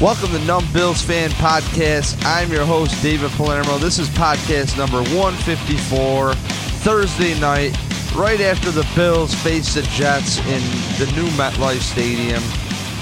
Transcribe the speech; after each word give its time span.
Welcome 0.00 0.30
to 0.30 0.38
Numb 0.44 0.64
Bills 0.72 1.02
Fan 1.02 1.30
Podcast. 1.30 2.22
I'm 2.24 2.52
your 2.52 2.64
host, 2.64 3.02
David 3.02 3.32
Palermo. 3.32 3.78
This 3.78 3.98
is 3.98 4.08
podcast 4.10 4.78
number 4.78 4.98
154, 4.98 6.34
Thursday 6.34 7.38
night, 7.40 7.76
right 8.14 8.40
after 8.40 8.70
the 8.70 8.88
Bills 8.94 9.34
face 9.34 9.74
the 9.74 9.82
Jets 9.82 10.38
in 10.46 10.60
the 11.00 11.12
new 11.16 11.26
MetLife 11.30 11.80
Stadium. 11.80 12.40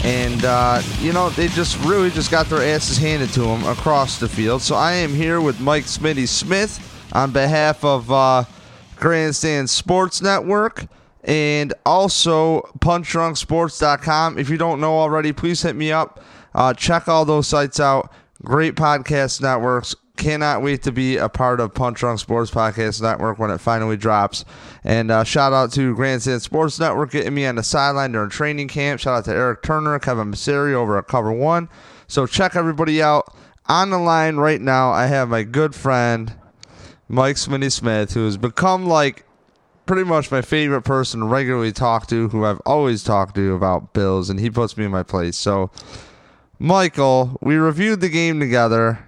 And, 0.04 0.42
uh, 0.46 0.80
you 1.00 1.12
know, 1.12 1.28
they 1.28 1.48
just 1.48 1.78
really 1.84 2.08
just 2.08 2.30
got 2.30 2.46
their 2.46 2.62
asses 2.62 2.96
handed 2.96 3.28
to 3.34 3.40
them 3.40 3.62
across 3.64 4.18
the 4.18 4.26
field. 4.26 4.62
So 4.62 4.74
I 4.74 4.92
am 4.92 5.12
here 5.12 5.42
with 5.42 5.60
Mike 5.60 5.84
Smitty 5.84 6.26
Smith 6.26 6.80
on 7.12 7.30
behalf 7.30 7.84
of 7.84 8.10
uh, 8.10 8.44
Grandstand 8.96 9.68
Sports 9.68 10.22
Network 10.22 10.86
and 11.26 11.74
also 11.84 12.62
punchdrunksports.com. 12.78 14.38
If 14.38 14.48
you 14.48 14.56
don't 14.56 14.80
know 14.80 14.98
already, 14.98 15.32
please 15.32 15.60
hit 15.60 15.76
me 15.76 15.92
up. 15.92 16.20
Uh, 16.54 16.72
check 16.72 17.08
all 17.08 17.24
those 17.24 17.48
sites 17.48 17.80
out. 17.80 18.10
Great 18.42 18.76
podcast 18.76 19.42
networks. 19.42 19.94
Cannot 20.16 20.62
wait 20.62 20.82
to 20.84 20.92
be 20.92 21.18
a 21.18 21.28
part 21.28 21.60
of 21.60 21.74
Punch 21.74 21.98
Drunk 21.98 22.20
Sports 22.20 22.50
Podcast 22.50 23.02
Network 23.02 23.38
when 23.38 23.50
it 23.50 23.58
finally 23.58 23.98
drops. 23.98 24.46
And 24.82 25.10
uh, 25.10 25.24
shout 25.24 25.52
out 25.52 25.72
to 25.72 25.94
Grandstand 25.94 26.40
Sports 26.40 26.80
Network 26.80 27.10
getting 27.10 27.34
me 27.34 27.44
on 27.44 27.56
the 27.56 27.62
sideline 27.62 28.12
during 28.12 28.30
training 28.30 28.68
camp. 28.68 29.00
Shout 29.00 29.18
out 29.18 29.24
to 29.26 29.32
Eric 29.32 29.62
Turner, 29.62 29.98
Kevin 29.98 30.30
Masseri 30.30 30.72
over 30.72 30.96
at 30.96 31.06
Cover 31.06 31.32
One. 31.32 31.68
So 32.06 32.26
check 32.26 32.56
everybody 32.56 33.02
out. 33.02 33.34
On 33.68 33.90
the 33.90 33.98
line 33.98 34.36
right 34.36 34.60
now, 34.60 34.90
I 34.90 35.06
have 35.06 35.28
my 35.28 35.42
good 35.42 35.74
friend 35.74 36.34
Mike 37.08 37.36
Smitty 37.36 37.70
Smith, 37.70 38.14
who 38.14 38.24
has 38.24 38.38
become 38.38 38.86
like 38.86 39.25
pretty 39.86 40.04
much 40.04 40.30
my 40.30 40.42
favorite 40.42 40.82
person 40.82 41.20
to 41.20 41.26
regularly 41.26 41.72
talk 41.72 42.06
to, 42.08 42.28
who 42.28 42.44
I've 42.44 42.60
always 42.66 43.02
talked 43.02 43.36
to 43.36 43.54
about 43.54 43.92
Bills, 43.92 44.28
and 44.28 44.38
he 44.38 44.50
puts 44.50 44.76
me 44.76 44.84
in 44.84 44.90
my 44.90 45.02
place. 45.02 45.36
So, 45.36 45.70
Michael, 46.58 47.38
we 47.40 47.54
reviewed 47.56 48.00
the 48.00 48.08
game 48.08 48.40
together. 48.40 48.98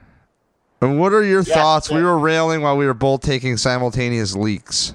And 0.80 1.00
what 1.00 1.12
are 1.12 1.24
your 1.24 1.42
Yes, 1.42 1.54
thoughts? 1.54 1.90
We 1.90 2.02
were 2.02 2.18
railing 2.18 2.62
while 2.62 2.76
we 2.76 2.86
were 2.86 2.94
both 2.94 3.20
taking 3.22 3.56
simultaneous 3.56 4.36
leaks. 4.36 4.94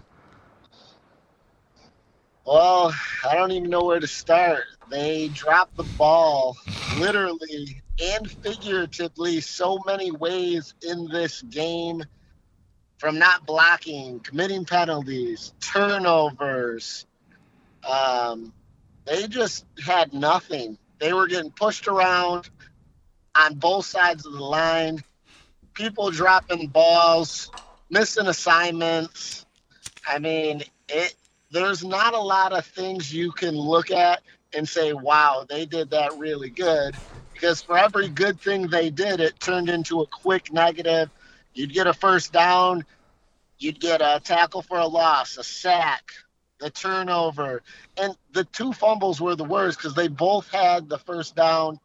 Well, 2.46 2.94
I 3.30 3.36
don't 3.36 3.52
even 3.52 3.70
know 3.70 3.84
where 3.84 4.00
to 4.00 4.08
start. 4.08 4.64
They 4.90 5.30
dropped 5.30 5.76
the 5.78 5.84
ball 5.84 6.58
literally 6.92 7.82
and 8.02 8.30
figuratively 8.30 9.42
so 9.42 9.82
many 9.86 10.12
ways 10.12 10.74
in 10.82 11.08
this 11.10 11.42
game 11.44 12.04
from 13.04 13.20
not 13.20 13.46
blocking, 13.46 14.22
committing 14.22 14.66
penalties, 14.66 15.54
turnovers. 15.62 17.06
Um, 17.90 18.54
they 19.06 19.28
just 19.28 19.66
had 19.86 20.14
nothing. 20.14 20.78
They 21.00 21.14
were 21.14 21.28
getting 21.28 21.52
pushed 21.52 21.88
around 21.88 22.50
on 23.36 23.56
both 23.56 23.86
sides 23.86 24.26
of 24.26 24.34
the 24.34 24.44
line, 24.44 25.04
people 25.76 26.12
dropping 26.12 26.70
balls, 26.70 27.54
missing 27.90 28.28
assignments. 28.28 29.46
I 30.08 30.20
mean, 30.20 30.64
it 30.90 31.16
there's 31.52 31.84
not 31.86 32.14
a 32.16 32.20
lot 32.20 32.54
of 32.54 32.66
things 32.66 33.14
you 33.14 33.32
can 33.32 33.56
look 33.56 33.92
at 33.92 34.22
and 34.56 34.70
say, 34.70 34.94
wow, 34.94 35.46
they 35.50 35.66
did 35.66 35.92
that 35.92 36.18
really 36.18 36.50
good. 36.52 36.98
Because 37.34 37.62
for 37.64 37.78
every 37.78 38.10
good 38.10 38.42
thing 38.42 38.68
they 38.68 38.90
did, 38.90 39.20
it 39.22 39.40
turned 39.40 39.70
into 39.70 40.02
a 40.02 40.08
quick 40.08 40.54
negative. 40.54 41.10
You'd 41.54 41.74
get 41.74 41.88
a 41.88 41.94
first 41.94 42.34
down, 42.34 42.86
you'd 43.60 43.80
get 43.80 44.02
a 44.02 44.20
tackle 44.24 44.62
for 44.62 44.78
a 44.78 44.88
loss, 44.88 45.38
a 45.38 45.44
sack, 45.44 46.12
the 46.60 46.70
turnover. 46.70 47.62
And 47.98 48.16
the 48.32 48.44
two 48.44 48.74
fumbles 48.74 49.22
were 49.22 49.36
the 49.36 49.44
worst 49.44 49.78
because 49.78 49.96
they 49.96 50.08
both 50.08 50.50
had 50.50 50.90
the 50.90 50.98
first 50.98 51.36
down. 51.36 51.80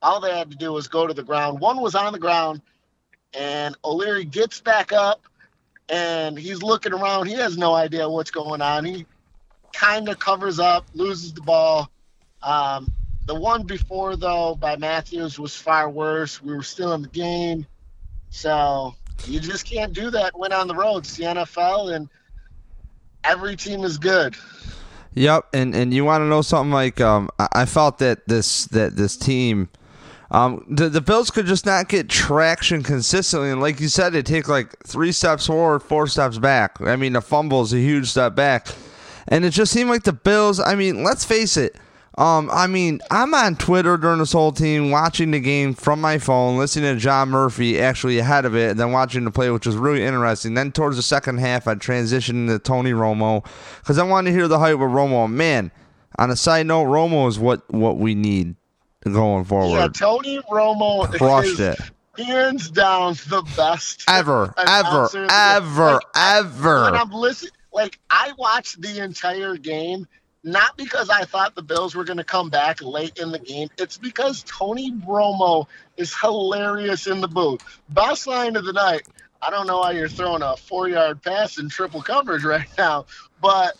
All 0.00 0.20
they 0.20 0.36
had 0.36 0.50
to 0.52 0.56
do 0.56 0.72
was 0.72 0.88
go 0.88 1.06
to 1.06 1.14
the 1.14 1.24
ground. 1.24 1.60
One 1.60 1.80
was 1.80 1.94
on 1.94 2.12
the 2.12 2.18
ground, 2.18 2.62
and 3.34 3.76
O'Leary 3.84 4.24
gets 4.24 4.60
back 4.60 4.92
up 4.92 5.20
and 5.88 6.38
he's 6.38 6.62
looking 6.62 6.92
around. 6.92 7.26
He 7.26 7.34
has 7.34 7.56
no 7.56 7.74
idea 7.74 8.08
what's 8.08 8.30
going 8.30 8.60
on. 8.60 8.84
He 8.84 9.06
kind 9.72 10.08
of 10.08 10.18
covers 10.18 10.58
up, 10.58 10.86
loses 10.94 11.32
the 11.32 11.40
ball. 11.40 11.90
Um, 12.42 12.92
the 13.26 13.34
one 13.34 13.64
before, 13.64 14.16
though, 14.16 14.54
by 14.54 14.76
Matthews 14.76 15.38
was 15.38 15.56
far 15.56 15.88
worse. 15.88 16.42
We 16.42 16.54
were 16.54 16.62
still 16.62 16.92
in 16.92 17.02
the 17.02 17.08
game. 17.08 17.66
So 18.30 18.94
you 19.28 19.40
just 19.40 19.64
can't 19.64 19.92
do 19.92 20.10
that 20.10 20.38
when 20.38 20.52
on 20.52 20.68
the 20.68 20.74
road. 20.74 20.98
It's 20.98 21.16
the 21.16 21.24
NFL, 21.24 21.94
and 21.94 22.08
every 23.24 23.56
team 23.56 23.84
is 23.84 23.98
good. 23.98 24.36
Yep, 25.14 25.48
and 25.52 25.74
and 25.74 25.92
you 25.92 26.04
want 26.04 26.22
to 26.22 26.26
know 26.26 26.42
something 26.42 26.72
like 26.72 27.00
um, 27.00 27.28
I, 27.38 27.64
felt 27.64 27.98
that 27.98 28.28
this 28.28 28.66
that 28.66 28.96
this 28.96 29.16
team, 29.16 29.68
um, 30.30 30.64
the 30.68 30.88
the 30.88 31.00
Bills 31.00 31.30
could 31.30 31.46
just 31.46 31.66
not 31.66 31.88
get 31.88 32.08
traction 32.08 32.82
consistently, 32.82 33.50
and 33.50 33.60
like 33.60 33.80
you 33.80 33.88
said, 33.88 34.14
it 34.14 34.26
take 34.26 34.48
like 34.48 34.74
three 34.86 35.12
steps 35.12 35.46
forward, 35.46 35.80
four 35.80 36.06
steps 36.06 36.38
back. 36.38 36.80
I 36.80 36.96
mean, 36.96 37.14
the 37.14 37.20
fumble 37.20 37.62
is 37.62 37.72
a 37.72 37.78
huge 37.78 38.08
step 38.08 38.34
back, 38.34 38.68
and 39.26 39.44
it 39.44 39.50
just 39.50 39.72
seemed 39.72 39.90
like 39.90 40.04
the 40.04 40.12
Bills. 40.12 40.60
I 40.60 40.74
mean, 40.74 41.02
let's 41.02 41.24
face 41.24 41.56
it. 41.56 41.76
Um, 42.18 42.50
I 42.52 42.66
mean, 42.66 43.00
I'm 43.12 43.32
on 43.32 43.54
Twitter 43.54 43.96
during 43.96 44.18
this 44.18 44.32
whole 44.32 44.50
team, 44.50 44.90
watching 44.90 45.30
the 45.30 45.38
game 45.38 45.72
from 45.72 46.00
my 46.00 46.18
phone, 46.18 46.58
listening 46.58 46.92
to 46.92 47.00
John 47.00 47.28
Murphy 47.30 47.80
actually 47.80 48.18
ahead 48.18 48.44
of 48.44 48.56
it, 48.56 48.72
and 48.72 48.80
then 48.80 48.90
watching 48.90 49.22
the 49.24 49.30
play, 49.30 49.50
which 49.50 49.66
was 49.66 49.76
really 49.76 50.02
interesting. 50.02 50.54
Then 50.54 50.72
towards 50.72 50.96
the 50.96 51.02
second 51.02 51.38
half, 51.38 51.68
I 51.68 51.76
transitioned 51.76 52.48
to 52.48 52.58
Tony 52.58 52.90
Romo 52.90 53.46
because 53.78 53.98
I 53.98 54.02
wanted 54.02 54.30
to 54.30 54.36
hear 54.36 54.48
the 54.48 54.58
hype 54.58 54.78
with 54.80 54.88
Romo. 54.90 55.30
Man, 55.30 55.70
on 56.18 56.30
a 56.32 56.36
side 56.36 56.66
note, 56.66 56.86
Romo 56.86 57.28
is 57.28 57.38
what 57.38 57.62
what 57.72 57.98
we 57.98 58.16
need 58.16 58.56
going 59.04 59.44
forward. 59.44 59.78
Yeah, 59.78 59.86
Tony 59.88 60.40
Romo 60.50 61.10
Crushed 61.16 61.50
is 61.52 61.60
it. 61.60 61.78
hands 62.18 62.68
down 62.70 63.14
the 63.28 63.42
best 63.56 64.02
Ever, 64.08 64.52
ever, 64.58 65.08
ever, 65.30 65.92
Like, 65.92 66.02
ever. 66.16 66.82
when 66.82 66.94
I'm 66.96 67.12
listening, 67.12 67.52
like 67.72 67.98
I 68.10 68.32
watched 68.36 68.82
the 68.82 69.02
entire 69.02 69.56
game, 69.56 70.06
not 70.50 70.76
because 70.76 71.10
I 71.10 71.24
thought 71.24 71.54
the 71.54 71.62
Bills 71.62 71.94
were 71.94 72.04
going 72.04 72.16
to 72.18 72.24
come 72.24 72.50
back 72.50 72.80
late 72.82 73.18
in 73.18 73.30
the 73.30 73.38
game. 73.38 73.68
It's 73.78 73.98
because 73.98 74.42
Tony 74.44 74.92
Romo 74.92 75.66
is 75.96 76.14
hilarious 76.14 77.06
in 77.06 77.20
the 77.20 77.28
booth. 77.28 77.62
Best 77.90 78.26
line 78.26 78.56
of 78.56 78.64
the 78.64 78.72
night. 78.72 79.02
I 79.42 79.50
don't 79.50 79.66
know 79.66 79.78
why 79.78 79.92
you're 79.92 80.08
throwing 80.08 80.42
a 80.42 80.56
four-yard 80.56 81.22
pass 81.22 81.58
in 81.58 81.68
triple 81.68 82.02
coverage 82.02 82.44
right 82.44 82.66
now, 82.76 83.06
but 83.40 83.76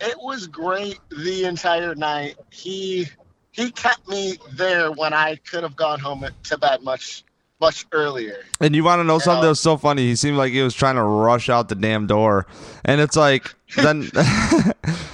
it 0.00 0.16
was 0.18 0.46
great 0.46 0.98
the 1.10 1.44
entire 1.44 1.94
night. 1.94 2.36
He 2.50 3.06
he 3.52 3.70
kept 3.70 4.08
me 4.08 4.38
there 4.52 4.90
when 4.92 5.12
I 5.12 5.36
could 5.36 5.62
have 5.62 5.76
gone 5.76 6.00
home 6.00 6.26
to 6.44 6.58
bed 6.58 6.82
much 6.82 7.24
much 7.60 7.86
earlier. 7.92 8.36
And 8.60 8.74
you 8.74 8.84
want 8.84 9.00
to 9.00 9.04
know 9.04 9.18
something 9.18 9.38
Yeah. 9.38 9.42
that 9.42 9.48
was 9.48 9.60
so 9.60 9.76
funny? 9.76 10.02
He 10.02 10.14
seemed 10.16 10.36
like 10.36 10.52
he 10.52 10.62
was 10.62 10.74
trying 10.74 10.94
to 10.94 11.02
rush 11.02 11.48
out 11.48 11.68
the 11.68 11.74
damn 11.74 12.06
door, 12.06 12.46
and 12.84 13.00
it's 13.00 13.16
like 13.16 13.54
then. 13.76 14.10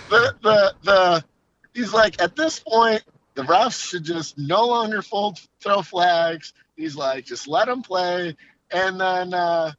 the 0.44 0.74
the 0.84 1.24
he's 1.74 1.92
like 1.92 2.22
at 2.22 2.36
this 2.36 2.60
point 2.60 3.02
the 3.34 3.42
refs 3.42 3.88
should 3.88 4.04
just 4.04 4.38
no 4.38 4.64
longer 4.68 5.02
fold 5.02 5.40
throw 5.60 5.82
flags. 5.82 6.52
He's 6.76 6.94
like 6.96 7.24
just 7.24 7.48
let 7.48 7.66
them 7.66 7.82
play, 7.82 8.36
and 8.70 9.00
then 9.00 9.34
uh, 9.34 9.72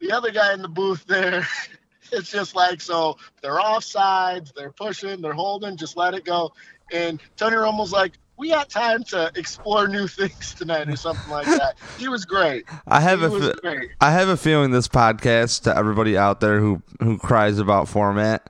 the 0.00 0.12
other 0.12 0.30
guy 0.30 0.54
in 0.54 0.62
the 0.62 0.68
booth 0.68 1.04
there, 1.06 1.46
it's 2.12 2.30
just 2.30 2.54
like 2.54 2.80
so 2.80 3.16
they're 3.42 3.58
off 3.60 3.82
sides, 3.84 4.52
they're 4.54 4.70
pushing, 4.72 5.20
they're 5.20 5.32
holding, 5.32 5.76
just 5.76 5.96
let 5.96 6.14
it 6.14 6.24
go. 6.24 6.52
And 6.92 7.20
Tony 7.36 7.56
Romo's 7.56 7.92
like. 7.92 8.12
We 8.38 8.50
got 8.50 8.68
time 8.68 9.02
to 9.04 9.32
explore 9.34 9.88
new 9.88 10.06
things 10.20 10.52
tonight, 10.52 10.90
or 10.90 10.96
something 10.96 11.30
like 11.30 11.46
that. 11.46 11.76
He 11.96 12.06
was 12.06 12.26
great. 12.26 12.66
I 12.86 13.00
have 13.00 13.20
He 13.20 13.24
a 13.24 13.30
was 13.30 13.46
fe- 13.46 13.54
great. 13.62 13.90
I 13.98 14.10
have 14.10 14.28
a 14.28 14.36
feeling 14.36 14.72
this 14.72 14.88
podcast 14.88 15.62
to 15.62 15.74
everybody 15.74 16.18
out 16.18 16.40
there 16.40 16.60
who 16.60 16.82
who 17.00 17.16
cries 17.16 17.58
about 17.58 17.88
format, 17.88 18.45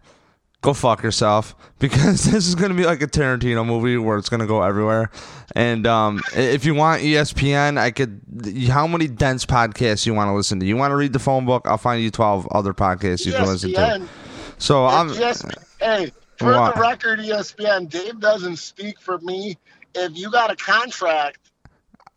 go 0.67 0.75
fuck 0.75 1.03
yourself 1.03 1.55
because 1.79 2.25
this 2.25 2.47
is 2.47 2.55
gonna 2.55 2.75
be 2.75 2.85
like 2.85 3.01
a 3.01 3.07
Tarantino 3.07 3.65
movie 3.65 3.97
where 3.97 4.19
it's 4.19 4.29
gonna 4.29 4.47
go 4.47 4.63
everywhere. 4.63 5.11
And 5.55 5.87
um, 5.87 6.21
if 6.35 6.65
you 6.65 6.75
want 6.75 7.03
ESPN, 7.03 7.79
I 7.79 7.93
could. 7.93 8.21
How 8.69 8.87
many 8.87 9.07
dense 9.07 9.47
podcasts 9.47 10.05
you 10.05 10.13
want 10.13 10.29
to 10.29 10.35
listen 10.35 10.61
to? 10.61 10.67
You 10.67 10.77
want 10.77 10.91
to 10.91 10.97
read 10.97 11.13
the 11.13 11.19
phone 11.19 11.47
book? 11.47 11.67
I'll 11.67 11.79
find 11.79 12.03
you 12.03 12.11
twelve 12.11 12.47
other 12.51 12.75
podcasts 12.75 13.25
you 13.25 13.33
can 13.33 13.47
listen 13.47 13.73
to. 13.73 13.77
ESPN 13.77 14.09
So 14.59 14.87
I'm. 14.87 15.09
Yes, 15.11 15.47
hey, 15.81 16.13
for 16.37 16.53
What? 16.53 16.75
the 16.75 16.81
record, 16.81 17.21
ESPN, 17.21 17.89
Dave 17.89 18.21
doesn't 18.21 18.57
speak 18.57 19.01
for 19.01 19.19
me. 19.19 19.57
If 19.95 20.19
you 20.19 20.31
got 20.31 20.51
a 20.51 20.57
contract, 20.57 21.46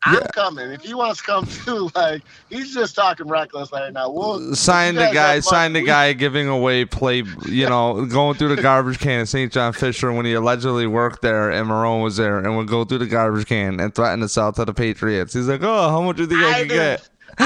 I'm 0.06 0.16
Yeah. 0.16 0.28
coming. 0.34 0.72
If 0.72 0.81
he 0.81 0.94
wants 0.94 1.19
to 1.19 1.25
come 1.25 1.46
too, 1.46 1.90
like 1.96 2.22
he's 2.50 2.74
just 2.74 2.96
talking 2.96 3.28
reckless 3.28 3.72
right 3.72 3.92
now. 3.92 4.10
We'll 4.10 4.56
Sign 4.56 4.96
the 4.96 5.10
guy, 5.13 5.40
sign 5.42 5.74
the 5.74 5.81
guy 5.81 6.13
giving 6.13 6.48
away 6.48 6.86
play, 6.86 7.24
you 7.48 7.68
know, 7.68 8.06
going 8.06 8.38
through 8.38 8.56
the 8.56 8.62
garbage 8.62 9.00
can 9.00 9.22
at 9.22 9.28
St. 9.28 9.51
John 9.51 9.74
Fisher 9.74 10.12
when 10.13 10.25
he 10.25 10.34
allegedly 10.34 10.88
worked 10.88 11.22
there 11.22 11.51
and 11.51 11.68
Marrone 11.69 12.01
was 12.04 12.16
there 12.18 12.38
and 12.40 12.56
would 12.56 12.68
go 12.68 12.86
through 12.86 13.00
the 13.00 13.07
garbage 13.07 13.46
can 13.48 13.80
and 13.80 13.94
threaten 13.94 14.22
to 14.22 14.30
sell 14.30 14.54
to 14.54 14.63
the 14.66 14.74
Patriots. 14.74 15.34
He's 15.34 15.48
like, 15.50 15.63
oh, 15.63 15.90
how 15.90 16.01
much 16.01 16.16
do 16.16 16.24
you 16.24 16.30
think 16.30 16.42
I, 16.44 16.50
I 16.50 16.60
can 16.60 16.68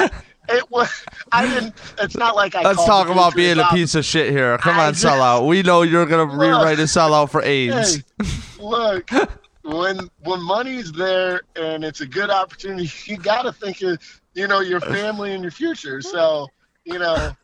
get? 0.02 0.14
It 0.50 0.70
was. 0.70 1.06
I 1.32 1.48
didn't. 1.48 1.74
It's 2.00 2.18
not 2.18 2.36
like 2.36 2.54
I. 2.54 2.64
Let's 2.64 2.84
talk 2.86 3.08
about 3.08 3.34
being 3.34 3.58
a 3.60 3.66
piece 3.70 3.96
of 3.96 4.04
shit 4.04 4.30
here. 4.30 4.58
Come 4.58 4.78
I 4.78 4.88
on, 4.88 4.94
just- 4.94 5.06
sellout. 5.06 5.48
We 5.48 5.64
know 5.64 5.84
you're 5.84 6.06
gonna 6.06 6.30
Look. 6.32 6.40
rewrite 6.42 6.80
a 6.80 6.84
sellout 6.84 7.30
for. 7.30 7.42
AIDS. 7.42 7.96
Hey, 7.96 8.04
look. 8.60 9.10
When 9.64 10.10
when 10.24 10.42
money's 10.42 10.92
there 10.92 11.42
and 11.56 11.84
it's 11.84 12.02
a 12.02 12.08
good 12.08 12.30
opportunity, 12.30 12.90
you 13.12 13.18
got 13.18 13.44
to 13.44 13.52
think 13.52 13.82
of 13.82 14.00
you 14.34 14.48
know 14.48 14.60
your 14.60 14.82
family 14.82 15.34
and 15.34 15.44
your 15.44 15.52
future. 15.52 16.02
So 16.02 16.48
you 16.86 17.00
know. 17.00 17.36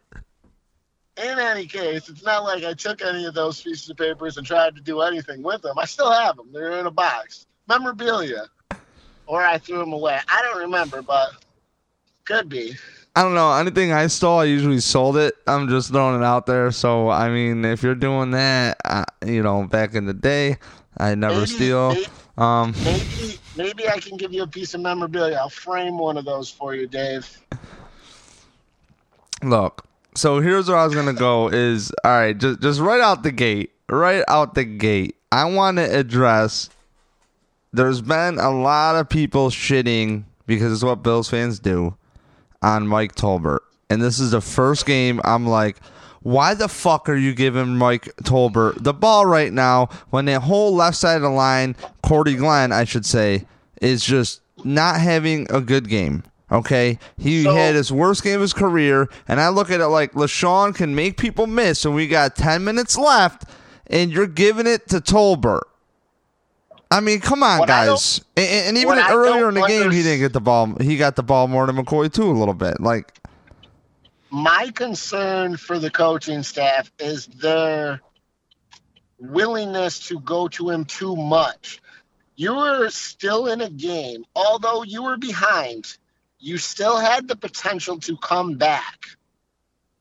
In 1.18 1.38
any 1.38 1.66
case, 1.66 2.08
it's 2.08 2.24
not 2.24 2.46
like 2.46 2.64
I 2.64 2.74
took 2.74 3.02
any 3.02 3.26
of 3.26 3.34
those 3.34 3.62
pieces 3.62 3.90
of 3.90 3.98
papers 3.98 4.38
and 4.38 4.48
tried 4.48 4.76
to 4.78 4.82
do 4.82 5.02
anything 5.02 5.44
with 5.44 5.62
them. 5.62 5.78
I 5.78 5.84
still 5.84 6.10
have 6.10 6.38
them. 6.38 6.48
They're 6.54 6.80
in 6.80 6.86
a 6.86 6.92
box. 6.92 7.46
Memorabilia. 7.68 8.48
Or 9.26 9.44
I 9.44 9.58
threw 9.58 9.80
them 9.80 9.92
away. 9.92 10.18
I 10.30 10.42
don't 10.44 10.62
remember, 10.62 11.02
but 11.02 11.32
could 12.24 12.48
be. 12.48 12.78
I 13.20 13.24
don't 13.24 13.34
know. 13.34 13.52
Anything 13.52 13.92
I 13.92 14.08
stole, 14.08 14.40
I 14.40 14.46
usually 14.46 14.80
sold 14.80 15.18
it. 15.18 15.36
I'm 15.46 15.68
just 15.68 15.90
throwing 15.92 16.22
it 16.22 16.24
out 16.24 16.46
there. 16.46 16.72
So 16.72 17.10
I 17.10 17.28
mean, 17.30 17.66
if 17.66 17.84
you're 17.84 17.94
doing 17.94 18.32
that, 18.32 18.78
uh, 18.86 19.04
you 19.26 19.44
know, 19.44 19.68
back 19.68 19.94
in 19.94 20.06
the 20.06 20.14
day, 20.14 20.56
I 20.98 21.16
never 21.16 21.34
Maybe- 21.42 21.46
steal. 21.48 21.94
may- 21.96 22.06
Um, 22.38 22.74
Maybe, 22.86 23.38
maybe 23.58 23.90
I 23.90 24.00
can 24.00 24.16
give 24.16 24.32
you 24.32 24.44
a 24.44 24.48
piece 24.48 24.74
of 24.74 24.80
memorabilia. 24.80 25.36
I'll 25.36 25.50
frame 25.50 25.98
one 25.98 26.16
of 26.16 26.24
those 26.24 26.50
for 26.50 26.74
you, 26.74 26.88
Dave. 26.88 27.28
look. 29.44 29.84
So 30.16 30.40
here's 30.40 30.70
where 30.70 30.78
I 30.78 30.86
was 30.86 30.96
gonna 30.96 31.12
go. 31.12 31.50
Is 31.50 31.92
all 32.06 32.12
right. 32.12 32.38
Just 32.38 32.62
just 32.62 32.80
right 32.80 33.02
out 33.02 33.24
the 33.24 33.34
gate. 33.34 33.72
Right 33.90 34.24
out 34.30 34.54
the 34.56 34.64
gate. 34.64 35.18
I 35.34 35.44
want 35.44 35.76
to 35.78 35.84
address. 35.84 36.70
There's 37.74 38.00
been 38.02 38.40
a 38.40 38.50
lot 38.50 38.96
of 38.96 39.10
people 39.10 39.50
shitting 39.50 40.24
because 40.48 40.72
it's 40.72 40.84
what 40.84 41.04
Bills 41.04 41.30
fans 41.30 41.60
do 41.60 41.96
on 42.62 42.88
Mike 42.88 43.16
Tolbert, 43.16 43.60
and 43.90 44.02
this 44.02 44.20
is 44.20 44.32
the 44.32 44.42
first 44.42 44.86
game 44.86 45.22
I'm 45.24 45.48
like. 45.48 45.78
Why 46.22 46.54
the 46.54 46.68
fuck 46.68 47.08
are 47.08 47.16
you 47.16 47.34
giving 47.34 47.78
Mike 47.78 48.14
Tolbert 48.24 48.84
the 48.84 48.94
ball 48.94 49.26
right 49.26 49.54
now 49.54 49.88
when 50.10 50.26
that 50.26 50.42
whole 50.42 50.76
left 50.76 50.98
side 50.98 51.16
of 51.16 51.22
the 51.22 51.30
line, 51.30 51.78
Cordy 52.04 52.36
Glenn, 52.36 52.74
I 52.74 52.84
should 52.84 53.06
say, 53.06 53.46
is 53.82 54.04
just 54.04 54.42
not 54.66 55.00
having 55.00 55.48
a 55.50 55.62
good 55.62 55.88
game? 55.88 56.24
Okay, 56.52 57.00
he 57.18 57.44
So- 57.44 57.56
had 57.56 57.74
his 57.76 57.90
worst 57.90 58.22
game 58.24 58.36
of 58.36 58.42
his 58.42 58.52
career, 58.54 59.08
and 59.30 59.40
I 59.40 59.48
look 59.48 59.72
at 59.72 59.80
it 59.80 59.88
like 59.88 60.12
LeSean 60.12 60.76
can 60.76 60.94
make 60.94 61.16
people 61.16 61.48
miss, 61.48 61.86
and 61.86 61.96
we 61.96 62.06
got 62.06 62.36
ten 62.36 62.66
minutes 62.66 62.98
left, 62.98 63.46
and 63.88 64.12
you're 64.12 64.28
giving 64.28 64.68
it 64.68 64.90
to 64.90 65.00
Tolbert. 65.00 65.62
I 66.92 67.02
mean, 67.02 67.20
come 67.20 67.44
on, 67.44 67.68
guys. 67.68 68.22
And, 68.36 68.48
and 68.48 68.78
even 68.78 68.98
earlier 68.98 69.50
in 69.50 69.56
the 69.56 69.68
game, 69.68 69.92
he 69.92 70.02
didn't 70.02 70.20
get 70.20 70.34
the 70.34 70.42
ball. 70.42 70.76
He 70.82 70.98
got 70.98 71.16
the 71.16 71.24
ball 71.24 71.48
more 71.48 71.66
than 71.68 71.76
McCoy 71.78 72.12
too, 72.12 72.30
a 72.30 72.34
little 72.34 72.56
bit. 72.56 72.80
Like, 72.80 73.20
My 74.32 74.72
concern 74.74 75.58
for 75.58 75.78
the 75.78 75.92
coaching 75.92 76.42
staff 76.42 76.92
is 77.00 77.28
their 77.28 78.02
willingness 79.20 80.08
to 80.08 80.20
go 80.22 80.48
to 80.48 80.70
him 80.70 80.86
too 80.86 81.16
much. 81.16 81.82
You 82.36 82.56
were 82.56 82.90
still 82.90 83.48
in 83.48 83.62
a 83.62 83.70
game, 83.70 84.26
although 84.36 84.84
you 84.84 85.04
were 85.04 85.18
behind, 85.18 85.98
you 86.40 86.58
still 86.58 86.98
had 86.98 87.28
the 87.28 87.36
potential 87.36 88.00
to 88.00 88.18
come 88.18 88.56
back. 88.58 89.06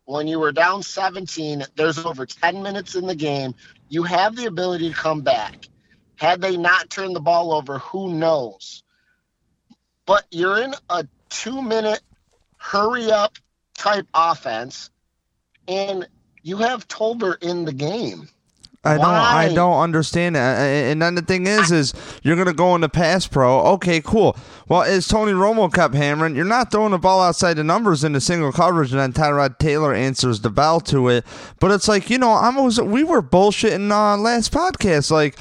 When 0.05 0.27
you 0.27 0.39
were 0.39 0.53
down 0.53 0.83
17, 0.83 1.65
there's 1.75 1.99
over 1.99 2.25
10 2.25 2.63
minutes 2.63 2.95
in 2.95 3.07
the 3.07 3.15
game. 3.15 3.55
You 3.89 4.05
have 4.05 4.37
the 4.37 4.47
ability 4.47 4.89
to 4.91 4.95
come 4.95 5.21
back. 5.21 5.69
Had 6.19 6.41
they 6.41 6.57
not 6.57 6.91
turned 6.91 7.15
the 7.15 7.21
ball 7.21 7.53
over, 7.53 7.79
who 7.79 8.13
knows? 8.13 8.83
But 10.05 10.25
you're 10.31 10.61
in 10.61 10.75
a 10.91 11.07
two 11.29 11.63
minute 11.63 12.01
hurry 12.57 13.11
up 13.11 13.39
type 13.75 14.07
offense, 14.13 14.91
and 15.69 16.09
you 16.43 16.57
have 16.57 16.89
Tolbert 16.89 17.43
in 17.43 17.65
the 17.65 17.73
game. 17.73 18.29
I 18.85 18.97
don't, 18.97 19.05
I 19.05 19.55
don't 19.55 19.81
understand 19.81 20.37
it. 20.37 20.41
And 20.41 21.03
then 21.03 21.15
the 21.15 21.23
thing 21.23 21.47
is, 21.47 21.71
is 21.71 21.95
you're 22.23 22.37
gonna 22.37 22.53
go 22.53 22.75
into 22.75 22.89
pass 22.89 23.27
pro. 23.27 23.61
Okay, 23.75 24.01
cool. 24.01 24.37
Well, 24.69 24.83
as 24.83 25.07
Tony 25.07 25.33
Romo 25.33 25.73
kept 25.73 25.95
hammering, 25.95 26.35
you're 26.35 26.45
not 26.45 26.71
throwing 26.71 26.93
the 26.93 26.99
ball 26.99 27.21
outside 27.21 27.55
the 27.55 27.65
numbers 27.65 28.03
in 28.03 28.09
into 28.09 28.21
single 28.21 28.51
coverage, 28.51 28.93
and 28.93 29.01
then 29.01 29.13
Tyrod 29.13 29.59
Taylor 29.59 29.93
answers 29.93 30.41
the 30.41 30.51
bell 30.51 30.81
to 30.81 31.09
it. 31.09 31.25
But 31.61 31.71
it's 31.71 31.87
like 31.87 32.09
you 32.11 32.19
know, 32.19 32.33
I'm 32.33 32.57
always, 32.57 32.81
we 32.81 33.05
were 33.05 33.23
bullshitting 33.23 33.91
uh, 33.93 34.17
last 34.17 34.53
podcast, 34.53 35.13
like. 35.13 35.39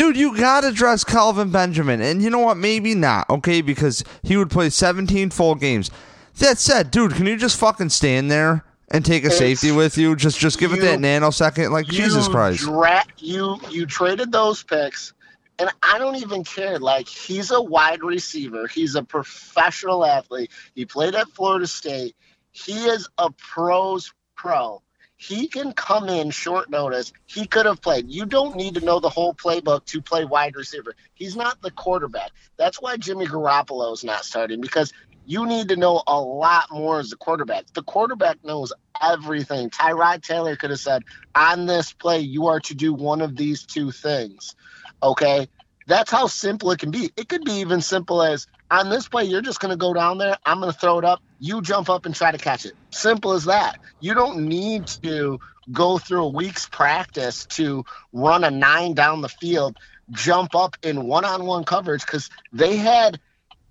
Dude, 0.00 0.16
you 0.16 0.34
gotta 0.34 0.72
dress 0.72 1.04
Kelvin 1.04 1.50
Benjamin, 1.50 2.00
and 2.00 2.22
you 2.22 2.30
know 2.30 2.38
what? 2.38 2.56
Maybe 2.56 2.94
not, 2.94 3.28
okay? 3.28 3.60
Because 3.60 4.02
he 4.22 4.34
would 4.38 4.48
play 4.48 4.70
17 4.70 5.28
full 5.28 5.54
games. 5.54 5.90
That 6.38 6.56
said, 6.56 6.90
dude, 6.90 7.12
can 7.12 7.26
you 7.26 7.36
just 7.36 7.58
fucking 7.58 7.90
stand 7.90 8.30
there 8.30 8.64
and 8.90 9.04
take 9.04 9.24
a 9.24 9.26
It's- 9.26 9.38
safety 9.38 9.70
with 9.72 9.98
you? 9.98 10.16
Just, 10.16 10.38
just 10.38 10.58
give 10.58 10.72
it 10.72 10.80
that 10.80 11.00
nanosecond. 11.00 11.70
Like 11.70 11.84
Jesus 11.84 12.28
Christ. 12.28 12.60
Dra- 12.60 13.04
you 13.18 13.60
you 13.68 13.84
traded 13.84 14.32
those 14.32 14.62
picks, 14.62 15.12
and 15.58 15.68
I 15.82 15.98
don't 15.98 16.16
even 16.16 16.44
care. 16.44 16.78
Like 16.78 17.06
he's 17.06 17.50
a 17.50 17.60
wide 17.60 18.02
receiver. 18.02 18.68
He's 18.68 18.94
a 18.94 19.02
professional 19.02 20.06
athlete. 20.06 20.50
He 20.74 20.86
played 20.86 21.14
at 21.14 21.28
Florida 21.28 21.66
State. 21.66 22.16
He 22.52 22.86
is 22.86 23.06
a 23.18 23.30
pros 23.32 24.14
pro. 24.34 24.80
He 25.22 25.48
can 25.48 25.74
come 25.74 26.08
in 26.08 26.30
short 26.30 26.70
notice. 26.70 27.12
He 27.26 27.46
could 27.46 27.66
have 27.66 27.82
played. 27.82 28.10
You 28.10 28.24
don't 28.24 28.56
need 28.56 28.76
to 28.76 28.80
know 28.80 29.00
the 29.00 29.10
whole 29.10 29.34
playbook 29.34 29.84
to 29.84 30.00
play 30.00 30.24
wide 30.24 30.56
receiver. 30.56 30.94
He's 31.12 31.36
not 31.36 31.60
the 31.60 31.70
quarterback. 31.70 32.30
That's 32.56 32.80
why 32.80 32.96
Jimmy 32.96 33.26
Garoppolo 33.26 33.92
is 33.92 34.02
not 34.02 34.24
starting 34.24 34.62
because 34.62 34.94
you 35.26 35.44
need 35.44 35.68
to 35.68 35.76
know 35.76 36.02
a 36.06 36.18
lot 36.18 36.72
more 36.72 37.00
as 37.00 37.12
a 37.12 37.16
quarterback. 37.16 37.66
The 37.74 37.82
quarterback 37.82 38.42
knows 38.42 38.72
everything. 39.02 39.68
Tyrod 39.68 40.22
Taylor 40.22 40.56
could 40.56 40.70
have 40.70 40.80
said, 40.80 41.04
on 41.34 41.66
this 41.66 41.92
play, 41.92 42.20
you 42.20 42.46
are 42.46 42.60
to 42.60 42.74
do 42.74 42.94
one 42.94 43.20
of 43.20 43.36
these 43.36 43.66
two 43.66 43.90
things. 43.90 44.56
Okay? 45.02 45.50
That's 45.86 46.10
how 46.10 46.28
simple 46.28 46.70
it 46.70 46.78
can 46.78 46.92
be. 46.92 47.10
It 47.14 47.28
could 47.28 47.44
be 47.44 47.60
even 47.60 47.82
simple 47.82 48.22
as 48.22 48.46
on 48.70 48.88
this 48.88 49.08
play, 49.08 49.24
you're 49.24 49.42
just 49.42 49.60
going 49.60 49.70
to 49.70 49.76
go 49.76 49.92
down 49.92 50.18
there. 50.18 50.36
I'm 50.46 50.60
going 50.60 50.72
to 50.72 50.78
throw 50.78 50.98
it 50.98 51.04
up. 51.04 51.22
You 51.38 51.62
jump 51.62 51.90
up 51.90 52.06
and 52.06 52.14
try 52.14 52.30
to 52.30 52.38
catch 52.38 52.64
it. 52.66 52.74
Simple 52.90 53.32
as 53.32 53.44
that. 53.46 53.78
You 54.00 54.14
don't 54.14 54.48
need 54.48 54.86
to 55.02 55.40
go 55.72 55.98
through 55.98 56.24
a 56.24 56.28
week's 56.28 56.68
practice 56.68 57.46
to 57.46 57.84
run 58.12 58.44
a 58.44 58.50
nine 58.50 58.94
down 58.94 59.20
the 59.20 59.28
field, 59.28 59.76
jump 60.10 60.54
up 60.54 60.76
in 60.82 61.04
one 61.04 61.24
on 61.24 61.46
one 61.46 61.64
coverage 61.64 62.04
because 62.04 62.30
they 62.52 62.76
had 62.76 63.20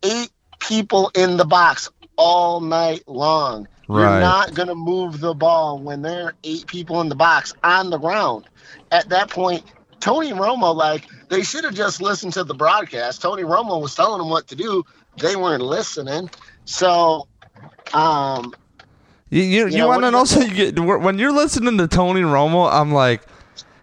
eight 0.04 0.32
people 0.60 1.12
in 1.16 1.38
the 1.38 1.46
box 1.46 1.90
all 2.16 2.62
night 2.62 3.04
long. 3.08 3.68
Right. 3.88 4.12
You're 4.12 4.20
not 4.20 4.54
going 4.54 4.68
to 4.68 4.76
move 4.76 5.20
the 5.20 5.34
ball 5.34 5.80
when 5.80 6.02
there 6.02 6.26
are 6.26 6.36
eight 6.44 6.68
people 6.68 7.02
in 7.02 7.10
the 7.10 7.16
box 7.16 7.54
on 7.64 7.90
the 7.90 7.98
ground. 7.98 8.46
At 8.92 9.10
that 9.10 9.30
point, 9.30 9.64
Tony 10.00 10.32
Romo, 10.32 10.76
like, 10.76 11.06
they 11.30 11.44
should 11.44 11.64
have 11.64 11.74
just 11.74 12.02
listened 12.02 12.34
to 12.34 12.44
the 12.44 12.54
broadcast. 12.54 13.22
Tony 13.22 13.44
Romo 13.44 13.82
was 13.82 13.96
telling 13.96 14.20
them 14.20 14.30
what 14.30 14.48
to 14.48 14.56
do. 14.56 14.84
They 15.18 15.36
weren't 15.36 15.64
listening. 15.64 16.30
So, 16.66 17.28
um, 17.94 18.54
You 19.30 19.44
you, 19.44 19.68
you 19.68 19.78
know, 19.80 19.88
want 19.88 20.02
to 20.02 20.06
what 20.08 20.12
know 20.12 20.22
is 20.24 20.30
something? 20.30 20.56
You 20.56 20.72
get- 20.72 20.80
When 21.02 21.20
you're 21.20 21.32
listening 21.32 21.78
to 21.78 21.88
Tony 21.88 22.22
Romo, 22.22 22.72
I'm 22.72 22.92
like, 22.94 23.22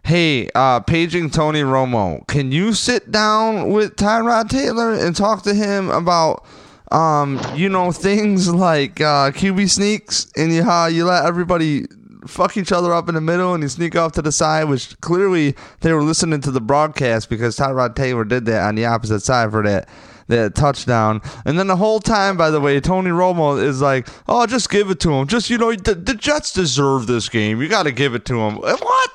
hey, 0.05 0.49
uh, 0.55 0.81
paging 0.81 1.31
Tony 1.31 1.63
Romo, 1.63 2.27
can 2.27 2.53
you 2.53 2.73
sit 2.73 3.11
down 3.11 3.71
with 3.71 3.97
Tyrod 3.97 4.49
Taylor 4.49 4.93
and 4.93 5.15
talk 5.15 5.43
to 5.43 5.55
him 5.55 5.91
about, 5.91 6.45
um, 6.93 7.41
you 7.55 7.69
know, 7.69 7.93
things 7.93 8.53
like 8.53 9.01
uh, 9.01 9.31
QB 9.33 9.69
sneaks 9.71 10.29
and 10.37 10.53
you, 10.53 10.63
how 10.63 10.87
you 10.87 11.05
let 11.05 11.25
everybody 11.27 11.87
fuck 12.27 12.57
each 12.57 12.73
other 12.73 12.93
up 12.93 13.09
in 13.09 13.15
the 13.15 13.21
middle 13.21 13.55
and 13.55 13.63
you 13.63 13.69
sneak 13.69 13.97
off 13.97 14.13
to 14.13 14.23
the 14.23 14.33
side, 14.33 14.65
which 14.65 14.99
clearly 15.01 15.55
they 15.81 15.93
were 15.93 16.03
listening 16.03 16.41
to 16.43 16.51
the 16.51 16.61
broadcast 16.61 17.29
because 17.29 17.57
Tyrod 17.57 17.95
Taylor 17.95 18.25
did 18.25 18.47
that 18.47 18.63
on 18.63 18.75
the 18.75 18.87
opposite 18.87 19.21
side 19.21 19.51
for 19.51 19.63
that 19.63 19.89
that 20.29 20.55
touchdown. 20.55 21.23
And 21.45 21.59
then 21.59 21.67
the 21.67 21.77
whole 21.77 22.01
time, 22.01 22.37
by 22.37 22.51
the 22.51 22.61
way, 22.61 22.81
Tony 22.81 23.11
Romo 23.11 23.63
is 23.63 23.81
like, 23.81 24.09
"Oh, 24.29 24.47
just 24.47 24.71
give 24.71 24.91
it 24.91 25.01
to 25.01 25.13
him. 25.13 25.27
Just 25.27 25.51
you 25.51 25.59
know, 25.59 25.75
the, 25.75 25.95
the 25.95 26.15
Jets 26.15 26.53
deserve 26.53 27.07
this 27.07 27.29
game. 27.29 27.63
You 27.63 27.69
got 27.69 27.85
to 27.85 27.93
give 27.93 28.15
it 28.15 28.25
to 28.27 28.41
him." 28.41 28.57
What? 28.57 29.11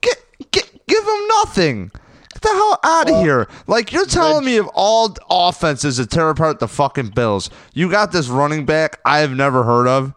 Get, 0.00 0.18
get, 0.50 0.86
give 0.86 1.04
him 1.04 1.28
nothing. 1.28 1.90
Get 2.32 2.42
the 2.42 2.48
hell 2.48 2.80
out 2.84 3.10
of 3.10 3.22
here! 3.22 3.48
Like 3.66 3.92
you're 3.92 4.06
telling 4.06 4.44
me 4.44 4.56
of 4.56 4.68
all 4.74 5.16
offenses 5.28 5.96
to 5.96 6.06
tear 6.06 6.30
apart 6.30 6.58
the 6.58 6.68
fucking 6.68 7.08
Bills, 7.10 7.50
you 7.74 7.90
got 7.90 8.12
this 8.12 8.28
running 8.28 8.64
back 8.64 9.00
I've 9.04 9.32
never 9.32 9.62
heard 9.62 9.86
of 9.86 10.14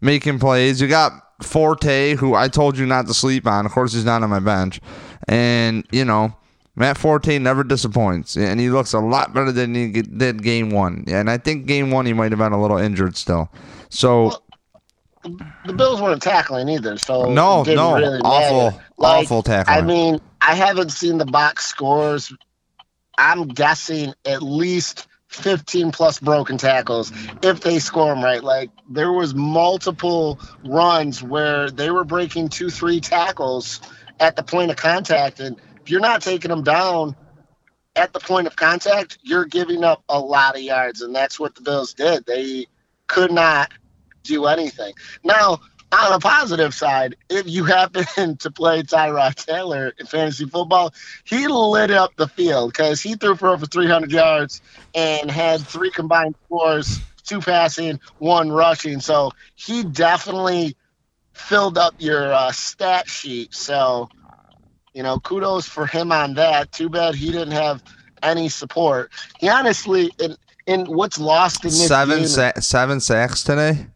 making 0.00 0.38
plays. 0.38 0.80
You 0.80 0.88
got 0.88 1.12
Forte, 1.42 2.14
who 2.14 2.34
I 2.34 2.48
told 2.48 2.78
you 2.78 2.86
not 2.86 3.06
to 3.06 3.14
sleep 3.14 3.46
on. 3.46 3.66
Of 3.66 3.72
course, 3.72 3.92
he's 3.92 4.04
not 4.04 4.22
on 4.22 4.30
my 4.30 4.40
bench, 4.40 4.80
and 5.28 5.86
you 5.92 6.04
know. 6.04 6.34
Matt 6.76 6.98
Forte 6.98 7.38
never 7.38 7.62
disappoints, 7.62 8.36
and 8.36 8.58
he 8.58 8.68
looks 8.68 8.92
a 8.92 8.98
lot 8.98 9.32
better 9.32 9.52
than 9.52 9.76
he 9.76 10.02
did 10.02 10.42
game 10.42 10.70
one. 10.70 11.04
And 11.06 11.30
I 11.30 11.38
think 11.38 11.66
game 11.66 11.92
one 11.92 12.04
he 12.04 12.12
might 12.12 12.32
have 12.32 12.40
been 12.40 12.50
a 12.50 12.60
little 12.60 12.78
injured 12.78 13.16
still. 13.16 13.48
So 13.90 14.42
the 15.22 15.72
Bills 15.72 16.02
weren't 16.02 16.20
tackling 16.20 16.68
either. 16.68 16.98
So 16.98 17.30
No, 17.32 17.62
no, 17.62 17.94
really 17.96 18.20
awful. 18.24 18.80
Like, 18.96 19.24
awful 19.24 19.42
tackling. 19.44 19.78
I 19.78 19.82
mean, 19.82 20.20
I 20.40 20.54
haven't 20.54 20.90
seen 20.90 21.18
the 21.18 21.24
box 21.26 21.66
scores. 21.66 22.32
I'm 23.16 23.46
guessing 23.48 24.12
at 24.24 24.42
least 24.42 25.06
15 25.34 25.92
plus 25.92 26.20
broken 26.20 26.58
tackles 26.58 27.12
if 27.42 27.60
they 27.60 27.78
score 27.78 28.14
them 28.14 28.22
right. 28.22 28.42
Like 28.42 28.70
there 28.88 29.12
was 29.12 29.34
multiple 29.34 30.40
runs 30.64 31.22
where 31.22 31.70
they 31.70 31.90
were 31.90 32.04
breaking 32.04 32.48
two, 32.48 32.70
three 32.70 33.00
tackles 33.00 33.80
at 34.20 34.36
the 34.36 34.42
point 34.42 34.70
of 34.70 34.76
contact, 34.76 35.40
and 35.40 35.60
if 35.82 35.90
you're 35.90 36.00
not 36.00 36.22
taking 36.22 36.48
them 36.48 36.62
down 36.62 37.16
at 37.96 38.12
the 38.12 38.20
point 38.20 38.46
of 38.46 38.56
contact, 38.56 39.18
you're 39.22 39.44
giving 39.44 39.84
up 39.84 40.02
a 40.08 40.18
lot 40.18 40.56
of 40.56 40.62
yards, 40.62 41.02
and 41.02 41.14
that's 41.14 41.38
what 41.38 41.54
the 41.54 41.62
Bills 41.62 41.94
did. 41.94 42.24
They 42.26 42.66
could 43.06 43.30
not 43.30 43.72
do 44.22 44.46
anything. 44.46 44.94
Now, 45.22 45.60
on 45.94 46.12
a 46.12 46.18
positive 46.18 46.74
side, 46.74 47.16
if 47.28 47.48
you 47.48 47.64
happen 47.64 48.36
to 48.38 48.50
play 48.50 48.82
Tyrod 48.82 49.34
Taylor 49.34 49.92
in 49.98 50.06
fantasy 50.06 50.46
football, 50.46 50.92
he 51.24 51.46
lit 51.46 51.90
up 51.90 52.14
the 52.16 52.28
field 52.28 52.72
because 52.72 53.00
he 53.00 53.14
threw 53.14 53.34
for 53.34 53.48
over 53.48 53.66
300 53.66 54.10
yards 54.10 54.60
and 54.94 55.30
had 55.30 55.60
three 55.60 55.90
combined 55.90 56.34
scores, 56.44 57.00
two 57.24 57.40
passing, 57.40 58.00
one 58.18 58.50
rushing. 58.50 59.00
So 59.00 59.30
he 59.54 59.84
definitely 59.84 60.76
filled 61.32 61.78
up 61.78 61.94
your 61.98 62.32
uh, 62.32 62.52
stat 62.52 63.08
sheet. 63.08 63.54
So, 63.54 64.08
you 64.92 65.02
know, 65.02 65.18
kudos 65.18 65.66
for 65.66 65.86
him 65.86 66.12
on 66.12 66.34
that. 66.34 66.72
Too 66.72 66.88
bad 66.88 67.14
he 67.14 67.32
didn't 67.32 67.52
have 67.52 67.82
any 68.22 68.48
support. 68.48 69.10
He 69.38 69.48
honestly, 69.48 70.10
in, 70.18 70.36
in 70.66 70.86
what's 70.86 71.18
lost 71.18 71.64
in 71.64 71.70
this 71.70 71.88
seven 71.88 72.18
game, 72.18 72.26
sa- 72.26 72.60
seven 72.60 73.00
sacks 73.00 73.42
today. 73.42 73.86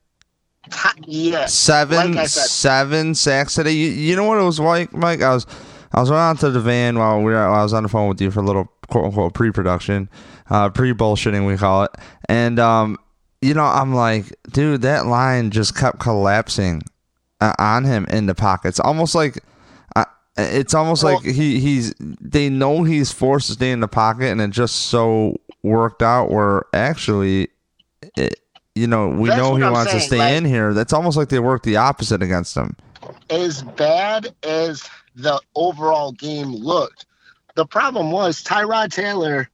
Yes, 1.06 1.54
Seven 1.54 2.14
like 2.14 2.28
seven 2.28 3.14
sacks 3.14 3.54
today. 3.54 3.72
You, 3.72 3.88
you 3.90 4.16
know 4.16 4.24
what 4.24 4.38
it 4.38 4.44
was 4.44 4.60
like, 4.60 4.92
Mike? 4.92 5.22
I 5.22 5.34
was 5.34 5.46
I 5.92 6.00
was 6.00 6.10
running 6.10 6.36
out 6.36 6.40
to 6.40 6.50
the 6.50 6.60
van 6.60 6.98
while 6.98 7.18
we 7.18 7.32
were, 7.32 7.38
I 7.38 7.62
was 7.62 7.72
on 7.72 7.82
the 7.82 7.88
phone 7.88 8.08
with 8.08 8.20
you 8.20 8.30
for 8.30 8.40
a 8.40 8.44
little 8.44 8.66
quote 8.88 9.06
unquote 9.06 9.34
pre 9.34 9.50
production, 9.50 10.08
uh, 10.50 10.70
pre 10.70 10.92
bullshitting 10.92 11.46
we 11.46 11.56
call 11.56 11.84
it, 11.84 11.90
and 12.28 12.58
um, 12.58 12.98
you 13.40 13.54
know 13.54 13.64
I'm 13.64 13.94
like, 13.94 14.26
dude, 14.52 14.82
that 14.82 15.06
line 15.06 15.50
just 15.50 15.74
kept 15.76 15.98
collapsing 15.98 16.82
uh, 17.40 17.54
on 17.58 17.84
him 17.84 18.06
in 18.10 18.26
the 18.26 18.34
pockets, 18.34 18.80
almost 18.80 19.14
like. 19.14 19.42
Uh, 19.96 20.04
it's 20.36 20.72
almost 20.74 21.02
Well- 21.02 21.16
like 21.16 21.24
he, 21.24 21.58
he's 21.58 21.92
they 21.98 22.48
know 22.48 22.84
he's 22.84 23.10
forced 23.10 23.48
to 23.48 23.54
stay 23.54 23.72
in 23.72 23.80
the 23.80 23.88
pocket 23.88 24.26
and 24.26 24.40
it 24.40 24.50
just 24.50 24.76
so 24.76 25.34
worked 25.64 26.00
out 26.00 26.30
where 26.30 26.62
actually 26.72 27.48
it, 28.16 28.38
you 28.78 28.86
know 28.86 29.08
we 29.08 29.28
That's 29.28 29.40
know 29.40 29.56
he 29.56 29.64
I'm 29.64 29.72
wants 29.72 29.92
to 29.92 30.00
stay 30.00 30.18
like- 30.18 30.34
in 30.34 30.44
here 30.44 30.72
that's 30.74 30.92
almost 30.92 31.16
like 31.16 31.28
they 31.28 31.38
worked 31.38 31.64
the 31.64 31.76
opposite 31.76 32.22
against 32.22 32.56
him 32.56 32.76
as 33.30 33.62
bad 33.62 34.34
as 34.42 34.88
the 35.14 35.40
overall 35.54 36.12
game 36.12 36.48
looked, 36.52 37.06
the 37.54 37.66
problem 37.66 38.10
was 38.10 38.42
Tyrod 38.42 38.92
Taylor, 38.92 39.48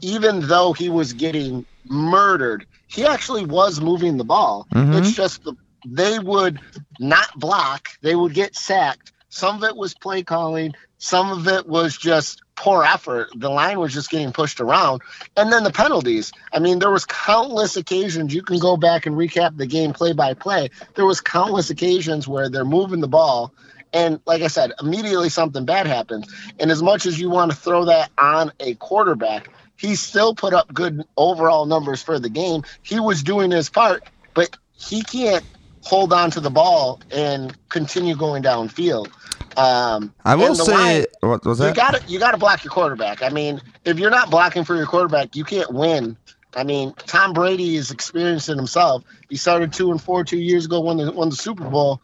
even 0.00 0.40
though 0.46 0.72
he 0.72 0.88
was 0.88 1.12
getting 1.12 1.64
murdered, 1.88 2.66
he 2.88 3.04
actually 3.06 3.44
was 3.44 3.80
moving 3.80 4.16
the 4.16 4.24
ball. 4.24 4.66
Mhm. 4.74 4.98
It's 4.98 5.12
just 5.12 5.44
the, 5.44 5.54
they 5.86 6.18
would 6.18 6.60
not 6.98 7.38
block, 7.38 7.88
they 8.02 8.14
would 8.14 8.34
get 8.34 8.56
sacked. 8.56 9.12
Some 9.30 9.56
of 9.56 9.64
it 9.64 9.76
was 9.76 9.94
play 9.94 10.22
calling, 10.22 10.74
some 10.98 11.30
of 11.30 11.48
it 11.48 11.66
was 11.66 11.96
just 11.96 12.42
poor 12.56 12.84
effort. 12.84 13.30
The 13.34 13.48
line 13.48 13.80
was 13.80 13.94
just 13.94 14.10
getting 14.10 14.32
pushed 14.32 14.60
around. 14.60 15.00
And 15.36 15.50
then 15.50 15.64
the 15.64 15.72
penalties. 15.72 16.30
I 16.52 16.58
mean, 16.58 16.78
there 16.78 16.90
was 16.90 17.06
countless 17.06 17.76
occasions 17.76 18.34
you 18.34 18.42
can 18.42 18.58
go 18.58 18.76
back 18.76 19.06
and 19.06 19.16
recap 19.16 19.56
the 19.56 19.66
game 19.66 19.94
play 19.94 20.12
by 20.12 20.34
play. 20.34 20.68
There 20.94 21.06
was 21.06 21.22
countless 21.22 21.70
occasions 21.70 22.28
where 22.28 22.50
they're 22.50 22.66
moving 22.66 23.00
the 23.00 23.08
ball 23.08 23.54
and 23.92 24.20
like 24.26 24.42
I 24.42 24.48
said, 24.48 24.72
immediately 24.80 25.28
something 25.28 25.64
bad 25.64 25.86
happens. 25.86 26.32
And 26.58 26.70
as 26.70 26.82
much 26.82 27.06
as 27.06 27.18
you 27.18 27.30
want 27.30 27.50
to 27.50 27.56
throw 27.56 27.86
that 27.86 28.10
on 28.18 28.52
a 28.60 28.74
quarterback, 28.74 29.48
he 29.76 29.96
still 29.96 30.34
put 30.34 30.52
up 30.52 30.72
good 30.72 31.04
overall 31.16 31.66
numbers 31.66 32.02
for 32.02 32.18
the 32.18 32.28
game. 32.28 32.62
He 32.82 33.00
was 33.00 33.22
doing 33.22 33.50
his 33.50 33.70
part, 33.70 34.04
but 34.34 34.56
he 34.74 35.02
can't 35.02 35.44
hold 35.82 36.12
on 36.12 36.30
to 36.32 36.40
the 36.40 36.50
ball 36.50 37.00
and 37.10 37.56
continue 37.68 38.14
going 38.14 38.42
downfield. 38.42 39.10
Um, 39.56 40.14
i 40.24 40.36
will 40.36 40.48
and 40.48 40.56
say 40.56 40.72
line- 40.72 41.06
what 41.20 41.44
was 41.44 41.58
you 41.58 41.66
that 41.66 41.76
got 41.76 41.94
to 41.94 42.02
you 42.06 42.18
got 42.18 42.32
to 42.32 42.36
block 42.36 42.62
your 42.64 42.70
quarterback. 42.70 43.22
I 43.22 43.30
mean, 43.30 43.60
if 43.84 43.98
you're 43.98 44.10
not 44.10 44.30
blocking 44.30 44.64
for 44.64 44.76
your 44.76 44.86
quarterback, 44.86 45.34
you 45.34 45.44
can't 45.44 45.72
win. 45.72 46.16
I 46.54 46.64
mean, 46.64 46.94
Tom 47.06 47.32
Brady 47.32 47.76
is 47.76 47.90
experiencing 47.90 48.56
himself. 48.56 49.04
He 49.28 49.36
started 49.36 49.72
two 49.72 49.90
and 49.90 50.02
four 50.02 50.24
two 50.24 50.38
years 50.38 50.66
ago, 50.66 50.80
won 50.80 50.96
the 50.96 51.12
won 51.12 51.30
the 51.30 51.36
Super 51.36 51.64
Bowl 51.64 52.00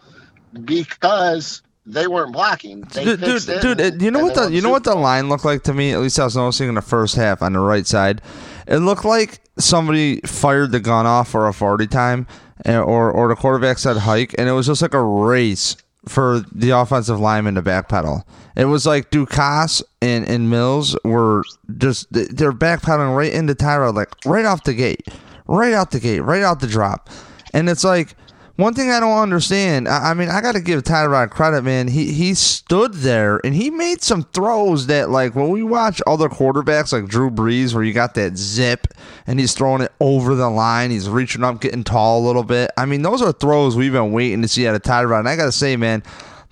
because 0.65 1.63
they 1.85 2.07
weren't 2.07 2.33
blocking. 2.33 2.83
They 2.83 3.05
dude, 3.05 3.21
dude, 3.21 3.61
dude, 3.61 3.81
uh, 3.81 4.05
you 4.05 4.11
know 4.11 4.21
what 4.21 4.35
they 4.35 4.47
the 4.47 4.53
you 4.53 4.61
know 4.61 4.71
what 4.71 4.85
the 4.85 4.95
line 4.95 5.29
looked 5.29 5.45
like 5.45 5.63
to 5.65 5.75
me? 5.75 5.93
At 5.93 6.01
least 6.01 6.19
I 6.19 6.25
was 6.25 6.37
noticing 6.37 6.69
in 6.69 6.75
the 6.75 6.83
first 6.83 7.17
half 7.17 7.43
on 7.43 7.53
the 7.53 7.61
right 7.61 7.87
side. 7.87 8.23
It 8.67 8.79
looked 8.79 9.05
like 9.05 9.41
somebody 9.59 10.21
fired 10.23 10.73
the 10.73 10.81
gun 10.81 11.07
off 11.07 11.29
for 11.29 11.47
a 11.47 11.53
forty 11.53 11.87
time, 11.87 12.27
uh, 12.69 12.81
or 12.81 13.11
or 13.11 13.29
the 13.29 13.37
quarterback 13.37 13.79
said 13.79 13.99
hike, 13.99 14.35
and 14.39 14.49
it 14.49 14.53
was 14.53 14.67
just 14.67 14.83
like 14.83 14.95
a 14.95 15.03
race 15.03 15.77
for 16.09 16.41
the 16.53 16.71
offensive 16.71 17.21
lineman 17.21 17.57
to 17.57 17.63
backpedal. 17.63 18.23
It 18.57 18.67
was 18.67 18.87
like 18.87 19.11
Ducasse 19.11 19.83
and, 20.01 20.27
and 20.27 20.49
Mills 20.49 20.97
were 21.05 21.43
just 21.79 22.07
they're 22.11 22.53
backpedaling 22.53 23.17
right 23.17 23.33
into 23.33 23.55
Tyrod, 23.55 23.95
like 23.95 24.15
right 24.25 24.45
off 24.45 24.65
the 24.65 24.75
gate, 24.75 25.07
right 25.47 25.73
out 25.73 25.91
the 25.91 26.01
gate, 26.01 26.21
right 26.21 26.43
out 26.43 26.61
the 26.61 26.67
drop, 26.67 27.11
and 27.53 27.69
it's 27.69 27.85
like. 27.85 28.15
One 28.57 28.73
thing 28.73 28.91
I 28.91 29.01
don't 29.01 29.19
understand, 29.19 29.87
I 29.87 30.11
I 30.11 30.15
mean, 30.15 30.31
I 30.31 30.41
got 30.41 30.53
to 30.53 30.61
give 30.61 30.83
Tyrod 30.83 31.31
credit, 31.31 31.63
man. 31.63 31.89
He 31.89 32.13
he 32.13 32.33
stood 32.33 32.95
there 32.95 33.39
and 33.45 33.55
he 33.55 33.71
made 33.71 34.03
some 34.03 34.23
throws 34.23 34.87
that, 34.87 35.11
like, 35.11 35.35
when 35.35 35.51
we 35.51 35.63
watch 35.63 36.01
other 36.07 36.31
quarterbacks 36.31 36.91
like 36.93 37.07
Drew 37.07 37.31
Brees, 37.31 37.75
where 37.75 37.85
you 37.85 37.93
got 37.93 38.15
that 38.15 38.39
zip 38.39 38.89
and 39.27 39.39
he's 39.39 39.53
throwing 39.53 39.83
it 39.83 39.93
over 40.01 40.35
the 40.35 40.49
line, 40.49 40.91
he's 40.91 41.09
reaching 41.09 41.45
up, 41.45 41.61
getting 41.61 41.85
tall 41.85 42.21
a 42.21 42.27
little 42.27 42.45
bit. 42.45 42.71
I 42.79 42.87
mean, 42.87 43.03
those 43.03 43.21
are 43.21 43.33
throws 43.33 43.77
we've 43.77 43.93
been 43.93 44.13
waiting 44.13 44.41
to 44.41 44.49
see 44.49 44.67
out 44.67 44.75
of 44.75 44.83
Tyrod. 44.83 45.21
And 45.21 45.29
I 45.29 45.37
got 45.37 45.47
to 45.47 45.53
say, 45.53 45.77
man, 45.77 46.03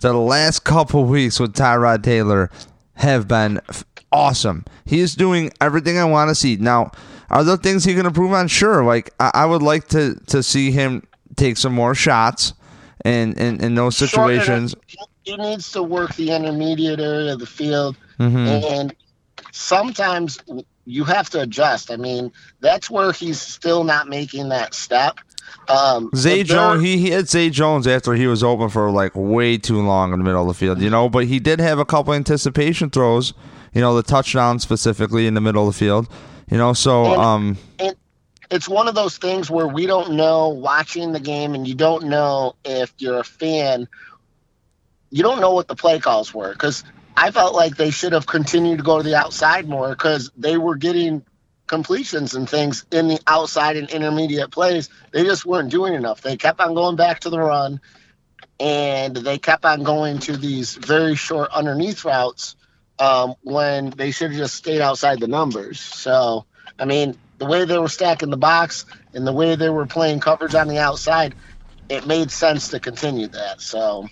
the 0.00 0.12
last 0.12 0.64
couple 0.64 1.04
weeks 1.06 1.40
with 1.40 1.54
Tyrod 1.54 2.02
Taylor 2.02 2.50
have 2.96 3.26
been 3.26 3.60
awesome. 4.12 4.66
He 4.84 5.00
is 5.00 5.14
doing 5.14 5.52
everything 5.60 5.96
I 5.98 6.04
want 6.04 6.28
to 6.28 6.34
see. 6.34 6.56
Now, 6.56 6.92
are 7.30 7.42
there 7.42 7.56
things 7.56 7.84
he 7.84 7.94
can 7.94 8.06
improve 8.06 8.32
on? 8.32 8.48
Sure. 8.48 8.84
Like 8.84 9.12
I, 9.18 9.30
I 9.34 9.46
would 9.46 9.62
like 9.62 9.88
to 9.88 10.14
to 10.26 10.42
see 10.42 10.70
him 10.70 11.02
take 11.36 11.56
some 11.56 11.72
more 11.72 11.94
shots 11.94 12.52
in 13.04 13.34
in, 13.34 13.62
in 13.62 13.74
those 13.74 13.96
situations. 13.96 14.74
He, 14.86 14.98
he 15.22 15.36
needs 15.36 15.72
to 15.72 15.82
work 15.82 16.14
the 16.16 16.30
intermediate 16.30 17.00
area 17.00 17.32
of 17.34 17.40
the 17.40 17.46
field, 17.46 17.96
Mhm. 18.18 18.70
and 18.72 18.94
sometimes 19.52 20.38
you 20.86 21.04
have 21.04 21.30
to 21.30 21.40
adjust. 21.40 21.90
I 21.90 21.96
mean, 21.96 22.30
that's 22.60 22.90
where 22.90 23.12
he's 23.12 23.40
still 23.40 23.84
not 23.84 24.08
making 24.08 24.50
that 24.50 24.74
step. 24.74 25.18
Um, 25.68 26.10
Zay 26.14 26.42
Jones, 26.42 26.82
he, 26.82 26.98
he 26.98 27.10
hit 27.10 27.28
Zay 27.28 27.48
Jones 27.48 27.86
after 27.86 28.12
he 28.14 28.26
was 28.26 28.42
open 28.44 28.68
for 28.68 28.90
like 28.90 29.12
way 29.14 29.56
too 29.56 29.80
long 29.80 30.12
in 30.12 30.18
the 30.18 30.24
middle 30.24 30.42
of 30.42 30.48
the 30.48 30.54
field, 30.54 30.80
you 30.80 30.90
know. 30.90 31.08
But 31.08 31.24
he 31.26 31.38
did 31.40 31.58
have 31.60 31.78
a 31.78 31.84
couple 31.86 32.12
anticipation 32.12 32.90
throws, 32.90 33.32
you 33.72 33.80
know, 33.80 33.94
the 33.94 34.02
touchdown 34.02 34.58
specifically 34.58 35.26
in 35.26 35.32
the 35.34 35.40
middle 35.40 35.66
of 35.66 35.72
the 35.74 35.78
field, 35.78 36.08
you 36.50 36.58
know. 36.58 36.72
So, 36.74 37.06
And- 37.12 37.22
um, 37.22 37.58
it, 37.78 37.96
it's 38.50 38.68
one 38.68 38.88
of 38.88 38.94
those 38.94 39.16
things 39.18 39.50
where 39.50 39.66
we 39.66 39.86
don't 39.86 40.12
know 40.12 40.48
watching 40.50 41.12
the 41.12 41.20
game 41.20 41.54
and 41.54 41.66
you 41.66 41.74
don't 41.74 42.04
know 42.04 42.54
if 42.64 42.92
you're 42.98 43.18
a 43.20 43.24
fan. 43.24 43.88
You 45.10 45.22
don't 45.22 45.40
know 45.40 45.52
what 45.52 45.68
the 45.68 45.76
play 45.76 45.98
calls 46.00 46.34
were 46.34 46.52
because 46.52 46.84
i 47.16 47.30
felt 47.30 47.54
like 47.54 47.76
they 47.76 47.90
should 47.90 48.12
have 48.12 48.26
continued 48.26 48.78
to 48.78 48.84
go 48.84 48.98
to 48.98 49.04
the 49.04 49.14
outside 49.14 49.68
more 49.68 49.90
because 49.90 50.32
they 50.36 50.56
were 50.56 50.74
getting 50.74 51.24
completions 51.66 52.34
and 52.34 52.48
things 52.48 52.84
in 52.90 53.08
the 53.08 53.20
outside 53.26 53.76
and 53.76 53.88
intermediate 53.90 54.50
plays. 54.50 54.88
They 55.12 55.24
just 55.24 55.46
weren't 55.46 55.70
doing 55.70 55.94
enough. 55.94 56.20
They 56.20 56.36
kept 56.36 56.60
on 56.60 56.74
going 56.74 56.96
back 56.96 57.20
to 57.20 57.30
the 57.30 57.38
run 57.38 57.80
and 58.60 59.16
they 59.16 59.38
kept 59.38 59.64
on 59.64 59.82
going 59.82 60.18
to 60.20 60.36
these 60.36 60.74
very 60.74 61.14
short 61.14 61.50
underneath 61.52 62.04
routes 62.04 62.56
um, 62.98 63.34
when 63.42 63.90
they 63.90 64.10
should 64.10 64.30
have 64.30 64.38
just 64.38 64.54
stayed 64.54 64.80
outside 64.80 65.20
the 65.20 65.28
numbers. 65.28 65.80
So 65.80 66.44
i 66.78 66.84
mean 66.84 67.16
the 67.38 67.46
way 67.46 67.64
they 67.64 67.78
were 67.78 67.88
stacking 67.88 68.30
the 68.30 68.36
box 68.36 68.84
and 69.12 69.26
the 69.26 69.32
way 69.32 69.56
they 69.56 69.70
were 69.70 69.86
playing 69.86 70.20
coverage 70.20 70.54
on 70.54 70.68
the 70.68 70.78
outside, 70.78 71.34
it 71.88 72.06
made 72.06 72.30
sense 72.30 72.68
to 72.68 72.80
continue 72.80 73.26
that. 73.28 73.60
So 73.60 74.08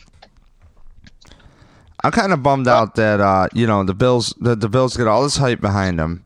I'm 2.04 2.12
kind 2.12 2.32
of 2.32 2.42
bummed 2.42 2.68
out 2.68 2.96
that 2.96 3.20
uh, 3.20 3.48
you 3.52 3.66
know 3.66 3.84
the 3.84 3.94
Bills 3.94 4.34
the, 4.40 4.56
the 4.56 4.68
Bills 4.68 4.96
get 4.96 5.06
all 5.06 5.22
this 5.22 5.36
hype 5.36 5.60
behind 5.60 5.98
them, 5.98 6.24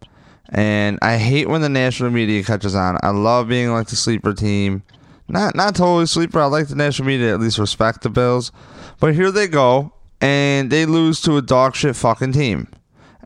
and 0.49 0.99
I 1.03 1.19
hate 1.19 1.49
when 1.49 1.61
the 1.61 1.69
national 1.69 2.11
media 2.11 2.43
catches 2.43 2.75
on. 2.75 2.99
I 3.03 3.11
love 3.11 3.49
being 3.49 3.71
like 3.71 3.89
the 3.89 3.97
sleeper 3.97 4.33
team, 4.33 4.83
not 5.29 5.55
not 5.55 5.75
totally 5.75 6.07
sleeper. 6.07 6.41
I 6.41 6.47
like 6.47 6.69
the 6.69 6.77
national 6.77 7.07
media 7.07 7.33
at 7.33 7.41
least 7.41 7.59
respect 7.59 8.03
the 8.03 8.11
Bills, 8.11 8.53
but 9.01 9.15
here 9.15 9.31
they 9.31 9.47
go 9.47 9.93
and 10.21 10.71
they 10.71 10.87
lose 10.87 11.21
to 11.23 11.37
a 11.37 11.43
dog 11.43 11.77
shit 11.77 11.95
fucking 11.95 12.33
team, 12.33 12.69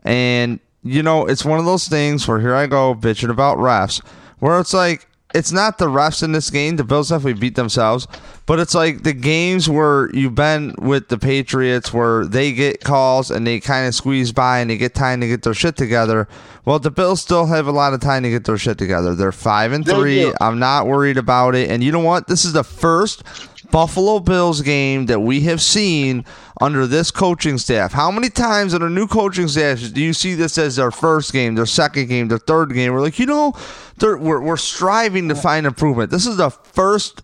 and 0.03 0.59
you 0.83 1.03
know 1.03 1.25
it's 1.25 1.45
one 1.45 1.59
of 1.59 1.65
those 1.65 1.87
things 1.87 2.27
where 2.27 2.39
here 2.39 2.55
I 2.55 2.67
go 2.67 2.95
bitching 2.95 3.29
about 3.29 3.57
refs, 3.57 4.03
where 4.39 4.59
it's 4.59 4.73
like 4.73 5.07
it's 5.33 5.51
not 5.51 5.77
the 5.77 5.85
refs 5.85 6.23
in 6.23 6.31
this 6.31 6.49
game. 6.49 6.75
The 6.75 6.83
Bills 6.83 7.09
definitely 7.09 7.39
beat 7.39 7.55
themselves, 7.55 8.07
but 8.45 8.59
it's 8.59 8.75
like 8.75 9.03
the 9.03 9.13
games 9.13 9.69
where 9.69 10.13
you've 10.13 10.35
been 10.35 10.75
with 10.77 11.07
the 11.07 11.17
Patriots 11.17 11.93
where 11.93 12.25
they 12.25 12.51
get 12.51 12.81
calls 12.81 13.31
and 13.31 13.45
they 13.45 13.59
kind 13.59 13.87
of 13.87 13.95
squeeze 13.95 14.31
by 14.31 14.59
and 14.59 14.69
they 14.69 14.77
get 14.77 14.93
time 14.93 15.21
to 15.21 15.27
get 15.27 15.43
their 15.43 15.53
shit 15.53 15.77
together. 15.77 16.27
Well, 16.65 16.79
the 16.79 16.91
Bills 16.91 17.21
still 17.21 17.45
have 17.45 17.67
a 17.67 17.71
lot 17.71 17.93
of 17.93 18.01
time 18.01 18.23
to 18.23 18.29
get 18.29 18.45
their 18.45 18.57
shit 18.57 18.77
together. 18.77 19.15
They're 19.15 19.31
five 19.31 19.71
and 19.71 19.85
three. 19.85 20.31
I'm 20.41 20.59
not 20.59 20.87
worried 20.87 21.17
about 21.17 21.55
it. 21.55 21.69
And 21.69 21.83
you 21.83 21.91
know 21.91 21.99
what? 21.99 22.27
This 22.27 22.45
is 22.45 22.53
the 22.53 22.63
first 22.63 23.23
Buffalo 23.71 24.19
Bills 24.19 24.61
game 24.61 25.05
that 25.07 25.19
we 25.19 25.41
have 25.41 25.61
seen 25.61 26.25
under 26.59 26.85
this 26.85 27.11
coaching 27.11 27.57
staff. 27.57 27.91
How 27.93 28.11
many 28.11 28.29
times 28.29 28.73
under 28.73 28.89
new 28.89 29.07
coaching 29.07 29.47
staff 29.47 29.79
do 29.93 30.01
you 30.01 30.13
see 30.13 30.35
this 30.35 30.57
as 30.57 30.75
their 30.75 30.91
first 30.91 31.33
game, 31.33 31.55
their 31.55 31.65
second 31.65 32.07
game, 32.07 32.27
their 32.27 32.37
third 32.37 32.73
game? 32.73 32.93
We're 32.93 33.01
like, 33.01 33.19
you 33.19 33.25
know, 33.25 33.53
we're, 34.01 34.41
we're 34.41 34.57
striving 34.57 35.29
to 35.29 35.35
find 35.35 35.65
improvement. 35.65 36.11
This 36.11 36.27
is 36.27 36.37
the 36.37 36.49
first 36.49 37.23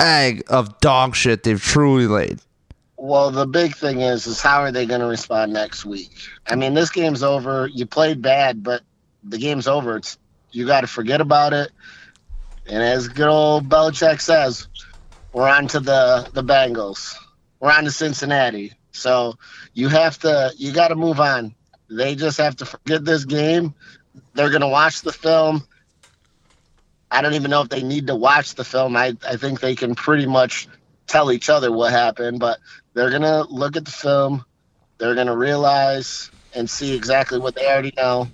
egg 0.00 0.44
of 0.48 0.78
dog 0.80 1.16
shit 1.16 1.42
they've 1.42 1.60
truly 1.60 2.06
laid. 2.06 2.40
Well, 2.96 3.30
the 3.30 3.46
big 3.46 3.76
thing 3.76 4.00
is, 4.00 4.26
is 4.26 4.40
how 4.40 4.60
are 4.60 4.72
they 4.72 4.84
going 4.84 5.00
to 5.00 5.06
respond 5.06 5.52
next 5.52 5.84
week? 5.84 6.10
I 6.46 6.56
mean, 6.56 6.74
this 6.74 6.90
game's 6.90 7.22
over. 7.22 7.68
You 7.68 7.86
played 7.86 8.20
bad, 8.20 8.62
but 8.62 8.82
the 9.22 9.38
game's 9.38 9.68
over. 9.68 9.96
It's 9.96 10.18
you 10.50 10.66
got 10.66 10.80
to 10.80 10.86
forget 10.86 11.20
about 11.20 11.52
it. 11.52 11.70
And 12.66 12.82
as 12.82 13.08
good 13.08 13.28
old 13.28 13.68
Belichick 13.68 14.20
says, 14.20 14.66
we're 15.38 15.48
on 15.48 15.68
to 15.68 15.78
the 15.78 16.28
the 16.32 16.42
Bengals. 16.42 17.14
We're 17.60 17.70
on 17.70 17.84
to 17.84 17.92
Cincinnati. 17.92 18.72
So 18.90 19.38
you 19.72 19.88
have 19.88 20.18
to 20.20 20.52
you 20.56 20.72
got 20.72 20.88
to 20.88 20.96
move 20.96 21.20
on. 21.20 21.54
They 21.88 22.16
just 22.16 22.38
have 22.38 22.56
to 22.56 22.66
forget 22.66 23.04
this 23.04 23.24
game. 23.24 23.72
They're 24.34 24.50
going 24.50 24.62
to 24.62 24.68
watch 24.68 25.02
the 25.02 25.12
film. 25.12 25.64
I 27.08 27.22
don't 27.22 27.34
even 27.34 27.52
know 27.52 27.62
if 27.62 27.68
they 27.68 27.84
need 27.84 28.08
to 28.08 28.16
watch 28.16 28.56
the 28.56 28.64
film. 28.64 28.96
I, 28.96 29.16
I 29.26 29.36
think 29.36 29.60
they 29.60 29.76
can 29.76 29.94
pretty 29.94 30.26
much 30.26 30.66
tell 31.06 31.30
each 31.30 31.48
other 31.48 31.70
what 31.70 31.92
happened, 31.92 32.40
but 32.40 32.58
they're 32.94 33.10
going 33.10 33.22
to 33.22 33.44
look 33.44 33.76
at 33.76 33.84
the 33.84 33.92
film. 33.92 34.44
They're 34.98 35.14
going 35.14 35.28
to 35.28 35.36
realize 35.36 36.32
and 36.52 36.68
see 36.68 36.94
exactly 36.94 37.38
what 37.38 37.54
they 37.54 37.66
already 37.66 37.92
know. 37.96 38.26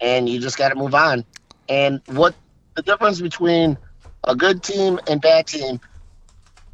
And 0.00 0.28
you 0.28 0.38
just 0.38 0.56
got 0.56 0.68
to 0.68 0.76
move 0.76 0.94
on. 0.94 1.24
And 1.68 2.00
what 2.06 2.36
the 2.76 2.82
difference 2.82 3.20
between 3.20 3.76
a 4.24 4.36
good 4.36 4.62
team 4.62 5.00
and 5.08 5.20
bad 5.20 5.48
team 5.48 5.80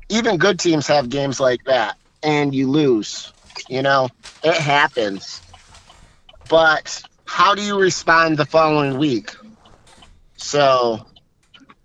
even 0.09 0.39
good 0.39 0.59
teams 0.59 0.87
have 0.87 1.09
games 1.09 1.39
like 1.41 1.65
that 1.65 1.97
and 2.23 2.55
you 2.55 2.71
lose. 2.71 3.33
You 3.69 3.83
know, 3.83 4.09
it 4.43 4.55
happens. 4.55 5.43
But 6.49 7.03
how 7.25 7.55
do 7.55 7.63
you 7.63 7.79
respond 7.79 8.37
the 8.37 8.47
following 8.47 8.99
week? 8.99 9.35
So, 10.37 11.05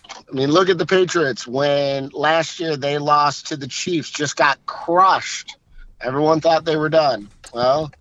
I 0.09 0.31
mean, 0.31 0.51
look 0.51 0.69
at 0.69 0.77
the 0.77 0.85
Patriots. 0.85 1.45
When 1.47 2.09
last 2.09 2.59
year 2.59 2.77
they 2.77 2.97
lost 2.97 3.47
to 3.47 3.57
the 3.57 3.67
Chiefs, 3.67 4.09
just 4.09 4.35
got 4.35 4.65
crushed. 4.65 5.57
Everyone 5.99 6.39
thought 6.39 6.65
they 6.65 6.75
were 6.75 6.89
done. 6.89 7.29
Well, 7.53 7.91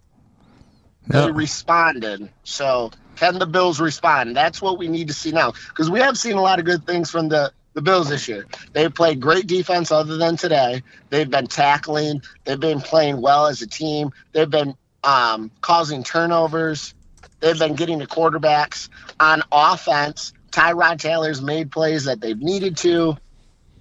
they 1.07 1.31
responded. 1.33 2.31
So, 2.45 2.91
can 3.17 3.39
the 3.39 3.47
Bills 3.47 3.81
respond? 3.81 4.37
That's 4.37 4.63
what 4.63 4.79
we 4.79 4.89
need 4.89 5.09
to 5.09 5.15
see 5.15 5.33
now. 5.33 5.53
Because 5.69 5.91
we 5.91 6.01
have 6.01 6.17
seen 6.17 6.37
a 6.37 6.43
lot 6.43 6.59
of 6.59 6.65
good 6.65 6.87
things 6.87 7.11
from 7.11 7.29
the 7.29 7.53
the 7.75 7.83
Bills 7.83 8.09
this 8.09 8.29
year. 8.29 8.47
They've 8.73 8.95
played 8.95 9.21
great 9.21 9.47
defense 9.47 9.91
other 9.91 10.17
than 10.17 10.37
today. 10.37 10.83
They've 11.11 11.31
been 11.31 11.47
tackling. 11.47 12.23
They've 12.45 12.61
been 12.61 12.81
playing 12.81 13.21
well 13.21 13.47
as 13.47 13.63
a 13.63 13.67
team. 13.67 14.11
They've 14.33 14.51
been 14.51 14.75
um, 15.03 15.51
causing 15.61 16.03
turnovers. 16.03 16.95
They've 17.41 17.59
been 17.59 17.75
getting 17.75 17.99
the 17.99 18.07
quarterbacks 18.07 18.89
on 19.19 19.43
offense. 19.51 20.33
Tyrod 20.51 20.99
Taylor's 20.99 21.41
made 21.41 21.71
plays 21.71 22.05
that 22.05 22.21
they've 22.21 22.39
needed 22.39 22.77
to. 22.79 23.17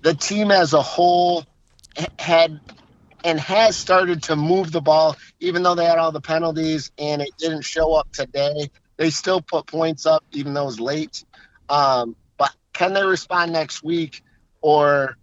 The 0.02 0.14
team 0.14 0.52
as 0.52 0.74
a 0.74 0.82
whole 0.82 1.46
had 2.18 2.60
and 3.24 3.40
has 3.40 3.76
started 3.76 4.24
to 4.24 4.36
move 4.36 4.72
the 4.72 4.82
ball, 4.82 5.16
even 5.40 5.62
though 5.62 5.76
they 5.76 5.86
had 5.86 6.00
all 6.00 6.12
the 6.12 6.22
penalties 6.22 6.92
and 6.98 7.22
it 7.22 7.30
didn't 7.38 7.62
show 7.62 7.94
up 7.94 8.12
today. 8.12 8.72
They 8.98 9.10
still 9.10 9.42
put 9.42 9.68
points 9.68 10.06
up, 10.06 10.24
even 10.32 10.54
though 10.54 10.64
it 10.64 10.66
was 10.66 10.80
late. 10.80 11.24
Um, 11.70 12.16
can 12.74 12.94
they 12.94 13.04
respond 13.04 13.54
next 13.54 13.84
week, 13.84 14.24
or 14.62 15.18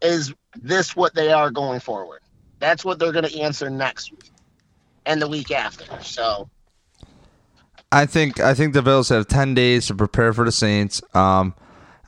is 0.00 0.34
this 0.54 0.96
what 0.96 1.14
they 1.14 1.32
are 1.32 1.50
going 1.50 1.80
forward? 1.80 2.20
That's 2.58 2.84
what 2.84 2.98
they're 2.98 3.12
going 3.12 3.28
to 3.28 3.40
answer 3.40 3.68
next 3.70 4.12
week 4.12 4.30
and 5.06 5.20
the 5.20 5.28
week 5.28 5.50
after. 5.50 5.84
So. 6.02 6.48
I 7.90 8.06
think 8.06 8.40
I 8.40 8.54
think 8.54 8.72
the 8.72 8.80
Bills 8.80 9.10
have 9.10 9.28
ten 9.28 9.52
days 9.52 9.86
to 9.88 9.94
prepare 9.94 10.32
for 10.32 10.46
the 10.46 10.52
Saints. 10.52 11.02
Um, 11.14 11.54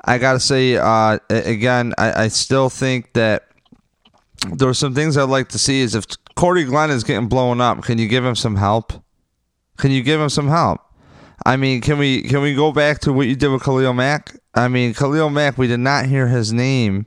I 0.02 0.16
gotta 0.16 0.40
say 0.40 0.76
uh, 0.76 1.18
again, 1.28 1.92
I, 1.98 2.24
I, 2.24 2.28
still 2.28 2.70
think 2.70 3.12
that 3.12 3.48
there's 4.50 4.78
some 4.78 4.94
things 4.94 5.18
I'd 5.18 5.28
like 5.28 5.50
to 5.50 5.58
see. 5.58 5.80
Is 5.80 5.94
if 5.94 6.06
Cordy 6.36 6.64
Glenn 6.64 6.90
is 6.90 7.04
getting 7.04 7.28
blown 7.28 7.60
up, 7.60 7.82
can 7.82 7.98
you 7.98 8.08
give 8.08 8.24
him 8.24 8.34
some 8.34 8.56
help? 8.56 8.94
Can 9.76 9.90
you 9.90 10.02
give 10.02 10.20
him 10.20 10.30
some 10.30 10.48
help? 10.48 10.80
I 11.44 11.56
mean, 11.56 11.80
can 11.80 11.98
we 11.98 12.22
can 12.22 12.42
we 12.42 12.54
go 12.54 12.72
back 12.72 13.00
to 13.00 13.12
what 13.12 13.26
you 13.26 13.36
did 13.36 13.48
with 13.48 13.62
Khalil 13.62 13.92
Mack? 13.92 14.36
I 14.54 14.68
mean, 14.68 14.94
Khalil 14.94 15.30
Mack, 15.30 15.58
we 15.58 15.66
did 15.66 15.80
not 15.80 16.06
hear 16.06 16.28
his 16.28 16.52
name, 16.52 17.06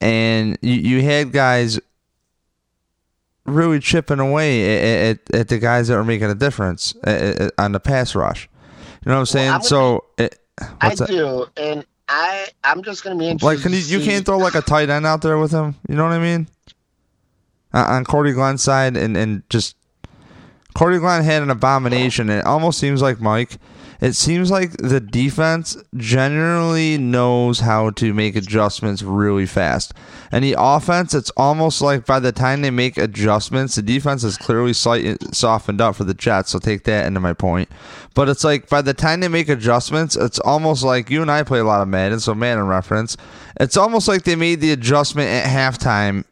and 0.00 0.58
you, 0.62 0.74
you 0.74 1.02
had 1.02 1.32
guys 1.32 1.78
really 3.44 3.80
chipping 3.80 4.20
away 4.20 5.10
at, 5.10 5.18
at, 5.30 5.34
at, 5.34 5.48
the 5.48 5.58
guys 5.58 5.88
that 5.88 5.96
were 5.96 6.04
making 6.04 6.30
a 6.30 6.34
difference 6.34 6.94
at, 7.04 7.52
on 7.58 7.72
the 7.72 7.80
pass 7.80 8.14
rush. 8.14 8.48
You 9.04 9.10
know 9.10 9.16
what 9.16 9.20
I'm 9.20 9.26
saying? 9.26 9.50
Well, 9.50 9.62
so 9.62 10.04
it, 10.18 10.38
I 10.80 10.94
that? 10.94 11.08
do, 11.08 11.46
and 11.56 11.84
I 12.08 12.48
I'm 12.64 12.82
just 12.82 13.04
gonna 13.04 13.16
be 13.16 13.28
interested. 13.28 13.46
Like, 13.46 13.62
can 13.62 13.72
you 13.72 13.98
you 13.98 14.04
can't 14.04 14.24
throw 14.24 14.38
like 14.38 14.54
a 14.54 14.62
tight 14.62 14.90
end 14.90 15.06
out 15.06 15.22
there 15.22 15.38
with 15.38 15.52
him? 15.52 15.76
You 15.88 15.94
know 15.94 16.04
what 16.04 16.12
I 16.12 16.18
mean? 16.18 16.48
Uh, 17.72 17.84
on 17.88 18.04
Cordy 18.04 18.32
Glenn's 18.32 18.62
side, 18.62 18.96
and 18.96 19.16
and 19.16 19.42
just 19.48 19.76
Cordy 20.74 20.98
Glenn 20.98 21.22
had 21.22 21.42
an 21.42 21.50
abomination. 21.50 22.30
It 22.30 22.44
almost 22.44 22.78
seems 22.78 23.02
like 23.02 23.20
Mike 23.20 23.58
it 24.00 24.14
seems 24.14 24.50
like 24.50 24.72
the 24.78 25.00
defense 25.00 25.76
generally 25.94 26.96
knows 26.96 27.60
how 27.60 27.90
to 27.90 28.14
make 28.14 28.34
adjustments 28.34 29.02
really 29.02 29.44
fast. 29.44 29.92
And 30.32 30.42
the 30.42 30.56
offense, 30.58 31.12
it's 31.12 31.30
almost 31.36 31.82
like 31.82 32.06
by 32.06 32.18
the 32.18 32.32
time 32.32 32.62
they 32.62 32.70
make 32.70 32.96
adjustments, 32.96 33.74
the 33.74 33.82
defense 33.82 34.24
is 34.24 34.38
clearly 34.38 34.72
slightly 34.72 35.16
softened 35.32 35.82
up 35.82 35.96
for 35.96 36.04
the 36.04 36.14
Jets. 36.14 36.50
So 36.50 36.58
take 36.58 36.84
that 36.84 37.06
into 37.06 37.20
my 37.20 37.34
point. 37.34 37.68
But 38.14 38.30
it's 38.30 38.42
like 38.42 38.70
by 38.70 38.80
the 38.80 38.94
time 38.94 39.20
they 39.20 39.28
make 39.28 39.50
adjustments, 39.50 40.16
it's 40.16 40.38
almost 40.38 40.82
like 40.82 41.10
you 41.10 41.20
and 41.20 41.30
I 41.30 41.42
play 41.42 41.58
a 41.58 41.64
lot 41.64 41.82
of 41.82 41.88
Madden, 41.88 42.20
so 42.20 42.34
Madden 42.34 42.66
reference. 42.66 43.18
It's 43.60 43.76
almost 43.76 44.08
like 44.08 44.22
they 44.22 44.36
made 44.36 44.60
the 44.60 44.72
adjustment 44.72 45.28
at 45.28 45.44
halftime. 45.44 46.24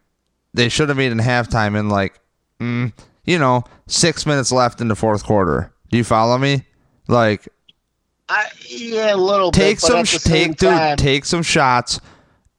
They 0.55 0.69
should 0.69 0.89
have 0.89 0.97
made 0.97 1.11
in 1.11 1.19
halftime 1.19 1.79
in 1.79 1.89
like, 1.89 2.19
mm, 2.59 2.91
you 3.29 3.37
know, 3.37 3.63
six 3.85 4.25
minutes 4.25 4.51
left 4.51 4.81
in 4.81 4.87
the 4.87 4.95
fourth 4.95 5.23
quarter. 5.23 5.71
Do 5.91 5.97
you 5.97 6.03
follow 6.03 6.37
me? 6.37 6.65
Like 7.07 7.47
I, 8.27 8.47
yeah, 8.67 9.13
a 9.13 9.17
little 9.17 9.51
take 9.51 9.79
bit. 9.79 9.81
Some, 9.81 10.03
take 10.05 10.57
dude, 10.57 10.97
take 10.97 11.25
some 11.25 11.43
shots 11.43 12.01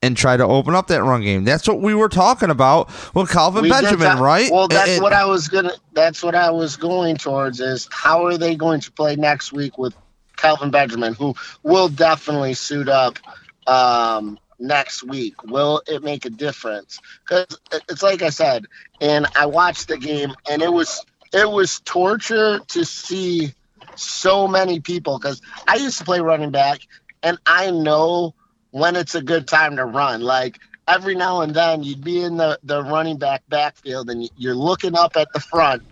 and 0.00 0.16
try 0.16 0.36
to 0.36 0.44
open 0.44 0.74
up 0.74 0.86
that 0.86 1.02
run 1.02 1.22
game. 1.22 1.44
That's 1.44 1.66
what 1.66 1.80
we 1.80 1.94
were 1.94 2.08
talking 2.08 2.50
about 2.50 2.88
with 3.14 3.30
Kelvin 3.30 3.64
we 3.64 3.70
Benjamin, 3.70 4.18
right? 4.18 4.50
Well, 4.50 4.68
that's 4.68 5.00
what 5.00 5.12
I 5.12 5.24
was 5.24 5.48
gonna. 5.48 5.72
That's 5.92 6.22
what 6.22 6.36
I 6.36 6.50
was 6.50 6.76
going 6.76 7.16
towards. 7.16 7.60
Is 7.60 7.88
how 7.90 8.24
are 8.26 8.38
they 8.38 8.54
going 8.54 8.80
to 8.80 8.92
play 8.92 9.16
next 9.16 9.52
week 9.52 9.76
with 9.76 9.94
Kelvin 10.36 10.70
Benjamin, 10.70 11.14
who 11.14 11.34
will 11.64 11.88
definitely 11.88 12.54
suit 12.54 12.88
up 12.88 13.18
um, 13.66 14.38
next 14.60 15.02
week? 15.02 15.42
Will 15.44 15.82
it 15.86 16.02
make 16.02 16.24
a 16.24 16.30
difference? 16.30 17.00
Because 17.26 17.46
it's 17.88 18.02
like 18.02 18.22
I 18.22 18.30
said, 18.30 18.66
and 19.00 19.26
I 19.34 19.46
watched 19.46 19.88
the 19.88 19.98
game, 19.98 20.34
and 20.48 20.62
it 20.62 20.72
was 20.72 21.04
it 21.32 21.48
was 21.48 21.80
torture 21.80 22.60
to 22.68 22.84
see 22.84 23.54
so 23.96 24.48
many 24.48 24.80
people 24.80 25.18
because 25.18 25.40
I 25.66 25.76
used 25.76 25.98
to 25.98 26.04
play 26.04 26.20
running 26.20 26.50
back 26.50 26.80
and 27.22 27.38
I 27.46 27.70
know 27.70 28.34
when 28.70 28.96
it's 28.96 29.14
a 29.14 29.22
good 29.22 29.46
time 29.46 29.76
to 29.76 29.84
run. 29.84 30.20
Like 30.20 30.58
every 30.88 31.14
now 31.14 31.42
and 31.42 31.54
then 31.54 31.82
you'd 31.82 32.02
be 32.02 32.22
in 32.22 32.36
the, 32.36 32.58
the 32.62 32.82
running 32.82 33.18
back 33.18 33.42
backfield 33.48 34.10
and 34.10 34.28
you're 34.36 34.54
looking 34.54 34.96
up 34.96 35.16
at 35.16 35.32
the 35.32 35.40
front 35.40 35.82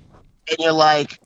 and 0.49 0.59
you're 0.59 0.73
like, 0.73 1.21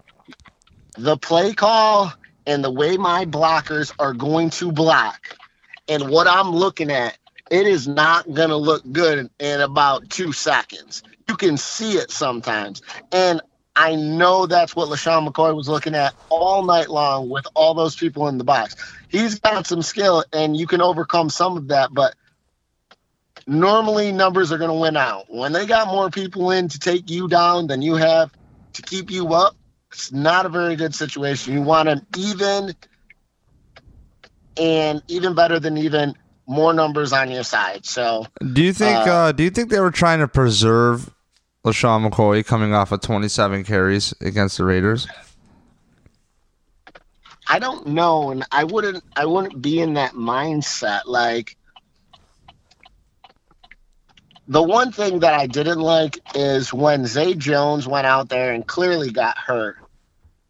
the 0.98 1.16
play 1.16 1.54
call 1.54 2.12
and 2.46 2.62
the 2.62 2.70
way 2.70 2.96
my 2.98 3.24
blockers 3.24 3.92
are 3.98 4.12
going 4.12 4.50
to 4.50 4.70
block 4.72 5.38
and 5.88 6.10
what 6.10 6.26
I'm 6.26 6.50
looking 6.50 6.90
at, 6.90 7.16
it 7.52 7.66
is 7.66 7.86
not 7.86 8.32
going 8.32 8.48
to 8.48 8.56
look 8.56 8.82
good 8.90 9.28
in 9.38 9.60
about 9.60 10.08
two 10.08 10.32
seconds. 10.32 11.02
You 11.28 11.36
can 11.36 11.58
see 11.58 11.92
it 11.92 12.10
sometimes. 12.10 12.80
And 13.12 13.42
I 13.76 13.94
know 13.94 14.46
that's 14.46 14.74
what 14.74 14.88
LeSean 14.88 15.28
McCoy 15.28 15.54
was 15.54 15.68
looking 15.68 15.94
at 15.94 16.14
all 16.30 16.64
night 16.64 16.88
long 16.88 17.28
with 17.28 17.44
all 17.52 17.74
those 17.74 17.94
people 17.94 18.28
in 18.28 18.38
the 18.38 18.44
box. 18.44 18.74
He's 19.08 19.38
got 19.38 19.66
some 19.66 19.82
skill, 19.82 20.24
and 20.32 20.56
you 20.56 20.66
can 20.66 20.80
overcome 20.80 21.28
some 21.28 21.58
of 21.58 21.68
that, 21.68 21.90
but 21.92 22.14
normally 23.46 24.12
numbers 24.12 24.50
are 24.50 24.58
going 24.58 24.70
to 24.70 24.80
win 24.80 24.96
out. 24.96 25.26
When 25.28 25.52
they 25.52 25.66
got 25.66 25.88
more 25.88 26.08
people 26.08 26.52
in 26.52 26.68
to 26.68 26.78
take 26.78 27.10
you 27.10 27.28
down 27.28 27.66
than 27.66 27.82
you 27.82 27.96
have 27.96 28.30
to 28.72 28.82
keep 28.82 29.10
you 29.10 29.34
up, 29.34 29.54
it's 29.90 30.10
not 30.10 30.46
a 30.46 30.48
very 30.48 30.74
good 30.76 30.94
situation. 30.94 31.52
You 31.52 31.60
want 31.60 31.90
an 31.90 32.06
even 32.16 32.74
and 34.56 35.02
even 35.08 35.34
better 35.34 35.60
than 35.60 35.76
even 35.76 36.14
more 36.46 36.72
numbers 36.72 37.12
on 37.12 37.30
your 37.30 37.44
side. 37.44 37.86
So 37.86 38.26
Do 38.52 38.62
you 38.62 38.72
think? 38.72 39.06
Uh, 39.06 39.10
Uh, 39.12 39.32
do 39.32 39.42
you 39.44 39.50
think 39.50 39.70
they 39.70 39.80
were 39.80 39.90
trying 39.90 40.18
to 40.20 40.28
preserve 40.28 41.10
LeSean 41.64 42.08
McCoy 42.08 42.44
coming 42.44 42.74
off 42.74 42.92
of 42.92 43.00
27 43.00 43.64
carries 43.64 44.12
against 44.20 44.58
the 44.58 44.64
Raiders? 44.64 45.06
I 47.48 47.58
don't 47.58 47.88
know, 47.88 48.30
and 48.30 48.46
I 48.50 48.64
wouldn't 48.64 49.04
I 49.16 49.26
wouldn't 49.26 49.60
be 49.60 49.80
in 49.80 49.94
that 49.94 50.12
mindset. 50.12 51.02
Like 51.06 51.56
the 54.48 54.62
one 54.62 54.92
thing 54.92 55.20
that 55.20 55.34
I 55.34 55.46
didn't 55.46 55.80
like 55.80 56.18
is 56.34 56.72
when 56.72 57.06
Zay 57.06 57.34
Jones 57.34 57.86
went 57.86 58.06
out 58.06 58.28
there 58.28 58.52
and 58.52 58.66
clearly 58.66 59.10
got 59.10 59.38
hurt. 59.38 59.76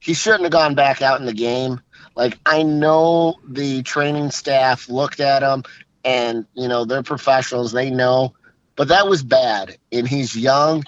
He 0.01 0.15
shouldn't 0.15 0.43
have 0.43 0.53
gone 0.53 0.75
back 0.75 1.03
out 1.03 1.21
in 1.21 1.27
the 1.27 1.33
game. 1.33 1.81
Like 2.15 2.39
I 2.45 2.63
know 2.63 3.37
the 3.47 3.83
training 3.83 4.31
staff 4.31 4.89
looked 4.89 5.21
at 5.21 5.43
him 5.43 5.65
and 6.05 6.47
you 6.55 6.69
know 6.69 6.85
they're 6.85 7.03
professionals, 7.03 7.73
they 7.73 7.91
know, 7.91 8.35
but 8.77 8.89
that 8.89 9.09
was 9.09 9.23
bad. 9.23 9.77
And 9.91 10.07
he's 10.07 10.37
young. 10.37 10.85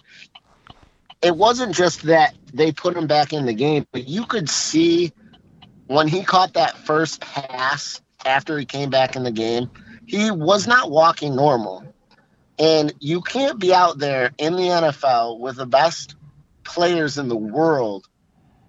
It 1.22 1.36
wasn't 1.36 1.74
just 1.74 2.02
that 2.02 2.34
they 2.52 2.72
put 2.72 2.96
him 2.96 3.06
back 3.06 3.32
in 3.32 3.46
the 3.46 3.54
game, 3.54 3.86
but 3.92 4.06
you 4.06 4.26
could 4.26 4.50
see 4.50 5.12
when 5.86 6.08
he 6.08 6.22
caught 6.22 6.54
that 6.54 6.76
first 6.78 7.20
pass 7.20 8.00
after 8.24 8.58
he 8.58 8.64
came 8.64 8.90
back 8.90 9.16
in 9.16 9.22
the 9.22 9.32
game, 9.32 9.70
he 10.06 10.30
was 10.30 10.66
not 10.66 10.90
walking 10.90 11.34
normal. 11.34 11.84
And 12.58 12.92
you 13.00 13.20
can't 13.20 13.58
be 13.58 13.74
out 13.74 13.98
there 13.98 14.30
in 14.38 14.54
the 14.54 14.62
NFL 14.62 15.40
with 15.40 15.56
the 15.56 15.66
best 15.66 16.14
players 16.62 17.18
in 17.18 17.28
the 17.28 17.36
world 17.36 18.06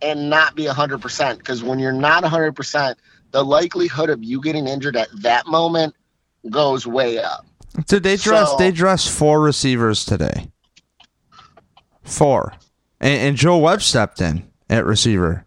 and 0.01 0.29
not 0.29 0.55
be 0.55 0.65
100% 0.65 1.37
because 1.37 1.63
when 1.63 1.79
you're 1.79 1.91
not 1.91 2.23
100%, 2.23 2.95
the 3.31 3.43
likelihood 3.43 4.09
of 4.09 4.23
you 4.23 4.41
getting 4.41 4.67
injured 4.67 4.95
at 4.95 5.07
that 5.21 5.47
moment 5.47 5.95
goes 6.49 6.85
way 6.87 7.17
up. 7.19 7.45
Dude, 7.87 8.03
they 8.03 8.15
dressed 8.17 8.51
So- 8.51 8.57
they 8.57 8.71
dressed 8.71 9.09
four 9.09 9.41
receivers 9.41 10.05
today. 10.05 10.49
Four, 12.03 12.53
and, 12.99 13.13
and 13.29 13.37
Joe 13.37 13.57
Webb 13.57 13.81
stepped 13.81 14.21
in 14.21 14.47
at 14.69 14.85
receiver. 14.85 15.45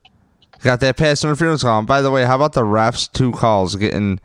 Got 0.61 0.80
that 0.80 0.96
pass 0.96 1.22
interference 1.22 1.62
call. 1.62 1.78
And 1.78 1.87
by 1.87 2.02
the 2.02 2.11
way, 2.11 2.24
how 2.24 2.34
about 2.34 2.52
the 2.52 2.62
refs? 2.64 3.11
Two 3.11 3.30
calls 3.32 3.76
getting. 3.76 4.18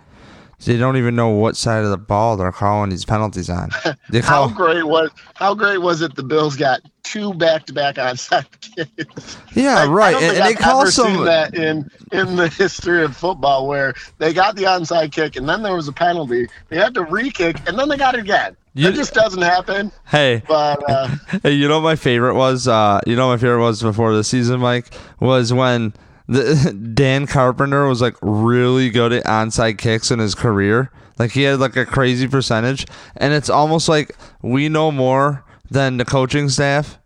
They 0.65 0.77
don't 0.77 0.97
even 0.97 1.15
know 1.15 1.29
what 1.29 1.57
side 1.57 1.83
of 1.83 1.89
the 1.89 1.97
ball 1.97 2.37
they're 2.37 2.51
calling 2.51 2.89
these 2.89 3.05
penalties 3.05 3.49
on. 3.49 3.69
They 4.09 4.21
How 4.21 4.47
great 4.47 4.83
was 4.83 5.09
how 5.35 5.53
great 5.55 5.79
was 5.79 6.01
it 6.01 6.15
the 6.15 6.23
Bills 6.23 6.55
got 6.55 6.81
two 7.03 7.33
back-to-back 7.33 7.95
onside 7.95 8.45
kicks? 8.61 9.37
Yeah, 9.53 9.85
right. 9.89 10.15
And, 10.15 10.37
and 10.37 10.45
they 10.45 10.53
call 10.53 10.85
some. 10.87 11.25
that 11.25 11.55
in 11.55 11.89
in 12.11 12.35
the 12.35 12.47
history 12.49 13.03
of 13.03 13.15
football 13.15 13.67
where 13.67 13.93
they 14.19 14.33
got 14.33 14.55
the 14.55 14.63
onside 14.63 15.11
kick 15.11 15.35
and 15.35 15.47
then 15.49 15.63
there 15.63 15.75
was 15.75 15.87
a 15.87 15.93
penalty. 15.93 16.47
They 16.69 16.77
had 16.77 16.93
to 16.95 17.03
re-kick 17.03 17.57
and 17.67 17.77
then 17.77 17.89
they 17.89 17.97
got 17.97 18.15
it 18.15 18.21
again. 18.21 18.55
You- 18.75 18.89
it 18.89 18.93
just 18.95 19.13
doesn't 19.13 19.41
happen. 19.41 19.91
Hey, 20.07 20.41
But 20.47 20.89
uh, 20.89 21.07
Hey, 21.43 21.51
you 21.53 21.67
know 21.67 21.75
what 21.79 21.83
my 21.83 21.95
favorite 21.95 22.35
was? 22.35 22.67
Uh, 22.67 22.99
you 23.05 23.15
know 23.15 23.27
what 23.27 23.35
my 23.35 23.37
favorite 23.41 23.61
was 23.61 23.81
before 23.81 24.13
the 24.15 24.23
season, 24.23 24.59
Mike, 24.59 24.93
was 25.19 25.51
when 25.53 25.93
the 26.27 26.73
Dan 26.93 27.27
Carpenter 27.27 27.87
was 27.87 28.01
like 28.01 28.15
really 28.21 28.89
good 28.89 29.13
at 29.13 29.23
onside 29.25 29.77
kicks 29.77 30.11
in 30.11 30.19
his 30.19 30.35
career. 30.35 30.91
Like 31.19 31.31
he 31.31 31.43
had 31.43 31.59
like 31.59 31.75
a 31.75 31.85
crazy 31.85 32.27
percentage, 32.27 32.85
and 33.17 33.33
it's 33.33 33.49
almost 33.49 33.87
like 33.87 34.15
we 34.41 34.67
know 34.69 34.91
more 34.91 35.43
than 35.69 35.97
the 35.97 36.05
coaching 36.05 36.49
staff, 36.49 36.97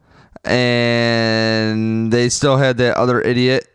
and 0.88 2.12
they 2.12 2.30
still 2.30 2.58
had 2.58 2.78
that 2.78 2.98
other 2.98 3.22
idiot 3.22 3.68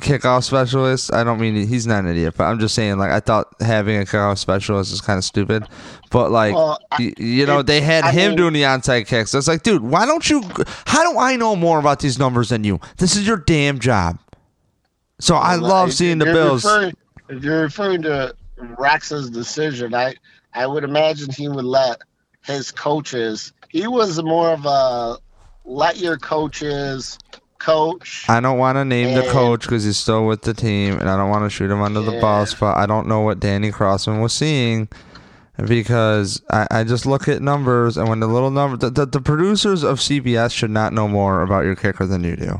kickoff 0.00 0.42
specialist. 0.42 1.12
I 1.14 1.22
don't 1.22 1.38
mean 1.38 1.54
he's 1.68 1.86
not 1.86 2.00
an 2.00 2.10
idiot, 2.10 2.34
but 2.36 2.44
I'm 2.44 2.58
just 2.58 2.74
saying 2.74 2.98
like 2.98 3.10
I 3.12 3.20
thought 3.20 3.46
having 3.60 3.96
a 4.00 4.04
kickoff 4.04 4.38
specialist 4.38 4.92
is 4.92 5.00
kind 5.00 5.18
of 5.18 5.24
stupid. 5.24 5.64
But 6.10 6.30
like 6.32 6.54
Well, 6.54 6.78
I- 6.90 7.12
you 7.18 7.46
know, 7.46 7.60
it- 7.60 7.66
they 7.66 7.80
had 7.80 8.04
I 8.04 8.10
him 8.10 8.30
mean- 8.30 8.36
doing 8.38 8.52
the 8.54 8.62
onside 8.62 9.06
kicks. 9.06 9.32
It's 9.34 9.46
like, 9.48 9.62
dude, 9.62 9.82
why 9.82 10.06
don't 10.06 10.28
you? 10.28 10.42
How 10.86 11.10
do 11.10 11.18
I 11.18 11.36
know 11.36 11.54
more 11.54 11.78
about 11.78 12.00
these 12.00 12.18
numbers 12.18 12.48
than 12.48 12.64
you? 12.64 12.80
This 12.96 13.16
is 13.16 13.26
your 13.26 13.36
damn 13.36 13.78
job. 13.78 14.18
So 15.22 15.36
I 15.36 15.54
love 15.54 15.90
if 15.90 15.94
seeing 15.94 16.18
the 16.18 16.24
Bills. 16.24 16.64
referring- 16.64 16.96
if 17.28 17.44
you're 17.44 17.62
referring 17.62 18.02
to 18.02 18.34
Rex's 18.76 19.30
decision, 19.30 19.94
I 19.94 20.16
I 20.52 20.66
would 20.66 20.82
imagine 20.82 21.30
he 21.30 21.48
would 21.48 21.64
let 21.64 21.98
his 22.44 22.72
coaches. 22.72 23.52
He 23.68 23.86
was 23.86 24.20
more 24.20 24.50
of 24.50 24.66
a 24.66 25.16
let 25.64 25.98
your 25.98 26.16
coaches 26.18 27.20
coach. 27.60 28.24
I 28.28 28.40
don't 28.40 28.58
want 28.58 28.76
to 28.76 28.84
name 28.84 29.14
the 29.14 29.22
coach 29.30 29.62
because 29.62 29.84
he's 29.84 29.96
still 29.96 30.26
with 30.26 30.42
the 30.42 30.54
team, 30.54 30.98
and 30.98 31.08
I 31.08 31.16
don't 31.16 31.30
want 31.30 31.44
to 31.44 31.50
shoot 31.50 31.70
him 31.70 31.82
under 31.82 32.00
the 32.00 32.20
bus. 32.20 32.52
But 32.54 32.76
I 32.76 32.86
don't 32.86 33.06
know 33.06 33.20
what 33.20 33.38
Danny 33.38 33.70
Crossman 33.70 34.20
was 34.20 34.32
seeing 34.32 34.88
because 35.64 36.42
I, 36.50 36.66
I 36.72 36.84
just 36.84 37.06
look 37.06 37.28
at 37.28 37.40
numbers, 37.40 37.96
and 37.96 38.08
when 38.08 38.18
the 38.18 38.26
little 38.26 38.50
number, 38.50 38.76
the, 38.76 38.90
the, 38.90 39.06
the 39.06 39.20
producers 39.20 39.84
of 39.84 40.00
CBS 40.00 40.50
should 40.50 40.72
not 40.72 40.92
know 40.92 41.06
more 41.06 41.42
about 41.42 41.64
your 41.64 41.76
kicker 41.76 42.06
than 42.06 42.24
you 42.24 42.34
do. 42.34 42.58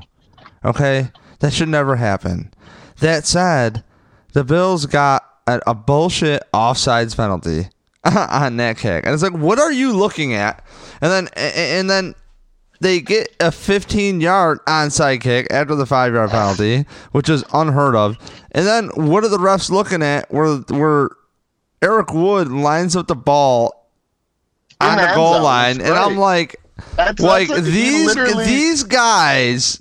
Okay, 0.64 1.10
that 1.42 1.52
should 1.52 1.68
never 1.68 1.96
happen. 1.96 2.50
That 3.00 3.26
said, 3.26 3.84
the 4.32 4.44
Bills 4.44 4.86
got 4.86 5.22
a, 5.46 5.60
a 5.66 5.74
bullshit 5.74 6.42
offsides 6.54 7.14
penalty 7.16 7.68
on 8.04 8.56
that 8.56 8.78
kick, 8.78 9.04
and 9.04 9.12
it's 9.12 9.22
like, 9.22 9.32
what 9.34 9.58
are 9.58 9.72
you 9.72 9.92
looking 9.92 10.32
at? 10.34 10.64
And 11.00 11.10
then 11.12 11.28
and 11.36 11.90
then 11.90 12.14
they 12.80 13.00
get 13.00 13.28
a 13.40 13.52
15 13.52 14.20
yard 14.20 14.60
onside 14.66 15.20
kick 15.20 15.48
after 15.52 15.74
the 15.74 15.86
five 15.86 16.14
yard 16.14 16.30
penalty, 16.30 16.86
which 17.12 17.28
is 17.28 17.44
unheard 17.52 17.94
of. 17.94 18.16
And 18.52 18.66
then 18.66 18.88
what 18.94 19.24
are 19.24 19.28
the 19.28 19.38
refs 19.38 19.70
looking 19.70 20.02
at? 20.02 20.32
Where 20.32 20.56
where 20.56 21.10
Eric 21.82 22.12
Wood 22.14 22.48
lines 22.48 22.94
up 22.96 23.08
the 23.08 23.16
ball 23.16 23.90
In 24.80 24.86
on 24.88 24.96
the 24.96 25.06
the 25.08 25.14
goal 25.14 25.34
zone. 25.34 25.42
line, 25.42 25.80
It's 25.80 25.88
and 25.88 25.94
I'm 25.94 26.16
like, 26.16 26.56
That's, 26.96 27.20
like 27.20 27.48
that's 27.48 27.66
he 27.66 27.72
these 27.72 28.14
these 28.46 28.82
guys 28.84 29.80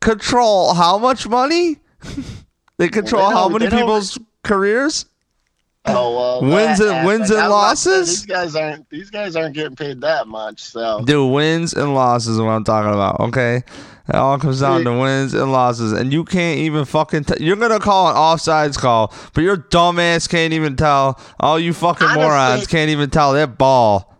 control 0.00 0.74
how 0.74 0.98
much 0.98 1.26
money? 1.28 1.78
they 2.78 2.88
control 2.88 3.28
They 3.28 3.34
how 3.34 3.48
many 3.48 3.68
people's 3.70 4.18
careers? 4.44 5.06
Oh, 5.84 6.40
well, 6.40 6.42
Wins 6.54 6.80
and- 6.80 7.06
wins 7.06 7.30
and 7.30 7.38
happened. 7.38 7.40
I 7.40 7.48
was 7.70 7.84
about 7.84 7.90
to 7.92 7.94
losses? 7.98 8.08
These 8.08 8.26
guys 8.26 8.54
aren't. 8.56 8.90
These 8.90 9.10
guys 9.10 9.36
aren't 9.36 9.54
getting 9.54 9.76
paid 9.76 10.00
that 10.02 10.26
much. 10.28 10.60
So 10.60 11.02
Dude, 11.04 11.32
wins 11.32 11.72
and 11.72 11.94
losses 11.94 12.34
is 12.36 12.40
what 12.40 12.50
I'm 12.50 12.64
talking 12.64 12.92
about. 12.92 13.20
Okay, 13.20 13.56
it 14.08 14.14
all 14.14 14.38
comes 14.38 14.60
down 14.60 14.84
to 14.84 14.92
wins 14.98 15.32
and 15.34 15.50
losses, 15.50 15.92
and 15.92 16.12
you 16.12 16.24
can't 16.24 16.58
even 16.58 16.84
fucking. 16.84 17.24
T- 17.24 17.42
you're 17.44 17.56
gonna 17.56 17.78
call 17.80 18.08
an 18.08 18.16
offsides 18.16 18.76
call, 18.76 19.14
but 19.32 19.42
your 19.42 19.56
dumbass 19.56 20.28
can't 20.28 20.52
even 20.52 20.76
tell. 20.76 21.18
All 21.40 21.58
you 21.58 21.72
fucking 21.72 22.06
Honestly- 22.06 22.22
morons 22.22 22.66
can't 22.66 22.90
even 22.90 23.08
tell 23.08 23.32
that 23.32 23.56
ball 23.56 24.17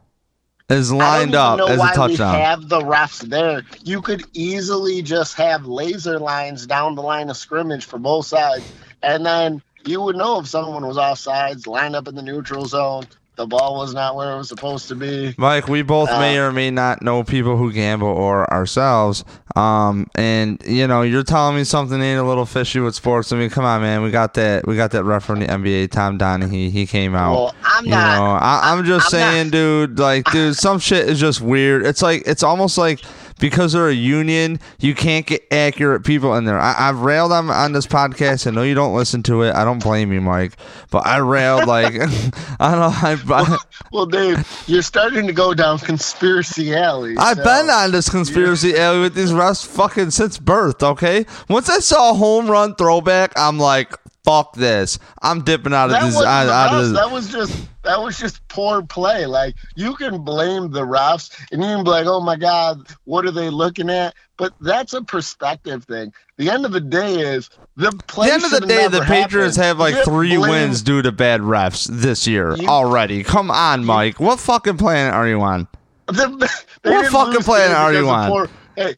is 0.69 0.93
lined 0.93 1.35
up 1.35 1.61
as 1.61 1.81
a 1.81 1.95
touchdown. 1.95 2.35
Have 2.35 2.69
the 2.69 2.81
refs 2.81 3.21
there. 3.21 3.65
You 3.85 4.03
could 4.03 4.25
easily 4.35 5.03
just 5.03 5.35
have 5.35 5.67
laser 5.67 6.19
lines 6.19 6.67
down 6.67 6.95
the 6.95 7.03
line 7.03 7.31
of 7.31 7.37
scrimmage 7.37 7.87
for 7.87 7.99
both 7.99 8.27
sides, 8.27 8.71
and 9.03 9.25
then 9.25 9.63
you 9.87 10.03
would 10.03 10.17
know 10.17 10.41
if 10.41 10.47
someone 10.47 10.87
was 10.87 10.97
offsides, 10.97 11.67
lined 11.67 11.97
up 11.97 12.09
in 12.09 12.15
the 12.15 12.23
neutral 12.23 12.67
zone. 12.67 13.07
The 13.39 13.47
ball 13.47 13.77
was 13.77 13.95
not 13.95 14.17
where 14.17 14.33
it 14.33 14.37
was 14.37 14.49
supposed 14.49 14.89
to 14.89 14.97
be. 14.97 15.33
Mike, 15.39 15.69
we 15.69 15.83
both 15.83 16.11
Uh, 16.11 16.19
may 16.19 16.39
or 16.39 16.51
may 16.51 16.73
not 16.73 17.03
know 17.03 17.23
people 17.23 17.57
who 17.57 17.73
gamble 17.73 18.09
or 18.09 18.53
ourselves. 18.53 19.25
Um, 19.55 20.09
and 20.17 20.61
you 20.67 20.89
know, 20.89 21.03
you're 21.03 21.23
telling 21.23 21.55
me 21.57 21.63
something 21.63 22.01
ain't 22.03 22.19
a 22.21 22.25
little 22.25 22.45
fishy 22.47 22.81
with 22.81 22.97
sports. 22.97 23.33
I 23.33 23.37
mean, 23.37 23.49
come 23.49 23.65
on, 23.65 23.81
man. 23.81 24.03
We 24.03 24.11
got 24.11 24.35
that. 24.35 24.67
We 24.67 24.75
got 24.75 24.91
that 24.91 25.05
ref 25.05 25.25
from 25.25 25.39
the 25.39 25.47
NBA, 25.47 25.93
Tom 25.93 26.19
Donahue. 26.19 26.69
He 26.71 26.85
came 26.85 27.15
out. 27.15 27.33
Well, 27.33 27.55
I'm 27.65 27.85
you 27.85 27.93
not. 27.93 28.17
know, 28.19 28.25
I, 28.33 28.73
I'm 28.73 28.85
just 28.85 29.15
I'm 29.15 29.21
not- 29.21 29.31
saying, 29.33 29.51
dude. 29.51 29.99
Like, 30.01 30.25
dude, 30.33 30.57
some 30.57 30.81
shit 30.81 31.09
is 31.09 31.21
just 31.21 31.41
weird. 31.41 31.87
It's 31.87 32.03
like 32.03 32.25
it's 32.27 32.43
almost 32.43 32.77
like 32.77 33.01
because 33.39 33.73
they're 33.73 33.89
a 33.89 33.95
union, 33.95 34.61
you 34.79 34.95
can't 34.95 35.27
get 35.27 35.47
accurate 35.51 36.05
people 36.05 36.35
in 36.35 36.45
there. 36.45 36.59
I, 36.59 36.75
I've 36.89 37.01
railed 37.01 37.33
on 37.33 37.51
on 37.51 37.73
this 37.73 37.87
podcast. 37.87 38.47
I 38.47 38.51
know 38.51 38.63
you 38.63 38.75
don't 38.75 38.95
listen 38.95 39.23
to 39.25 39.43
it. 39.43 39.55
I 39.55 39.65
don't 39.65 39.83
blame 39.83 40.13
you, 40.13 40.21
Mike. 40.21 40.53
But 40.91 41.07
I 41.07 41.19
railed 41.19 41.67
like 41.67 41.95
I 42.61 42.71
don't 42.71 42.81
know. 42.81 42.93
I, 42.93 43.19
I, 43.29 43.59
Well, 43.93 44.07
Dave, 44.07 44.65
you're 44.67 44.83
starting 44.83 45.27
to 45.27 45.33
go 45.33 45.55
down 45.55 45.79
conspiracy 45.79 46.75
alley. 46.75 47.17
I've 47.19 47.37
been 47.37 47.71
on 47.71 47.93
this 47.93 48.09
conspiracy 48.09 48.77
alley 48.77 49.01
with 49.01 49.15
these 49.15 49.33
refs 49.33 49.67
fucking 49.67 50.11
since 50.11 50.39
birth, 50.39 50.83
okay? 50.83 51.27
Once 51.49 51.69
I 51.69 51.79
saw 51.79 52.11
a 52.11 52.15
home 52.15 52.51
run 52.51 52.75
throwback, 52.75 53.33
I'm 53.37 53.59
like, 53.59 53.95
fuck 54.29 54.55
this. 54.55 54.99
I'm 55.23 55.43
dipping 55.43 55.73
out 55.73 55.87
of 55.87 55.93
That 55.93 56.03
this. 56.05 56.17
Out, 56.17 56.49
out 56.49 56.75
of 56.75 56.85
this. 56.89 56.99
That 56.99 57.11
was 57.11 57.31
just 57.33 57.69
that 57.83 58.01
was 58.01 58.19
just 58.19 58.47
poor 58.49 58.83
play. 58.83 59.27
Like 59.27 59.55
you 59.77 59.95
can 59.95 60.23
blame 60.23 60.71
the 60.71 60.83
refs 60.83 61.31
and 61.53 61.63
you 61.63 61.69
can 61.69 61.85
be 61.85 61.91
like, 61.91 62.07
"Oh 62.07 62.21
my 62.21 62.37
God, 62.37 62.87
what 63.05 63.25
are 63.25 63.31
they 63.31 63.49
looking 63.51 63.89
at?" 63.91 64.15
But 64.37 64.53
that's 64.61 64.93
a 64.93 65.03
perspective 65.03 65.85
thing. 65.85 66.13
The 66.37 66.51
end 66.51 66.65
of 66.65 66.73
the 66.73 66.81
day 66.81 67.15
is 67.21 67.51
the 67.77 67.91
play. 68.07 68.29
The 68.29 68.35
end 68.35 68.45
of 68.45 68.51
the 68.53 68.61
day, 68.61 68.87
the 68.89 69.01
Patriots 69.01 69.57
have 69.57 69.79
like 69.79 69.95
You 69.95 70.05
three 70.05 70.37
blame- 70.37 70.51
wins 70.51 70.83
due 70.83 71.03
to 71.03 71.11
bad 71.11 71.41
refs 71.41 71.89
this 71.91 72.27
year 72.27 72.55
You- 72.57 72.69
already. 72.69 73.23
Come 73.25 73.51
on, 73.51 73.85
Mike. 73.85 74.21
What 74.21 74.39
fucking 74.39 74.77
planet 74.77 75.15
are 75.15 75.27
you 75.27 75.41
on? 75.41 75.67
The, 76.09 76.51
What 76.93 77.07
fucking 77.13 77.43
planet 77.43 77.77
are 77.77 77.93
you 77.93 78.09
on? 78.09 78.31
Poor, 78.31 78.49
hey, 78.77 78.95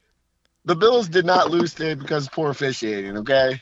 the 0.65 0.77
Bills 0.77 1.09
did 1.09 1.25
not 1.25 1.51
lose 1.51 1.73
today 1.75 1.95
because 1.95 2.27
of 2.27 2.33
poor 2.33 2.51
officiating. 2.51 3.17
Okay. 3.17 3.61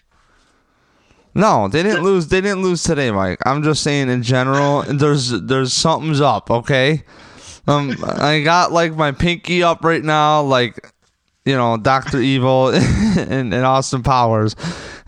No, 1.39 1.69
they 1.69 1.85
didn't 1.85 2.03
lose. 2.03 2.27
They 2.27 2.41
didn't 2.41 2.63
lose 2.63 2.83
today, 2.83 3.13
Mike. 3.13 3.39
I'm 3.47 3.63
just 3.63 3.85
saying 3.85 4.09
in 4.09 4.25
general. 4.25 4.83
There's 4.83 5.31
there's 5.31 5.73
something's 5.73 6.21
up. 6.21 6.51
Okay. 6.51 7.05
Um, 7.69 7.95
I 8.03 8.41
got 8.41 8.73
like 8.73 8.97
my 8.97 9.13
pinky 9.13 9.63
up 9.63 9.85
right 9.85 10.03
now, 10.03 10.43
like 10.43 10.93
you 11.45 11.57
know, 11.57 11.77
Doctor 11.77 12.19
Evil 12.19 12.69
and, 12.75 13.55
and 13.55 13.65
Austin 13.65 14.03
Powers, 14.03 14.57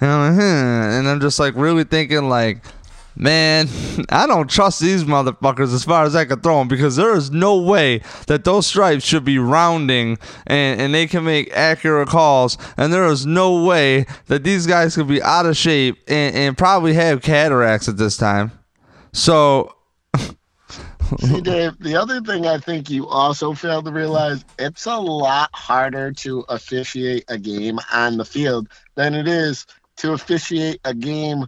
and 0.00 0.08
I'm, 0.08 0.36
like, 0.36 0.40
hmm. 0.40 0.98
and 1.00 1.08
I'm 1.08 1.20
just 1.20 1.40
like 1.40 1.54
really 1.56 1.82
thinking 1.82 2.28
like 2.28 2.62
man, 3.16 3.68
I 4.08 4.26
don't 4.26 4.48
trust 4.48 4.80
these 4.80 5.04
motherfuckers 5.04 5.74
as 5.74 5.84
far 5.84 6.04
as 6.04 6.14
I 6.14 6.24
can 6.24 6.40
throw 6.40 6.58
them 6.58 6.68
because 6.68 6.96
there 6.96 7.14
is 7.14 7.30
no 7.30 7.60
way 7.60 8.02
that 8.26 8.44
those 8.44 8.66
stripes 8.66 9.04
should 9.04 9.24
be 9.24 9.38
rounding 9.38 10.18
and, 10.46 10.80
and 10.80 10.94
they 10.94 11.06
can 11.06 11.24
make 11.24 11.50
accurate 11.52 12.08
calls. 12.08 12.56
And 12.76 12.92
there 12.92 13.06
is 13.06 13.26
no 13.26 13.64
way 13.64 14.06
that 14.26 14.44
these 14.44 14.66
guys 14.66 14.94
could 14.94 15.08
be 15.08 15.22
out 15.22 15.46
of 15.46 15.56
shape 15.56 15.98
and, 16.08 16.34
and 16.34 16.58
probably 16.58 16.94
have 16.94 17.22
cataracts 17.22 17.88
at 17.88 17.96
this 17.96 18.16
time. 18.16 18.52
So. 19.12 19.74
See, 21.18 21.40
Dave, 21.40 21.76
the 21.80 21.96
other 21.96 22.20
thing 22.20 22.46
I 22.46 22.58
think 22.58 22.88
you 22.88 23.08
also 23.08 23.52
fail 23.52 23.82
to 23.82 23.90
realize 23.90 24.44
it's 24.60 24.86
a 24.86 24.96
lot 24.96 25.50
harder 25.52 26.12
to 26.12 26.44
officiate 26.48 27.24
a 27.26 27.36
game 27.36 27.80
on 27.92 28.16
the 28.16 28.24
field 28.24 28.68
than 28.94 29.14
it 29.14 29.26
is 29.26 29.66
to 29.96 30.12
officiate 30.12 30.80
a 30.84 30.94
game 30.94 31.46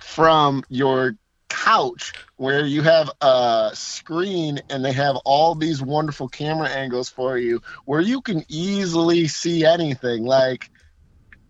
from 0.00 0.64
your 0.68 1.14
couch 1.48 2.12
where 2.36 2.64
you 2.64 2.82
have 2.82 3.10
a 3.20 3.70
screen 3.74 4.60
and 4.70 4.84
they 4.84 4.92
have 4.92 5.16
all 5.24 5.54
these 5.54 5.82
wonderful 5.82 6.28
camera 6.28 6.68
angles 6.68 7.08
for 7.08 7.36
you 7.36 7.60
where 7.84 8.00
you 8.00 8.20
can 8.20 8.44
easily 8.48 9.26
see 9.26 9.64
anything. 9.64 10.24
Like 10.24 10.70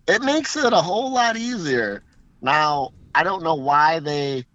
it 0.07 0.21
makes 0.21 0.55
it 0.55 0.73
a 0.73 0.81
whole 0.81 1.13
lot 1.13 1.37
easier. 1.37 2.03
Now 2.41 2.91
i 3.13 3.23
don't 3.23 3.43
know 3.43 3.55
why 3.55 3.99
they 3.99 4.45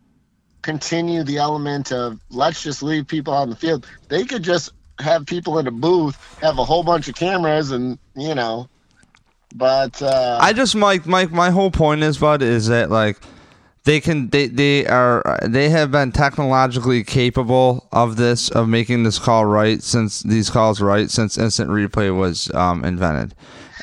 continue 0.62 1.22
the 1.22 1.36
element 1.36 1.92
of 1.92 2.18
let's 2.30 2.62
just 2.62 2.82
leave 2.82 3.06
people 3.06 3.32
on 3.32 3.50
the 3.50 3.56
field. 3.56 3.86
They 4.08 4.24
could 4.24 4.42
just 4.42 4.72
have 4.98 5.26
people 5.26 5.58
in 5.58 5.66
a 5.66 5.70
booth 5.70 6.16
have 6.40 6.58
a 6.58 6.64
whole 6.64 6.82
bunch 6.82 7.08
of 7.08 7.14
cameras 7.14 7.70
and 7.70 7.98
you 8.14 8.34
know 8.34 8.68
but 9.54 10.00
uh 10.02 10.38
i 10.40 10.52
just 10.52 10.74
mike 10.74 11.06
mike 11.06 11.30
my 11.30 11.50
whole 11.50 11.70
point 11.70 12.02
is 12.02 12.18
bud 12.18 12.42
is 12.42 12.68
that 12.68 12.90
like 12.90 13.18
they 13.86 14.00
can 14.00 14.28
they 14.30 14.48
they 14.48 14.84
are 14.86 15.38
they 15.44 15.68
have 15.70 15.92
been 15.92 16.10
technologically 16.10 17.04
capable 17.04 17.88
of 17.92 18.16
this 18.16 18.50
of 18.50 18.68
making 18.68 19.04
this 19.04 19.18
call 19.18 19.46
right 19.46 19.80
since 19.80 20.22
these 20.24 20.50
calls 20.50 20.80
right 20.80 21.08
since 21.08 21.38
instant 21.38 21.70
replay 21.70 22.14
was 22.14 22.52
um, 22.52 22.84
invented. 22.84 23.34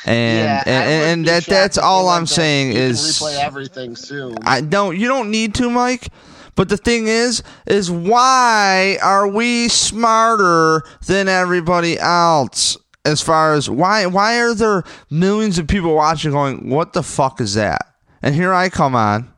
And 0.06 0.46
yeah, 0.46 0.64
and, 0.66 0.92
and, 0.92 1.04
and 1.04 1.28
that 1.28 1.46
that's 1.46 1.78
all 1.78 2.10
I'm 2.10 2.26
saying 2.26 2.74
is 2.74 3.00
replay 3.00 3.40
everything 3.40 3.96
soon. 3.96 4.36
I 4.46 4.60
don't 4.60 4.98
you 4.98 5.08
don't 5.08 5.32
need 5.32 5.56
to 5.56 5.70
Mike 5.70 6.10
but 6.56 6.68
the 6.68 6.78
thing 6.78 7.08
is 7.08 7.42
is 7.66 7.90
why 7.90 8.98
are 9.02 9.28
we 9.28 9.70
smarter 9.70 10.84
than 11.08 11.30
everybody 11.30 11.98
else 11.98 12.78
as 13.06 13.22
far 13.22 13.54
as 13.54 13.70
why 13.70 14.06
why 14.06 14.38
are 14.40 14.54
there 14.54 14.84
millions 15.10 15.58
of 15.58 15.68
people 15.68 15.96
watching 15.96 16.32
going 16.32 16.70
what 16.70 16.92
the 16.92 17.04
fuck 17.04 17.40
is 17.40 17.54
that? 17.54 17.96
And 18.22 18.36
here 18.36 18.54
I 18.54 18.68
come 18.68 18.96
on 18.96 19.34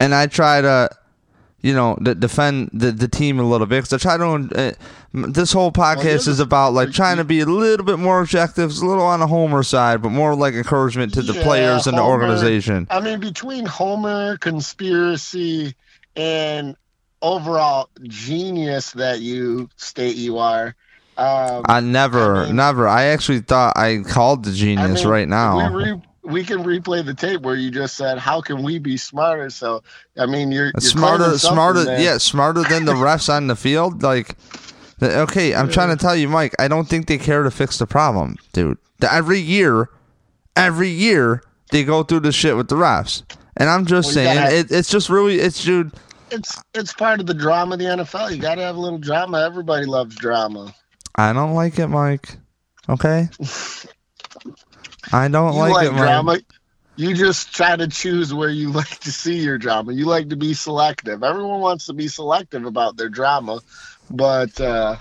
and 0.00 0.14
I 0.14 0.26
try 0.26 0.60
to, 0.62 0.88
you 1.60 1.74
know, 1.74 1.96
d- 2.02 2.14
defend 2.14 2.70
the, 2.72 2.90
the 2.90 3.06
team 3.06 3.38
a 3.38 3.42
little 3.42 3.66
bit 3.66 3.84
because 3.84 3.92
I 3.92 3.98
try 3.98 4.16
to. 4.16 4.58
Uh, 4.58 4.72
this 5.12 5.52
whole 5.52 5.72
podcast 5.72 6.26
well, 6.26 6.28
is 6.28 6.40
about 6.40 6.72
like 6.72 6.92
trying 6.92 7.16
to 7.16 7.24
be 7.24 7.40
a 7.40 7.46
little 7.46 7.84
bit 7.84 7.98
more 7.98 8.20
objective, 8.20 8.70
a 8.70 8.86
little 8.86 9.04
on 9.04 9.20
the 9.20 9.26
Homer 9.26 9.62
side, 9.62 10.02
but 10.02 10.10
more 10.10 10.34
like 10.36 10.54
encouragement 10.54 11.14
to 11.14 11.22
the 11.22 11.34
yeah, 11.34 11.42
players 11.42 11.86
and 11.86 11.96
Homer, 11.96 12.18
the 12.18 12.24
organization. 12.24 12.86
I 12.90 13.00
mean, 13.00 13.18
between 13.18 13.66
Homer 13.66 14.36
conspiracy 14.38 15.74
and 16.16 16.76
overall 17.22 17.90
genius 18.04 18.92
that 18.92 19.20
you 19.20 19.68
state 19.76 20.16
you 20.16 20.38
are. 20.38 20.76
Um, 21.16 21.64
I 21.66 21.80
never, 21.80 22.36
I 22.36 22.46
mean, 22.46 22.56
never. 22.56 22.88
I 22.88 23.04
actually 23.06 23.40
thought 23.40 23.76
I 23.76 24.02
called 24.06 24.44
the 24.44 24.52
genius 24.52 25.00
I 25.00 25.04
mean, 25.04 25.08
right 25.08 25.28
now. 25.28 25.74
We, 25.74 25.84
re- 25.84 26.02
we 26.22 26.44
can 26.44 26.58
replay 26.64 27.04
the 27.04 27.14
tape 27.14 27.42
where 27.42 27.54
you 27.54 27.70
just 27.70 27.96
said, 27.96 28.18
"How 28.18 28.40
can 28.40 28.62
we 28.62 28.78
be 28.78 28.96
smarter?" 28.96 29.50
So, 29.50 29.82
I 30.18 30.26
mean, 30.26 30.52
you're, 30.52 30.66
you're 30.66 30.80
smarter, 30.80 31.38
smarter, 31.38 31.84
there. 31.84 32.00
yeah, 32.00 32.18
smarter 32.18 32.62
than 32.62 32.84
the 32.84 32.94
refs 32.94 33.32
on 33.32 33.46
the 33.46 33.56
field. 33.56 34.02
Like, 34.02 34.36
okay, 35.02 35.54
I'm 35.54 35.66
yeah. 35.66 35.72
trying 35.72 35.96
to 35.96 35.96
tell 35.96 36.16
you, 36.16 36.28
Mike. 36.28 36.54
I 36.58 36.68
don't 36.68 36.88
think 36.88 37.06
they 37.06 37.18
care 37.18 37.42
to 37.42 37.50
fix 37.50 37.78
the 37.78 37.86
problem, 37.86 38.36
dude. 38.52 38.78
Every 39.02 39.38
year, 39.38 39.88
every 40.56 40.90
year 40.90 41.42
they 41.70 41.84
go 41.84 42.02
through 42.02 42.20
the 42.20 42.32
shit 42.32 42.56
with 42.56 42.68
the 42.68 42.76
refs, 42.76 43.22
and 43.56 43.70
I'm 43.70 43.86
just 43.86 44.08
well, 44.08 44.14
saying, 44.14 44.38
gotta, 44.38 44.56
it, 44.56 44.70
it's 44.70 44.90
just 44.90 45.08
really, 45.08 45.40
it's 45.40 45.64
dude. 45.64 45.92
It's 46.30 46.62
it's 46.74 46.92
part 46.92 47.20
of 47.20 47.26
the 47.26 47.34
drama 47.34 47.74
of 47.74 47.78
the 47.80 47.86
NFL. 47.86 48.30
You 48.30 48.40
got 48.40 48.56
to 48.56 48.62
have 48.62 48.76
a 48.76 48.80
little 48.80 48.98
drama. 48.98 49.40
Everybody 49.40 49.86
loves 49.86 50.14
drama. 50.14 50.74
I 51.14 51.32
don't 51.32 51.54
like 51.54 51.78
it, 51.78 51.88
Mike. 51.88 52.36
Okay. 52.88 53.28
I 55.12 55.28
don't 55.28 55.54
like, 55.54 55.72
like 55.72 55.86
it, 55.88 55.96
drama. 55.96 56.32
Man. 56.32 56.42
You 56.96 57.14
just 57.14 57.54
try 57.54 57.76
to 57.76 57.88
choose 57.88 58.34
where 58.34 58.50
you 58.50 58.70
like 58.72 59.00
to 59.00 59.12
see 59.12 59.38
your 59.38 59.58
drama. 59.58 59.92
You 59.92 60.06
like 60.06 60.28
to 60.30 60.36
be 60.36 60.54
selective. 60.54 61.22
Everyone 61.22 61.60
wants 61.60 61.86
to 61.86 61.92
be 61.92 62.08
selective 62.08 62.64
about 62.64 62.96
their 62.96 63.08
drama, 63.08 63.60
but 64.10 64.60
uh 64.60 64.96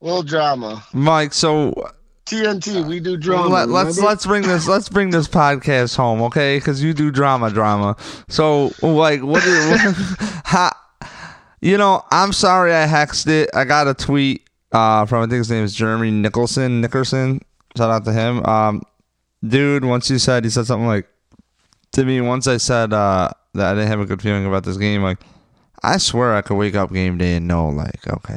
little 0.00 0.22
drama. 0.22 0.84
Mike, 0.92 1.32
so 1.32 1.90
TNT, 2.26 2.86
we 2.86 3.00
do 3.00 3.16
drama. 3.16 3.48
Let, 3.48 3.68
us 3.68 3.96
let's, 3.96 4.00
let's 4.00 4.26
bring 4.26 4.42
this 4.42 4.68
let's 4.68 4.88
bring 4.88 5.10
this 5.10 5.28
podcast 5.28 5.96
home, 5.96 6.20
okay? 6.22 6.58
Because 6.58 6.82
you 6.82 6.92
do 6.92 7.10
drama, 7.10 7.50
drama. 7.50 7.96
So 8.28 8.72
like, 8.82 9.22
what? 9.22 9.42
Is, 9.44 9.96
how, 10.44 10.72
you 11.60 11.78
know, 11.78 12.04
I'm 12.10 12.32
sorry 12.32 12.74
I 12.74 12.86
hexed 12.86 13.28
it. 13.28 13.50
I 13.54 13.64
got 13.64 13.88
a 13.88 13.94
tweet 13.94 14.46
uh, 14.72 15.06
from 15.06 15.22
I 15.22 15.26
think 15.26 15.38
his 15.38 15.50
name 15.50 15.64
is 15.64 15.74
Jeremy 15.74 16.10
Nicholson. 16.10 16.82
Nickerson. 16.82 17.40
Shout 17.76 17.90
out 17.90 18.04
to 18.04 18.12
him. 18.12 18.44
Um, 18.44 18.82
dude, 19.46 19.84
once 19.84 20.10
you 20.10 20.18
said 20.18 20.44
he 20.44 20.50
said 20.50 20.66
something 20.66 20.86
like 20.86 21.08
to 21.92 22.04
me 22.04 22.20
once 22.20 22.46
I 22.46 22.56
said 22.56 22.92
uh, 22.92 23.30
that 23.54 23.72
I 23.72 23.74
didn't 23.74 23.88
have 23.88 24.00
a 24.00 24.06
good 24.06 24.22
feeling 24.22 24.46
about 24.46 24.64
this 24.64 24.76
game, 24.76 25.02
like 25.02 25.18
I 25.82 25.98
swear 25.98 26.34
I 26.34 26.42
could 26.42 26.56
wake 26.56 26.74
up 26.74 26.92
game 26.92 27.18
day 27.18 27.36
and 27.36 27.48
know 27.48 27.68
like, 27.68 28.06
okay. 28.06 28.36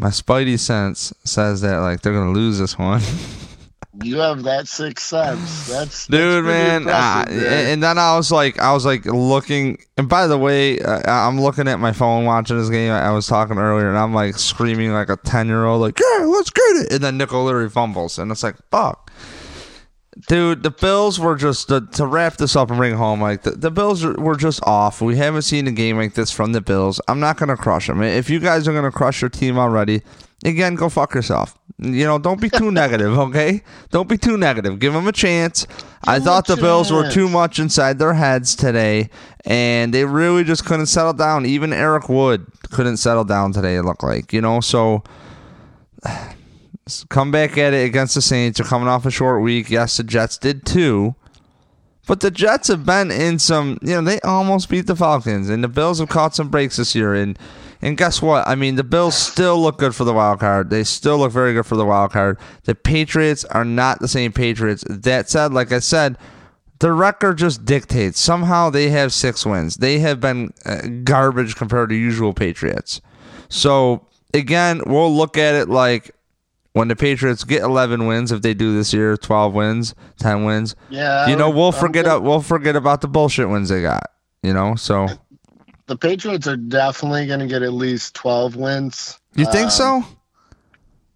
My 0.00 0.08
spidey 0.08 0.58
sense 0.58 1.12
says 1.24 1.60
that 1.62 1.78
like 1.78 2.02
they're 2.02 2.12
gonna 2.12 2.32
lose 2.32 2.58
this 2.58 2.78
one. 2.78 3.02
you 4.02 4.18
have 4.18 4.44
that 4.44 4.68
sixth 4.68 5.06
sense. 5.06 5.66
That's 5.66 6.06
dude, 6.06 6.44
that's 6.44 6.84
man. 6.86 6.88
Uh, 6.88 7.24
and 7.28 7.82
then 7.82 7.98
I 7.98 8.16
was 8.16 8.30
like, 8.30 8.58
I 8.60 8.72
was 8.72 8.84
like 8.86 9.04
looking. 9.06 9.78
And 9.96 10.08
by 10.08 10.26
the 10.26 10.38
way, 10.38 10.78
uh, 10.80 11.00
I'm 11.10 11.40
looking 11.40 11.68
at 11.68 11.80
my 11.80 11.92
phone 11.92 12.24
watching 12.24 12.58
this 12.58 12.70
game. 12.70 12.92
I 12.92 13.10
was 13.10 13.26
talking 13.26 13.58
earlier, 13.58 13.88
and 13.88 13.98
I'm 13.98 14.14
like 14.14 14.36
screaming 14.36 14.92
like 14.92 15.08
a 15.08 15.16
ten 15.16 15.48
year 15.48 15.64
old, 15.64 15.80
like, 15.80 15.98
"Yeah, 15.98 16.24
let's 16.26 16.50
get 16.50 16.76
it!" 16.76 16.92
And 16.92 17.04
then 17.04 17.18
Nickel 17.18 17.44
literally 17.44 17.70
fumbles, 17.70 18.18
and 18.18 18.30
it's 18.30 18.42
like, 18.42 18.56
"Fuck." 18.70 19.07
Dude, 20.26 20.62
the 20.62 20.70
Bills 20.70 21.20
were 21.20 21.36
just 21.36 21.68
to, 21.68 21.82
to 21.92 22.06
wrap 22.06 22.38
this 22.38 22.56
up 22.56 22.70
and 22.70 22.78
bring 22.78 22.94
home. 22.94 23.20
Like 23.20 23.42
the, 23.42 23.52
the 23.52 23.70
Bills 23.70 24.04
were 24.04 24.36
just 24.36 24.60
off. 24.64 25.00
We 25.00 25.16
haven't 25.16 25.42
seen 25.42 25.68
a 25.68 25.72
game 25.72 25.96
like 25.96 26.14
this 26.14 26.32
from 26.32 26.52
the 26.52 26.60
Bills. 26.60 27.00
I'm 27.06 27.20
not 27.20 27.36
gonna 27.36 27.56
crush 27.56 27.86
them. 27.86 28.02
If 28.02 28.28
you 28.28 28.40
guys 28.40 28.66
are 28.66 28.72
gonna 28.72 28.90
crush 28.90 29.20
your 29.20 29.28
team 29.28 29.58
already, 29.58 30.02
again, 30.44 30.74
go 30.74 30.88
fuck 30.88 31.14
yourself. 31.14 31.56
You 31.78 32.04
know, 32.04 32.18
don't 32.18 32.40
be 32.40 32.50
too 32.50 32.70
negative, 32.72 33.16
okay? 33.16 33.62
Don't 33.90 34.08
be 34.08 34.18
too 34.18 34.36
negative. 34.36 34.80
Give 34.80 34.92
them 34.92 35.06
a 35.06 35.12
chance. 35.12 35.66
Give 35.66 35.84
I 36.06 36.18
thought 36.18 36.46
the 36.46 36.56
chance. 36.56 36.62
Bills 36.62 36.92
were 36.92 37.08
too 37.10 37.28
much 37.28 37.60
inside 37.60 38.00
their 38.00 38.14
heads 38.14 38.56
today, 38.56 39.10
and 39.44 39.94
they 39.94 40.04
really 40.04 40.42
just 40.42 40.64
couldn't 40.64 40.86
settle 40.86 41.12
down. 41.12 41.46
Even 41.46 41.72
Eric 41.72 42.08
Wood 42.08 42.46
couldn't 42.72 42.96
settle 42.96 43.24
down 43.24 43.52
today. 43.52 43.76
It 43.76 43.82
looked 43.82 44.02
like, 44.02 44.32
you 44.32 44.40
know. 44.40 44.60
So 44.60 45.04
come 47.08 47.30
back 47.30 47.56
at 47.58 47.74
it 47.74 47.86
against 47.86 48.14
the 48.14 48.22
Saints. 48.22 48.58
You're 48.58 48.68
coming 48.68 48.88
off 48.88 49.06
a 49.06 49.10
short 49.10 49.42
week. 49.42 49.70
Yes, 49.70 49.96
the 49.96 50.04
Jets 50.04 50.38
did 50.38 50.64
too. 50.66 51.14
But 52.06 52.20
the 52.20 52.30
Jets 52.30 52.68
have 52.68 52.86
been 52.86 53.10
in 53.10 53.38
some, 53.38 53.78
you 53.82 53.94
know, 53.94 54.00
they 54.00 54.18
almost 54.20 54.70
beat 54.70 54.86
the 54.86 54.96
Falcons, 54.96 55.50
and 55.50 55.62
the 55.62 55.68
Bills 55.68 55.98
have 55.98 56.08
caught 56.08 56.34
some 56.34 56.48
breaks 56.48 56.76
this 56.76 56.94
year. 56.94 57.14
And 57.14 57.38
and 57.82 57.96
guess 57.96 58.20
what? 58.20 58.48
I 58.48 58.54
mean, 58.54 58.74
the 58.76 58.84
Bills 58.84 59.14
still 59.14 59.60
look 59.60 59.78
good 59.78 59.94
for 59.94 60.04
the 60.04 60.14
wild 60.14 60.40
card. 60.40 60.70
They 60.70 60.84
still 60.84 61.18
look 61.18 61.30
very 61.30 61.52
good 61.52 61.66
for 61.66 61.76
the 61.76 61.84
wild 61.84 62.12
card. 62.12 62.38
The 62.64 62.74
Patriots 62.74 63.44
are 63.44 63.64
not 63.64 64.00
the 64.00 64.08
same 64.08 64.32
Patriots. 64.32 64.84
That 64.88 65.28
said, 65.28 65.52
like 65.52 65.70
I 65.70 65.78
said, 65.78 66.16
the 66.80 66.92
record 66.92 67.38
just 67.38 67.64
dictates. 67.64 68.20
Somehow 68.20 68.70
they 68.70 68.88
have 68.90 69.12
six 69.12 69.44
wins. 69.44 69.76
They 69.76 69.98
have 70.00 70.18
been 70.18 70.52
uh, 70.64 70.80
garbage 71.04 71.56
compared 71.56 71.90
to 71.90 71.94
usual 71.94 72.32
Patriots. 72.32 73.00
So 73.48 74.06
again, 74.34 74.82
we'll 74.86 75.14
look 75.14 75.36
at 75.36 75.54
it 75.54 75.68
like 75.68 76.10
when 76.78 76.86
the 76.86 76.94
Patriots 76.94 77.42
get 77.42 77.62
11 77.62 78.06
wins, 78.06 78.30
if 78.30 78.40
they 78.40 78.54
do 78.54 78.72
this 78.72 78.92
year, 78.92 79.16
12 79.16 79.52
wins, 79.52 79.96
10 80.20 80.44
wins. 80.44 80.76
Yeah, 80.90 81.26
you 81.26 81.34
know, 81.34 81.50
we'll 81.50 81.72
forget 81.72 82.06
about, 82.06 82.22
we'll 82.22 82.40
forget 82.40 82.76
about 82.76 83.00
the 83.00 83.08
bullshit 83.08 83.48
wins 83.48 83.68
they 83.68 83.82
got. 83.82 84.12
You 84.44 84.52
know, 84.52 84.76
so 84.76 85.08
the 85.86 85.96
Patriots 85.96 86.46
are 86.46 86.56
definitely 86.56 87.26
going 87.26 87.40
to 87.40 87.48
get 87.48 87.62
at 87.62 87.72
least 87.72 88.14
12 88.14 88.54
wins. 88.54 89.18
You 89.34 89.44
think 89.46 89.64
um, 89.64 89.70
so? 89.70 90.04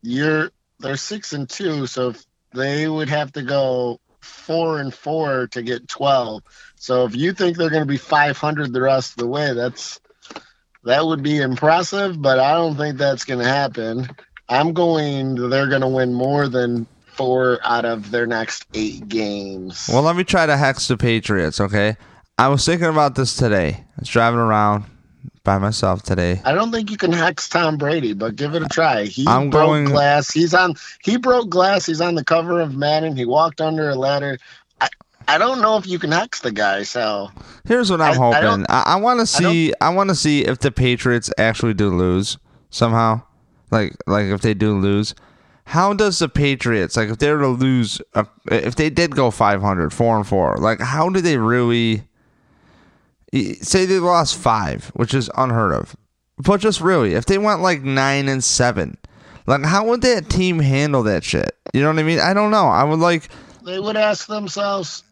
You're 0.02 0.50
they're 0.80 0.96
6 0.96 1.32
and 1.32 1.48
2, 1.48 1.86
so 1.86 2.12
they 2.52 2.88
would 2.88 3.08
have 3.08 3.30
to 3.34 3.42
go 3.42 4.00
four 4.20 4.80
and 4.80 4.92
four 4.92 5.46
to 5.52 5.62
get 5.62 5.86
12. 5.86 6.42
So 6.74 7.04
if 7.04 7.14
you 7.14 7.32
think 7.32 7.56
they're 7.56 7.70
going 7.70 7.82
to 7.82 7.86
be 7.86 7.98
500 7.98 8.72
the 8.72 8.82
rest 8.82 9.12
of 9.12 9.18
the 9.18 9.28
way, 9.28 9.54
that's 9.54 10.00
that 10.82 11.06
would 11.06 11.22
be 11.22 11.38
impressive, 11.38 12.20
but 12.20 12.40
I 12.40 12.54
don't 12.54 12.76
think 12.76 12.98
that's 12.98 13.24
going 13.24 13.38
to 13.38 13.48
happen. 13.48 14.08
I'm 14.52 14.72
going 14.72 15.34
they're 15.48 15.68
going 15.68 15.80
to 15.80 15.88
win 15.88 16.12
more 16.14 16.48
than 16.48 16.86
four 17.14 17.58
out 17.64 17.84
of 17.84 18.10
their 18.10 18.26
next 18.26 18.66
eight 18.74 19.08
games. 19.08 19.88
Well, 19.92 20.02
let 20.02 20.16
me 20.16 20.24
try 20.24 20.46
to 20.46 20.56
hex 20.56 20.88
the 20.88 20.96
Patriots, 20.96 21.60
okay? 21.60 21.96
I 22.38 22.48
was 22.48 22.64
thinking 22.64 22.88
about 22.88 23.14
this 23.14 23.36
today. 23.36 23.68
I 23.78 24.00
was 24.00 24.08
driving 24.08 24.40
around 24.40 24.84
by 25.44 25.58
myself 25.58 26.02
today. 26.02 26.40
I 26.44 26.52
don't 26.52 26.70
think 26.72 26.90
you 26.90 26.96
can 26.96 27.12
hex 27.12 27.48
Tom 27.48 27.76
Brady, 27.76 28.12
but 28.14 28.36
give 28.36 28.54
it 28.54 28.62
a 28.62 28.68
try. 28.68 29.04
He 29.04 29.24
I'm 29.26 29.50
broke 29.50 29.66
going- 29.68 29.84
glass. 29.84 30.30
He's 30.32 30.54
on. 30.54 30.74
He 31.02 31.16
broke 31.16 31.50
glass. 31.50 31.86
He's 31.86 32.00
on 32.00 32.14
the 32.14 32.24
cover 32.24 32.60
of 32.60 32.74
Madden. 32.74 33.16
He 33.16 33.24
walked 33.24 33.60
under 33.60 33.90
a 33.90 33.94
ladder. 33.94 34.38
I, 34.80 34.88
I 35.28 35.38
don't 35.38 35.60
know 35.60 35.76
if 35.76 35.86
you 35.86 35.98
can 35.98 36.12
hex 36.12 36.40
the 36.40 36.52
guy. 36.52 36.82
So 36.84 37.30
Here's 37.66 37.90
what 37.90 38.00
I'm 38.00 38.10
I- 38.10 38.12
I 38.12 38.16
hoping. 38.16 38.42
don't- 38.42 38.70
I, 38.70 38.82
I 38.86 38.96
want 38.96 39.18
to 39.18 39.22
I 39.22 39.24
see. 39.50 39.72
I, 39.80 39.88
want 39.90 40.08
to 40.10 40.14
see 40.16 40.44
if 40.44 40.58
the 40.60 40.70
Patriots 40.72 41.30
actually 41.38 41.74
do 41.74 41.90
lose 41.90 42.38
somehow. 42.70 43.22
Like, 43.72 43.96
like 44.06 44.26
if 44.26 44.42
they 44.42 44.54
do 44.54 44.78
lose, 44.78 45.14
how 45.64 45.94
does 45.94 46.18
the 46.18 46.28
Patriots 46.28 46.96
like 46.96 47.08
if 47.08 47.18
they 47.18 47.32
were 47.32 47.40
to 47.40 47.48
lose? 47.48 48.00
Uh, 48.14 48.24
if 48.50 48.76
they 48.76 48.90
did 48.90 49.16
go 49.16 49.30
500, 49.30 49.92
four 49.92 50.16
and 50.18 50.26
four, 50.26 50.56
like 50.58 50.80
how 50.80 51.08
do 51.08 51.20
they 51.20 51.38
really? 51.38 52.04
Say 53.32 53.86
they 53.86 53.98
lost 53.98 54.36
five, 54.36 54.92
which 54.94 55.14
is 55.14 55.30
unheard 55.38 55.72
of. 55.72 55.96
But 56.36 56.60
just 56.60 56.82
really, 56.82 57.14
if 57.14 57.24
they 57.24 57.38
went 57.38 57.62
like 57.62 57.82
nine 57.82 58.28
and 58.28 58.44
seven, 58.44 58.98
like 59.46 59.64
how 59.64 59.86
would 59.86 60.02
that 60.02 60.28
team 60.28 60.58
handle 60.58 61.02
that 61.04 61.24
shit? 61.24 61.56
You 61.72 61.80
know 61.80 61.88
what 61.88 61.98
I 61.98 62.02
mean? 62.02 62.18
I 62.20 62.34
don't 62.34 62.50
know. 62.50 62.66
I 62.66 62.84
would 62.84 62.98
like. 62.98 63.28
they 63.64 63.78
would 63.80 63.96
ask 63.96 64.26
themselves, 64.26 65.02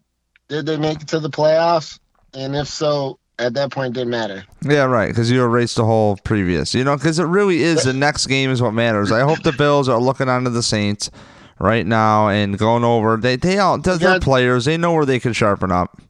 did 0.49 0.66
they 0.66 0.77
make 0.77 1.01
it 1.01 1.09
to 1.09 1.20
the 1.20 1.31
playoffs? 1.31 1.99
And 2.35 2.55
if 2.55 2.68
so, 2.68 3.18
at 3.40 3.55
that 3.55 3.70
point, 3.70 3.96
it 3.96 4.00
didn't 4.00 4.11
matter. 4.11 4.44
Yeah, 4.62 4.85
right. 4.85 5.09
Because 5.09 5.31
you 5.31 5.42
erased 5.42 5.76
the 5.76 5.85
whole 5.85 6.16
previous. 6.18 6.74
You 6.74 6.85
know, 6.85 6.96
because 6.96 7.18
it 7.18 7.24
really 7.24 7.62
is 7.62 7.85
the 7.85 7.92
next 7.92 8.26
game 8.26 8.50
is 8.50 8.61
what 8.61 8.72
matters. 8.72 9.11
I 9.11 9.20
hope 9.20 9.42
the 9.42 9.53
Bills 9.53 9.88
are 9.88 10.00
looking 10.00 10.29
onto 10.29 10.50
the 10.50 10.62
Saints 10.62 11.11
right 11.59 11.87
now 11.87 12.29
and 12.29 12.59
going 12.59 12.85
over. 12.85 13.16
They 13.16 13.37
they 13.37 13.59
all 13.59 13.79
they're, 13.79 14.20
players. 14.20 14.64
They 14.64 14.76
know 14.76 14.92
where 14.92 15.07
they 15.07 15.20
can 15.20 15.33
sharpen 15.33 15.72
up. 15.72 16.00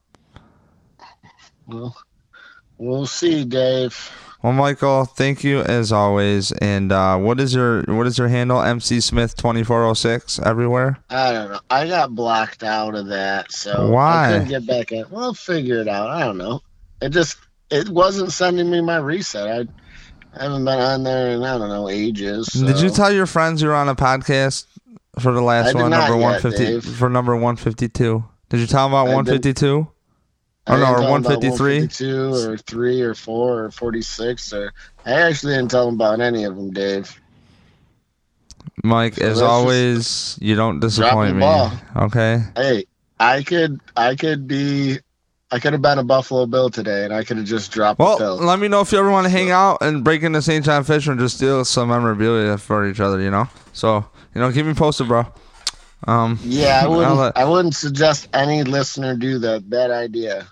Well, 1.66 1.96
we'll 2.78 3.06
see, 3.06 3.44
Dave. 3.44 4.10
Well, 4.42 4.54
Michael, 4.54 5.04
thank 5.04 5.44
you 5.44 5.60
as 5.60 5.92
always. 5.92 6.50
And 6.52 6.92
uh, 6.92 7.18
what 7.18 7.38
is 7.40 7.54
your 7.54 7.82
what 7.82 8.06
is 8.06 8.16
your 8.16 8.28
handle? 8.28 8.62
MC 8.62 9.00
Smith 9.00 9.36
twenty 9.36 9.62
four 9.62 9.84
oh 9.84 9.92
six 9.92 10.38
everywhere. 10.38 10.98
I 11.10 11.32
don't 11.32 11.52
know. 11.52 11.60
I 11.68 11.86
got 11.86 12.14
blocked 12.14 12.62
out 12.62 12.94
of 12.94 13.08
that, 13.08 13.52
so 13.52 13.90
Why? 13.90 14.28
I 14.28 14.32
couldn't 14.32 14.48
get 14.48 14.66
back 14.66 14.92
in. 14.92 15.04
Well, 15.10 15.34
figure 15.34 15.80
it 15.80 15.88
out. 15.88 16.08
I 16.08 16.20
don't 16.20 16.38
know. 16.38 16.62
It 17.00 17.10
just 17.10 17.38
it 17.70 17.88
wasn't 17.88 18.32
sending 18.32 18.70
me 18.70 18.80
my 18.80 18.96
reset. 18.98 19.46
I, 19.48 20.38
I 20.38 20.42
haven't 20.44 20.64
been 20.64 20.78
on 20.78 21.02
there 21.02 21.30
in 21.30 21.42
I 21.42 21.58
don't 21.58 21.68
know 21.68 21.88
ages. 21.88 22.48
Did 22.48 22.80
you 22.80 22.90
tell 22.90 23.12
your 23.12 23.26
friends 23.26 23.62
you 23.62 23.68
were 23.68 23.74
on 23.74 23.88
a 23.88 23.96
podcast 23.96 24.66
for 25.18 25.32
the 25.32 25.40
last 25.42 25.74
one, 25.74 25.90
number 25.90 26.16
one 26.16 26.40
fifty 26.40 26.80
for 26.80 27.08
number 27.08 27.34
one 27.36 27.56
fifty 27.56 27.88
two? 27.88 28.24
Did 28.48 28.60
you 28.60 28.66
tell 28.66 28.88
them 28.88 28.92
about 28.94 29.14
one 29.14 29.24
fifty 29.24 29.52
two? 29.52 29.88
Oh 30.66 30.76
no, 30.76 30.92
or 30.94 31.10
one 31.10 31.24
fifty 31.24 31.50
three, 31.50 31.80
one 31.80 31.84
about 31.84 31.92
fifty 31.92 32.36
three. 32.36 32.44
152 32.44 32.50
or 32.52 32.56
three 32.58 33.00
or 33.00 33.14
four 33.14 33.64
or 33.64 33.70
forty 33.70 34.02
six 34.02 34.52
or 34.52 34.72
I 35.04 35.12
actually 35.12 35.54
didn't 35.54 35.70
tell 35.70 35.86
them 35.86 35.94
about 35.94 36.20
any 36.20 36.44
of 36.44 36.54
them, 36.54 36.70
Dave. 36.72 37.18
Mike, 38.84 39.14
So 39.14 39.24
as 39.24 39.42
always, 39.42 40.38
you 40.40 40.54
don't 40.54 40.80
disappoint 40.80 41.34
me. 41.36 41.40
ball. 41.40 41.72
Okay. 41.96 42.42
Hey, 42.56 42.84
I 43.18 43.42
could 43.42 43.80
I 43.96 44.14
could 44.14 44.46
be 44.46 44.98
I 45.52 45.58
could 45.58 45.72
have 45.72 45.82
been 45.82 45.98
a 45.98 46.04
Buffalo 46.04 46.46
Bill 46.46 46.70
today, 46.70 47.04
and 47.04 47.12
I 47.12 47.24
could 47.24 47.36
have 47.36 47.46
just 47.46 47.72
dropped 47.72 47.98
Well, 47.98 48.16
the 48.18 48.24
pill. 48.24 48.36
let 48.36 48.60
me 48.60 48.68
know 48.68 48.80
if 48.82 48.92
you 48.92 48.98
ever 48.98 49.10
want 49.10 49.24
to 49.24 49.30
hang 49.30 49.50
out 49.50 49.78
and 49.80 50.04
break 50.04 50.22
into 50.22 50.40
St. 50.40 50.64
John 50.64 50.84
Fisher 50.84 51.10
and 51.10 51.18
just 51.20 51.36
steal 51.38 51.64
some 51.64 51.88
memorabilia 51.88 52.56
for 52.56 52.86
each 52.86 53.00
other, 53.00 53.20
you 53.20 53.30
know? 53.32 53.48
So, 53.72 54.04
you 54.34 54.40
know, 54.40 54.52
keep 54.52 54.64
me 54.64 54.74
posted, 54.74 55.08
bro. 55.08 55.26
Um, 56.06 56.38
Yeah, 56.44 56.82
I 56.84 56.86
wouldn't. 56.88 57.16
let- 57.16 57.36
I 57.36 57.44
wouldn't 57.44 57.74
suggest 57.74 58.28
any 58.32 58.62
listener 58.62 59.16
do 59.16 59.38
that. 59.40 59.68
Bad 59.68 59.90
idea. 59.90 60.46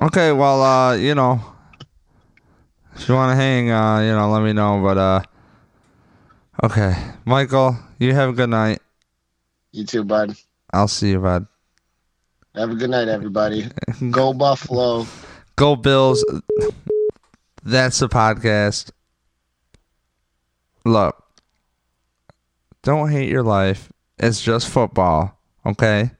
okay, 0.00 0.32
well, 0.32 0.62
uh, 0.62 0.94
you 0.94 1.14
know, 1.14 1.40
if 2.96 3.06
you 3.08 3.14
want 3.14 3.32
to 3.32 3.36
hang, 3.36 3.70
uh, 3.70 4.00
you 4.00 4.12
know, 4.12 4.30
let 4.30 4.42
me 4.42 4.52
know. 4.54 4.80
But, 4.82 4.96
uh, 4.98 5.20
okay. 6.64 6.96
Michael, 7.26 7.76
you 7.98 8.14
have 8.14 8.30
a 8.30 8.32
good 8.32 8.48
night. 8.50 8.80
You 9.72 9.84
too, 9.84 10.02
bud. 10.02 10.34
I'll 10.72 10.88
see 10.88 11.10
you, 11.10 11.18
bud. 11.20 11.46
Have 12.54 12.70
a 12.70 12.74
good 12.74 12.90
night, 12.90 13.08
everybody. 13.08 13.68
Go 14.10 14.32
Buffalo. 14.32 15.06
Go 15.56 15.76
Bills. 15.76 16.24
That's 17.62 17.98
the 18.00 18.08
podcast. 18.08 18.90
Look, 20.84 21.22
don't 22.82 23.10
hate 23.10 23.28
your 23.28 23.42
life. 23.42 23.92
It's 24.18 24.40
just 24.42 24.68
football, 24.68 25.38
okay? 25.64 26.10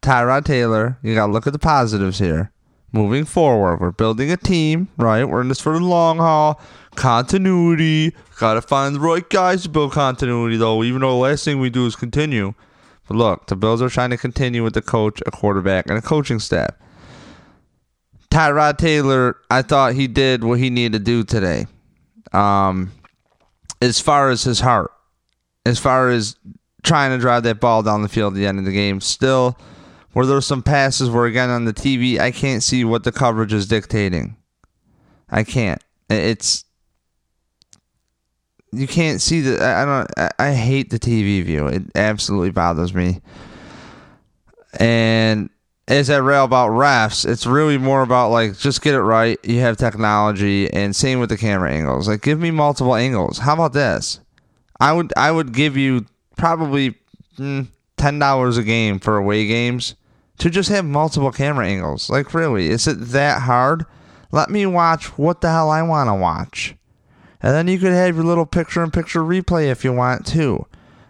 Tyrod 0.00 0.44
Taylor, 0.44 0.98
you 1.02 1.14
got 1.14 1.26
to 1.26 1.32
look 1.32 1.46
at 1.46 1.52
the 1.52 1.58
positives 1.58 2.18
here. 2.18 2.50
Moving 2.92 3.24
forward, 3.24 3.80
we're 3.80 3.90
building 3.90 4.30
a 4.30 4.36
team, 4.36 4.88
right? 4.96 5.24
We're 5.24 5.40
in 5.40 5.48
this 5.48 5.60
for 5.60 5.72
the 5.72 5.84
long 5.84 6.18
haul. 6.18 6.60
Continuity. 6.94 8.14
Got 8.38 8.54
to 8.54 8.62
find 8.62 8.94
the 8.94 9.00
right 9.00 9.28
guys 9.28 9.64
to 9.64 9.68
build 9.68 9.92
continuity, 9.92 10.56
though, 10.56 10.84
even 10.84 11.00
though 11.00 11.10
the 11.10 11.16
last 11.16 11.44
thing 11.44 11.58
we 11.58 11.70
do 11.70 11.86
is 11.86 11.96
continue. 11.96 12.54
But 13.08 13.16
look, 13.16 13.46
the 13.46 13.56
Bills 13.56 13.82
are 13.82 13.88
trying 13.88 14.10
to 14.10 14.16
continue 14.16 14.62
with 14.62 14.74
the 14.74 14.82
coach, 14.82 15.22
a 15.26 15.30
quarterback, 15.30 15.88
and 15.88 15.98
a 15.98 16.02
coaching 16.02 16.40
staff. 16.40 16.70
Tyrod 18.30 18.78
Taylor, 18.78 19.36
I 19.50 19.62
thought 19.62 19.94
he 19.94 20.08
did 20.08 20.42
what 20.42 20.58
he 20.58 20.70
needed 20.70 20.92
to 20.92 20.98
do 20.98 21.22
today. 21.22 21.66
Um, 22.32 22.92
as 23.80 24.00
far 24.00 24.30
as 24.30 24.42
his 24.42 24.60
heart, 24.60 24.90
as 25.64 25.78
far 25.78 26.10
as 26.10 26.36
trying 26.82 27.10
to 27.12 27.18
drive 27.18 27.44
that 27.44 27.60
ball 27.60 27.82
down 27.82 28.02
the 28.02 28.08
field 28.08 28.32
at 28.32 28.36
the 28.36 28.46
end 28.46 28.58
of 28.58 28.64
the 28.64 28.72
game, 28.72 29.00
still, 29.00 29.56
where 30.12 30.26
there 30.26 30.36
were 30.36 30.40
some 30.40 30.62
passes 30.62 31.10
where 31.10 31.26
again 31.26 31.50
on 31.50 31.64
the 31.64 31.72
TV, 31.72 32.18
I 32.18 32.30
can't 32.30 32.62
see 32.62 32.84
what 32.84 33.04
the 33.04 33.12
coverage 33.12 33.52
is 33.52 33.66
dictating. 33.66 34.36
I 35.28 35.44
can't. 35.44 35.82
It's 36.10 36.64
you 38.74 38.86
can't 38.86 39.20
see 39.20 39.40
the. 39.40 39.64
I 39.64 39.84
don't. 39.84 40.10
I, 40.16 40.30
I 40.38 40.52
hate 40.52 40.90
the 40.90 40.98
TV 40.98 41.42
view. 41.44 41.66
It 41.66 41.82
absolutely 41.94 42.50
bothers 42.50 42.94
me. 42.94 43.20
And 44.78 45.50
as 45.86 46.10
I 46.10 46.16
rail 46.18 46.44
about 46.44 46.70
refs, 46.70 47.28
it's 47.28 47.46
really 47.46 47.78
more 47.78 48.02
about 48.02 48.30
like 48.30 48.56
just 48.56 48.82
get 48.82 48.94
it 48.94 49.02
right. 49.02 49.38
You 49.44 49.60
have 49.60 49.76
technology, 49.76 50.72
and 50.72 50.94
same 50.94 51.20
with 51.20 51.28
the 51.28 51.36
camera 51.36 51.72
angles. 51.72 52.08
Like 52.08 52.22
give 52.22 52.40
me 52.40 52.50
multiple 52.50 52.94
angles. 52.94 53.38
How 53.38 53.54
about 53.54 53.72
this? 53.72 54.20
I 54.80 54.92
would 54.92 55.12
I 55.16 55.30
would 55.30 55.52
give 55.52 55.76
you 55.76 56.06
probably 56.36 56.94
mm, 57.38 57.68
ten 57.96 58.18
dollars 58.18 58.56
a 58.56 58.62
game 58.62 58.98
for 58.98 59.16
away 59.16 59.46
games 59.46 59.94
to 60.38 60.50
just 60.50 60.68
have 60.70 60.84
multiple 60.84 61.32
camera 61.32 61.66
angles. 61.66 62.10
Like 62.10 62.34
really, 62.34 62.68
is 62.68 62.86
it 62.86 63.00
that 63.08 63.42
hard? 63.42 63.84
Let 64.32 64.50
me 64.50 64.66
watch 64.66 65.16
what 65.16 65.40
the 65.40 65.50
hell 65.50 65.70
I 65.70 65.82
want 65.82 66.08
to 66.08 66.14
watch. 66.14 66.74
And 67.44 67.52
then 67.52 67.68
you 67.68 67.78
could 67.78 67.92
have 67.92 68.16
your 68.16 68.24
little 68.24 68.46
picture 68.46 68.82
in 68.82 68.90
picture 68.90 69.20
replay 69.20 69.70
if 69.70 69.84
you 69.84 69.92
want 69.92 70.24
to. 70.28 70.64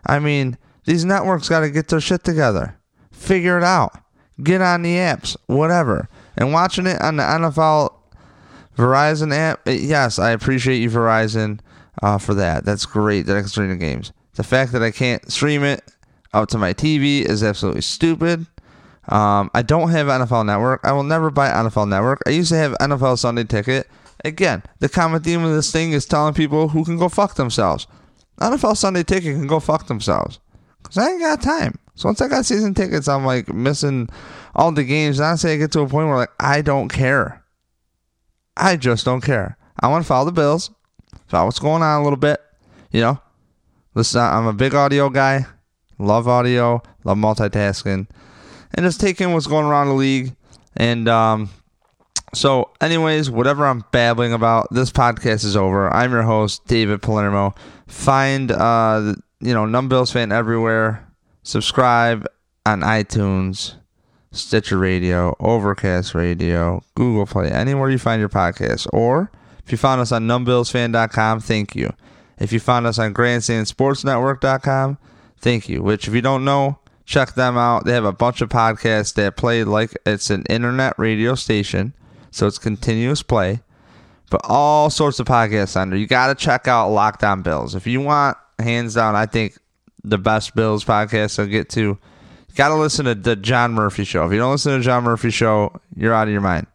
I 0.04 0.18
mean, 0.18 0.58
these 0.84 1.04
networks 1.04 1.48
got 1.48 1.60
to 1.60 1.70
get 1.70 1.86
their 1.86 2.00
shit 2.00 2.24
together. 2.24 2.76
Figure 3.12 3.56
it 3.56 3.62
out. 3.62 3.96
Get 4.42 4.60
on 4.60 4.82
the 4.82 4.96
apps, 4.96 5.36
whatever. 5.46 6.08
And 6.36 6.52
watching 6.52 6.88
it 6.88 7.00
on 7.00 7.18
the 7.18 7.22
NFL 7.22 7.94
Verizon 8.76 9.32
app, 9.32 9.68
eh, 9.68 9.78
yes, 9.80 10.18
I 10.18 10.32
appreciate 10.32 10.78
you, 10.78 10.90
Verizon, 10.90 11.60
uh, 12.02 12.18
for 12.18 12.34
that. 12.34 12.64
That's 12.64 12.84
great 12.84 13.26
that 13.26 13.36
I 13.36 13.40
can 13.40 13.48
stream 13.48 13.68
the 13.68 13.76
games. 13.76 14.12
The 14.34 14.42
fact 14.42 14.72
that 14.72 14.82
I 14.82 14.90
can't 14.90 15.30
stream 15.30 15.62
it 15.62 15.84
up 16.32 16.48
to 16.48 16.58
my 16.58 16.74
TV 16.74 17.24
is 17.24 17.44
absolutely 17.44 17.82
stupid. 17.82 18.44
Um, 19.08 19.52
I 19.54 19.62
don't 19.62 19.90
have 19.90 20.08
NFL 20.08 20.46
Network. 20.46 20.80
I 20.82 20.90
will 20.90 21.04
never 21.04 21.30
buy 21.30 21.48
NFL 21.50 21.88
Network. 21.88 22.22
I 22.26 22.30
used 22.30 22.48
to 22.48 22.56
have 22.56 22.72
NFL 22.80 23.20
Sunday 23.20 23.44
Ticket. 23.44 23.86
Again, 24.24 24.62
the 24.78 24.88
common 24.88 25.22
theme 25.22 25.44
of 25.44 25.54
this 25.54 25.72
thing 25.72 25.92
is 25.92 26.06
telling 26.06 26.34
people 26.34 26.68
who 26.68 26.84
can 26.84 26.96
go 26.96 27.08
fuck 27.08 27.34
themselves. 27.34 27.86
NFL 28.40 28.76
Sunday 28.76 29.02
Ticket 29.02 29.36
can 29.36 29.46
go 29.46 29.60
fuck 29.60 29.86
themselves. 29.86 30.40
Because 30.82 30.98
I 30.98 31.10
ain't 31.10 31.20
got 31.20 31.42
time. 31.42 31.78
So 31.94 32.08
once 32.08 32.20
I 32.20 32.28
got 32.28 32.44
season 32.44 32.74
tickets, 32.74 33.08
I'm 33.08 33.24
like 33.24 33.52
missing 33.52 34.08
all 34.54 34.72
the 34.72 34.84
games. 34.84 35.18
And 35.18 35.26
honestly, 35.26 35.52
I 35.52 35.56
get 35.56 35.72
to 35.72 35.80
a 35.80 35.88
point 35.88 36.08
where 36.08 36.16
like 36.16 36.32
I 36.38 36.62
don't 36.62 36.88
care. 36.88 37.42
I 38.56 38.76
just 38.76 39.04
don't 39.04 39.20
care. 39.20 39.56
I 39.80 39.88
want 39.88 40.04
to 40.04 40.08
follow 40.08 40.26
the 40.26 40.32
Bills, 40.32 40.70
follow 41.26 41.46
what's 41.46 41.58
going 41.58 41.82
on 41.82 42.00
a 42.00 42.04
little 42.04 42.18
bit. 42.18 42.40
You 42.90 43.00
know, 43.00 43.20
listen. 43.94 44.20
I'm 44.20 44.46
a 44.46 44.52
big 44.52 44.74
audio 44.74 45.08
guy. 45.08 45.46
Love 45.98 46.28
audio. 46.28 46.82
Love 47.04 47.18
multitasking, 47.18 48.08
and 48.74 48.84
just 48.84 49.00
taking 49.00 49.32
what's 49.32 49.46
going 49.46 49.66
around 49.66 49.88
the 49.88 49.94
league. 49.94 50.34
And 50.76 51.08
um, 51.08 51.50
so, 52.34 52.70
anyways, 52.80 53.30
whatever 53.30 53.66
I'm 53.66 53.84
babbling 53.92 54.32
about, 54.32 54.68
this 54.72 54.90
podcast 54.90 55.44
is 55.44 55.56
over. 55.56 55.92
I'm 55.92 56.12
your 56.12 56.22
host, 56.22 56.66
David 56.66 57.02
Palermo. 57.02 57.54
Find 57.86 58.50
uh, 58.50 59.14
you 59.40 59.52
know, 59.52 59.66
Numb 59.66 59.88
Bills 59.88 60.10
fan 60.10 60.32
everywhere. 60.32 61.06
Subscribe 61.42 62.26
on 62.64 62.80
iTunes, 62.80 63.74
Stitcher 64.32 64.78
Radio, 64.78 65.36
Overcast 65.38 66.14
Radio, 66.14 66.82
Google 66.94 67.26
Play, 67.26 67.50
anywhere 67.50 67.90
you 67.90 67.98
find 67.98 68.20
your 68.20 68.30
podcast. 68.30 68.86
Or 68.92 69.30
if 69.64 69.70
you 69.70 69.76
found 69.76 70.00
us 70.00 70.12
on 70.12 70.26
numbillsfan.com, 70.26 71.40
thank 71.40 71.76
you. 71.76 71.92
If 72.38 72.52
you 72.52 72.60
found 72.60 72.86
us 72.86 72.98
on 72.98 73.12
grandstandsportsnetwork.com, 73.12 74.98
thank 75.38 75.68
you. 75.68 75.82
Which, 75.82 76.08
if 76.08 76.14
you 76.14 76.22
don't 76.22 76.44
know, 76.44 76.78
check 77.04 77.34
them 77.34 77.58
out. 77.58 77.84
They 77.84 77.92
have 77.92 78.06
a 78.06 78.12
bunch 78.12 78.40
of 78.40 78.48
podcasts 78.48 79.12
that 79.14 79.36
play 79.36 79.62
like 79.64 79.94
it's 80.06 80.30
an 80.30 80.44
internet 80.48 80.98
radio 80.98 81.34
station, 81.34 81.94
so 82.34 82.48
it's 82.48 82.58
continuous 82.58 83.22
play. 83.22 83.60
But 84.30 84.40
all 84.44 84.90
sorts 84.90 85.20
of 85.20 85.26
podcasts 85.26 85.76
under. 85.76 85.96
You 85.96 86.06
got 86.06 86.26
to 86.26 86.34
check 86.34 86.66
out 86.66 86.88
Locked 86.88 87.22
On 87.22 87.42
Bills. 87.42 87.76
If 87.76 87.86
you 87.86 88.00
want, 88.00 88.36
hands 88.58 88.94
down, 88.94 89.14
I 89.14 89.26
think 89.26 89.56
the 90.02 90.18
best 90.18 90.56
Bills 90.56 90.84
podcast 90.84 91.38
I'll 91.38 91.46
get 91.46 91.68
to. 91.70 91.80
You 91.80 91.98
got 92.56 92.68
to 92.70 92.74
listen 92.74 93.04
to 93.04 93.14
the 93.14 93.36
John 93.36 93.72
Murphy 93.72 94.02
show. 94.02 94.26
If 94.26 94.32
you 94.32 94.38
don't 94.38 94.50
listen 94.50 94.72
to 94.72 94.78
the 94.78 94.84
John 94.84 95.04
Murphy 95.04 95.30
show, 95.30 95.80
you're 95.94 96.12
out 96.12 96.26
of 96.26 96.32
your 96.32 96.40
mind. 96.40 96.66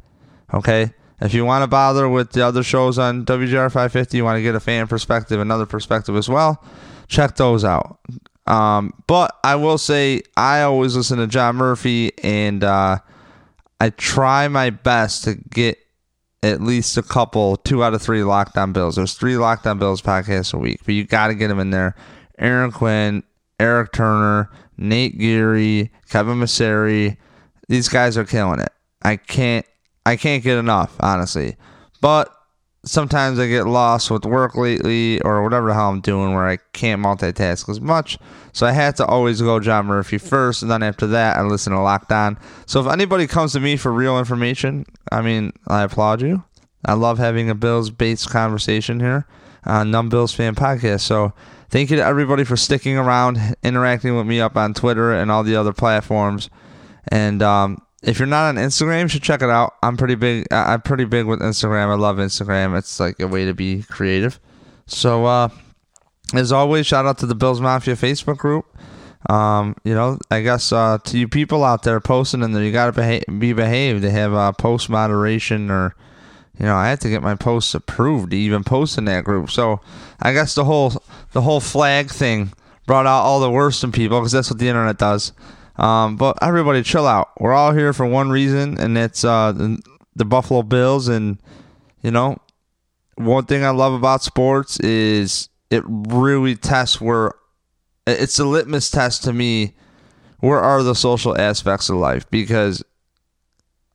Okay? 0.54 0.94
If 1.20 1.34
you 1.34 1.44
want 1.44 1.64
to 1.64 1.68
bother 1.68 2.08
with 2.08 2.32
the 2.32 2.46
other 2.46 2.64
shows 2.64 2.98
on 2.98 3.26
WGR 3.26 3.68
550, 3.68 4.16
you 4.16 4.24
want 4.24 4.38
to 4.38 4.42
get 4.42 4.56
a 4.56 4.62
fan 4.62 4.88
perspective, 4.88 5.42
another 5.42 5.66
perspective 5.66 6.16
as 6.16 6.30
well, 6.30 6.64
check 7.10 7.36
those 7.36 7.66
out. 7.66 8.00
Um, 8.48 8.94
but 9.08 9.38
I 9.44 9.56
will 9.56 9.78
say, 9.78 10.22
I 10.38 10.62
always 10.62 10.96
listen 10.96 11.18
to 11.18 11.28
John 11.28 11.58
Murphy, 11.58 12.14
and 12.24 12.64
uh, 12.64 13.00
I 13.80 13.90
try 13.92 14.48
my 14.48 14.70
best 14.70 15.24
to 15.24 15.36
get 15.36 15.78
at 16.44 16.62
least 16.62 16.98
a 16.98 17.04
couple, 17.04 17.58
two 17.58 17.84
out 17.84 17.94
of 17.94 18.02
three 18.02 18.24
Locked 18.24 18.58
On 18.58 18.74
Bills. 18.74 18.96
There's 18.96 19.14
three 19.14 19.38
Locked 19.38 19.68
On 19.68 19.80
Bills 19.80 20.02
podcasts 20.02 20.54
a 20.54 20.58
week, 20.58 20.82
but 20.86 20.94
you 20.94 21.04
got 21.06 21.28
to 21.28 21.36
get 21.36 21.48
them 21.48 21.60
in 21.60 21.70
there. 21.70 21.96
Aaron 22.38 22.72
Quinn, 22.72 23.24
Eric 23.60 23.92
Turner, 23.92 24.50
Nate 24.78 25.18
Geary, 25.18 25.92
Kevin 26.10 26.38
Masseri. 26.38 27.18
These 27.68 27.90
guys 27.90 28.18
are 28.18 28.26
killing 28.26 28.60
it. 28.60 28.72
I 29.02 29.18
can't 29.18 29.66
I 30.06 30.16
can't 30.16 30.44
get 30.44 30.58
enough, 30.58 30.96
honestly. 31.00 31.56
But 32.02 32.34
sometimes 32.86 33.40
I 33.40 33.48
get 33.48 33.68
lost 33.68 34.10
with 34.10 34.26
work 34.26 34.56
lately 34.56 35.22
or 35.22 35.44
whatever 35.44 35.68
the 35.68 35.74
hell 35.74 35.90
I'm 35.90 36.02
doing 36.02 36.34
where 36.34 36.48
I 36.48 36.58
can't 36.74 37.02
multitask 37.02 37.68
as 37.70 37.82
much. 37.82 38.18
So 38.54 38.66
I 38.66 38.72
had 38.72 38.96
to 38.98 39.06
always 39.06 39.42
go 39.42 39.60
John 39.60 39.86
Murphy 39.86 40.18
first, 40.18 40.62
and 40.62 40.72
then 40.72 40.84
after 40.84 41.06
that, 41.08 41.38
I 41.38 41.44
listen 41.44 41.74
to 41.74 41.80
Locked 41.80 42.12
On. 42.12 42.38
So 42.66 42.80
if 42.80 42.88
anybody 42.88 43.28
comes 43.28 43.54
to 43.54 43.60
me 43.60 43.78
for 43.78 43.92
real 43.92 44.18
information, 44.18 44.86
I 45.12 45.22
mean, 45.22 45.54
I 45.68 45.84
applaud 45.84 46.22
you. 46.22 46.44
I 46.86 46.94
love 46.94 47.18
having 47.18 47.50
a 47.50 47.56
Bills 47.56 47.90
based 47.90 48.30
conversation 48.30 49.00
here 49.00 49.26
on 49.66 49.92
Numb 49.92 50.10
Bills 50.10 50.34
Fan 50.34 50.56
Podcast. 50.56 51.02
So 51.02 51.34
thank 51.70 51.90
you 51.90 51.98
to 51.98 52.04
everybody 52.04 52.44
for 52.44 52.56
sticking 52.56 52.98
around, 52.98 53.56
interacting 53.64 54.16
with 54.16 54.26
me 54.26 54.40
up 54.40 54.56
on 54.56 54.74
Twitter 54.74 55.14
and 55.14 55.30
all 55.30 55.44
the 55.44 55.56
other 55.56 55.74
platforms. 55.74 56.50
And 57.10 57.42
um, 57.44 57.82
if 58.02 58.18
you're 58.20 58.28
not 58.28 58.50
on 58.50 58.56
Instagram, 58.56 59.04
you 59.04 59.08
should 59.10 59.24
check 59.24 59.42
it 59.42 59.50
out. 59.50 59.76
I'm 59.84 59.98
pretty 59.98 60.16
big. 60.16 60.46
I'm 60.52 60.82
pretty 60.82 61.06
big 61.06 61.26
with 61.26 61.42
Instagram. 61.42 61.88
I 61.88 61.96
love 61.96 62.18
Instagram. 62.18 62.78
It's 62.78 63.00
like 63.00 63.20
a 63.20 63.28
way 63.28 63.46
to 63.46 63.54
be 63.54 63.84
creative. 63.84 64.40
So, 64.86 65.26
uh, 65.26 65.50
as 66.34 66.52
always, 66.52 66.88
shout 66.88 67.06
out 67.06 67.18
to 67.20 67.26
the 67.26 67.36
Bills 67.36 67.60
Mafia 67.60 67.96
Facebook 67.96 68.38
group. 68.38 68.66
Um, 69.30 69.76
you 69.84 69.94
know, 69.94 70.18
I 70.32 70.42
guess 70.42 70.72
uh, 70.72 70.98
to 71.04 71.18
you 71.18 71.28
people 71.28 71.66
out 71.66 71.84
there 71.84 72.00
posting 72.00 72.42
in 72.42 72.54
there, 72.54 72.64
you 72.64 72.72
gotta 72.72 73.22
be 73.38 73.54
behaved. 73.54 74.02
They 74.02 74.12
have 74.12 74.34
uh, 74.34 74.54
post 74.54 74.90
moderation, 74.90 75.70
or 75.70 75.94
you 76.58 76.66
know, 76.66 76.76
I 76.76 76.88
had 76.90 77.02
to 77.02 77.10
get 77.10 77.22
my 77.22 77.36
posts 77.36 77.74
approved 77.74 78.32
to 78.32 78.38
even 78.38 78.64
post 78.64 78.98
in 78.98 79.06
that 79.06 79.26
group. 79.26 79.52
So, 79.52 79.82
I 80.22 80.32
guess 80.32 80.56
the 80.56 80.64
whole 80.64 81.04
the 81.34 81.42
whole 81.42 81.60
flag 81.60 82.10
thing 82.10 82.54
brought 82.86 83.06
out 83.06 83.24
all 83.24 83.42
the 83.42 83.52
worst 83.52 83.84
in 83.84 83.92
people 83.92 84.20
because 84.20 84.32
that's 84.32 84.50
what 84.50 84.60
the 84.60 84.70
internet 84.70 84.98
does. 84.98 85.34
Um, 85.80 86.18
but 86.18 86.38
everybody, 86.42 86.84
chill 86.84 87.08
out. 87.08 87.30
We're 87.40 87.54
all 87.54 87.72
here 87.72 87.94
for 87.94 88.06
one 88.06 88.30
reason, 88.30 88.78
and 88.78 88.98
it's 88.98 89.24
uh, 89.24 89.54
the, 89.54 89.82
the 90.14 90.26
Buffalo 90.26 90.62
Bills. 90.62 91.08
And 91.08 91.42
you 92.02 92.12
know, 92.12 92.38
one 93.16 93.46
thing 93.46 93.64
I 93.64 93.70
love 93.70 93.94
about 93.94 94.22
sports 94.22 94.78
is 94.82 95.48
it 95.70 95.84
really 95.88 96.58
tests 96.58 97.00
where 97.00 97.32
it's 98.06 98.38
a 98.40 98.46
litmus 98.46 98.92
test 98.92 99.24
to 99.24 99.34
me. 99.34 99.74
Where 100.42 100.60
are 100.60 100.84
the 100.84 100.96
social 100.96 101.40
aspects 101.40 101.90
of 101.90 101.96
life? 101.96 102.30
Because 102.30 102.84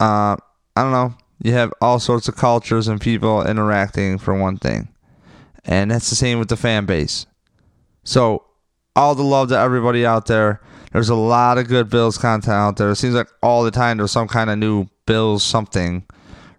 uh, 0.01 0.37
I 0.76 0.82
don't 0.82 0.93
know. 0.93 1.14
You 1.43 1.53
have 1.53 1.72
all 1.82 1.99
sorts 1.99 2.28
of 2.28 2.37
cultures 2.37 2.89
and 2.89 2.99
people 2.99 3.47
interacting 3.47 4.16
for 4.16 4.35
one 4.35 4.57
thing, 4.57 4.89
and 5.66 5.91
that's 5.91 6.09
the 6.09 6.16
same 6.16 6.39
with 6.39 6.49
the 6.49 6.57
fan 6.57 6.87
base. 6.87 7.26
So, 8.05 8.45
all 8.97 9.14
the 9.14 9.22
love 9.22 9.51
to 9.51 9.59
everybody 9.59 10.07
out 10.07 10.26
there 10.26 10.62
there's 10.95 11.09
a 11.09 11.14
lot 11.16 11.59
of 11.59 11.66
good 11.66 11.90
Bills 11.90 12.16
content 12.16 12.55
out 12.55 12.76
there. 12.76 12.90
It 12.90 12.97
seems 12.97 13.16
like 13.16 13.26
all 13.42 13.64
the 13.64 13.72
time 13.72 13.97
there's 13.97 14.12
some 14.12 14.28
kind 14.28 14.49
of 14.49 14.59
new 14.59 14.86
Bills 15.07 15.42
something 15.42 16.07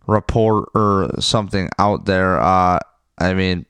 report 0.07 0.69
or 0.75 1.09
something 1.21 1.69
out 1.79 2.03
there. 2.03 2.37
Uh, 2.41 2.77
I 3.17 3.33
mean, 3.33 3.65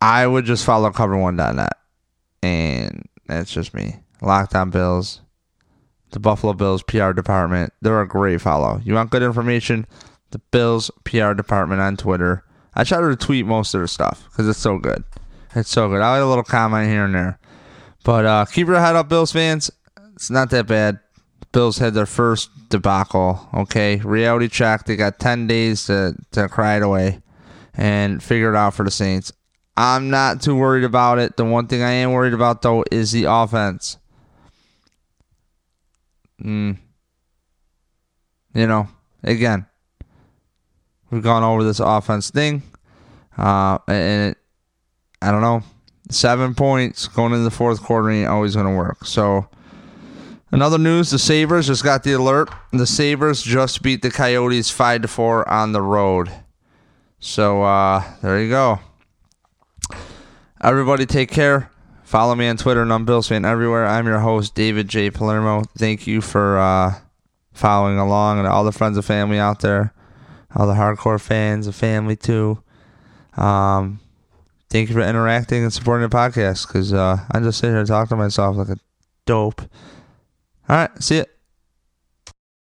I 0.00 0.26
would 0.26 0.44
just 0.44 0.64
follow 0.64 0.90
cover1.net. 0.90 1.76
And 2.42 3.08
that's 3.28 3.52
just 3.52 3.72
me. 3.72 4.00
Locked 4.20 4.56
On 4.56 4.70
Bills, 4.70 5.20
the 6.10 6.18
Buffalo 6.18 6.52
Bills 6.52 6.82
PR 6.82 7.12
department. 7.12 7.72
They're 7.82 8.00
a 8.00 8.08
great 8.08 8.40
follow. 8.40 8.80
You 8.84 8.94
want 8.94 9.10
good 9.10 9.22
information? 9.22 9.86
The 10.32 10.40
Bills 10.50 10.90
PR 11.04 11.34
department 11.34 11.80
on 11.80 11.96
Twitter. 11.96 12.44
I 12.74 12.82
try 12.82 12.98
to 12.98 13.06
retweet 13.06 13.46
most 13.46 13.74
of 13.74 13.80
their 13.80 13.86
stuff 13.86 14.24
because 14.28 14.48
it's 14.48 14.58
so 14.58 14.78
good. 14.78 15.04
It's 15.54 15.70
so 15.70 15.88
good. 15.88 16.00
I 16.00 16.14
like 16.14 16.22
a 16.22 16.28
little 16.28 16.42
comment 16.42 16.90
here 16.90 17.04
and 17.04 17.14
there. 17.14 17.38
But 18.04 18.26
uh, 18.26 18.44
keep 18.44 18.66
your 18.66 18.78
head 18.78 18.96
up, 18.96 19.08
Bills 19.08 19.32
fans. 19.32 19.70
It's 20.14 20.30
not 20.30 20.50
that 20.50 20.66
bad. 20.66 21.00
Bills 21.52 21.78
had 21.78 21.94
their 21.94 22.06
first 22.06 22.50
debacle. 22.68 23.48
Okay, 23.54 23.96
reality 23.96 24.48
check. 24.48 24.84
They 24.84 24.94
got 24.94 25.18
ten 25.18 25.46
days 25.46 25.86
to 25.86 26.14
to 26.32 26.48
cry 26.48 26.76
it 26.76 26.82
away 26.82 27.22
and 27.72 28.22
figure 28.22 28.52
it 28.52 28.56
out 28.56 28.74
for 28.74 28.84
the 28.84 28.90
Saints. 28.90 29.32
I'm 29.76 30.10
not 30.10 30.42
too 30.42 30.54
worried 30.54 30.84
about 30.84 31.18
it. 31.18 31.36
The 31.36 31.44
one 31.44 31.66
thing 31.66 31.82
I 31.82 31.90
am 31.90 32.12
worried 32.12 32.34
about 32.34 32.62
though 32.62 32.84
is 32.92 33.10
the 33.10 33.24
offense. 33.24 33.96
Mm. 36.42 36.78
You 38.52 38.66
know, 38.66 38.88
again, 39.22 39.66
we've 41.10 41.22
gone 41.22 41.42
over 41.42 41.64
this 41.64 41.80
offense 41.80 42.30
thing, 42.30 42.62
uh, 43.38 43.78
and 43.88 44.32
it, 44.32 44.38
I 45.22 45.30
don't 45.30 45.40
know 45.40 45.62
seven 46.10 46.54
points 46.54 47.08
going 47.08 47.32
into 47.32 47.44
the 47.44 47.50
fourth 47.50 47.82
quarter 47.82 48.10
ain't 48.10 48.28
always 48.28 48.54
going 48.54 48.66
to 48.66 48.76
work. 48.76 49.04
So, 49.04 49.48
another 50.50 50.78
news: 50.78 51.10
the 51.10 51.18
Sabres 51.18 51.66
just 51.66 51.84
got 51.84 52.02
the 52.02 52.12
alert. 52.12 52.50
The 52.72 52.86
Sabres 52.86 53.42
just 53.42 53.82
beat 53.82 54.02
the 54.02 54.10
Coyotes 54.10 54.70
five 54.70 55.02
to 55.02 55.08
four 55.08 55.48
on 55.48 55.72
the 55.72 55.82
road. 55.82 56.30
So 57.24 57.62
uh, 57.62 58.04
there 58.20 58.38
you 58.38 58.50
go. 58.50 58.80
Everybody, 60.60 61.06
take 61.06 61.30
care. 61.30 61.70
Follow 62.02 62.34
me 62.34 62.46
on 62.48 62.58
Twitter 62.58 62.82
and 62.82 62.92
I'm 62.92 63.06
Bills 63.06 63.28
fan 63.28 63.46
everywhere. 63.46 63.86
I'm 63.86 64.06
your 64.06 64.18
host, 64.18 64.54
David 64.54 64.88
J. 64.88 65.10
Palermo. 65.10 65.64
Thank 65.78 66.06
you 66.06 66.20
for 66.20 66.58
uh, 66.58 66.96
following 67.54 67.98
along 67.98 68.40
and 68.40 68.46
all 68.46 68.62
the 68.62 68.72
friends 68.72 68.98
and 68.98 69.06
family 69.06 69.38
out 69.38 69.60
there, 69.60 69.94
all 70.54 70.66
the 70.66 70.74
hardcore 70.74 71.18
fans, 71.18 71.64
the 71.64 71.72
family 71.72 72.14
too. 72.14 72.62
Um, 73.38 74.00
thank 74.74 74.88
you 74.88 74.94
for 74.96 75.02
interacting 75.02 75.62
and 75.62 75.72
supporting 75.72 76.08
the 76.08 76.14
podcast 76.14 76.66
because 76.66 76.92
uh, 76.92 77.16
I 77.30 77.38
just 77.38 77.60
sit 77.60 77.68
here 77.68 77.78
and 77.78 77.86
talk 77.86 78.08
to 78.08 78.16
myself 78.16 78.56
like 78.56 78.68
a 78.68 78.76
dope. 79.24 79.60
All 80.68 80.76
right, 80.76 80.90
see 81.02 81.18
you. 81.18 81.24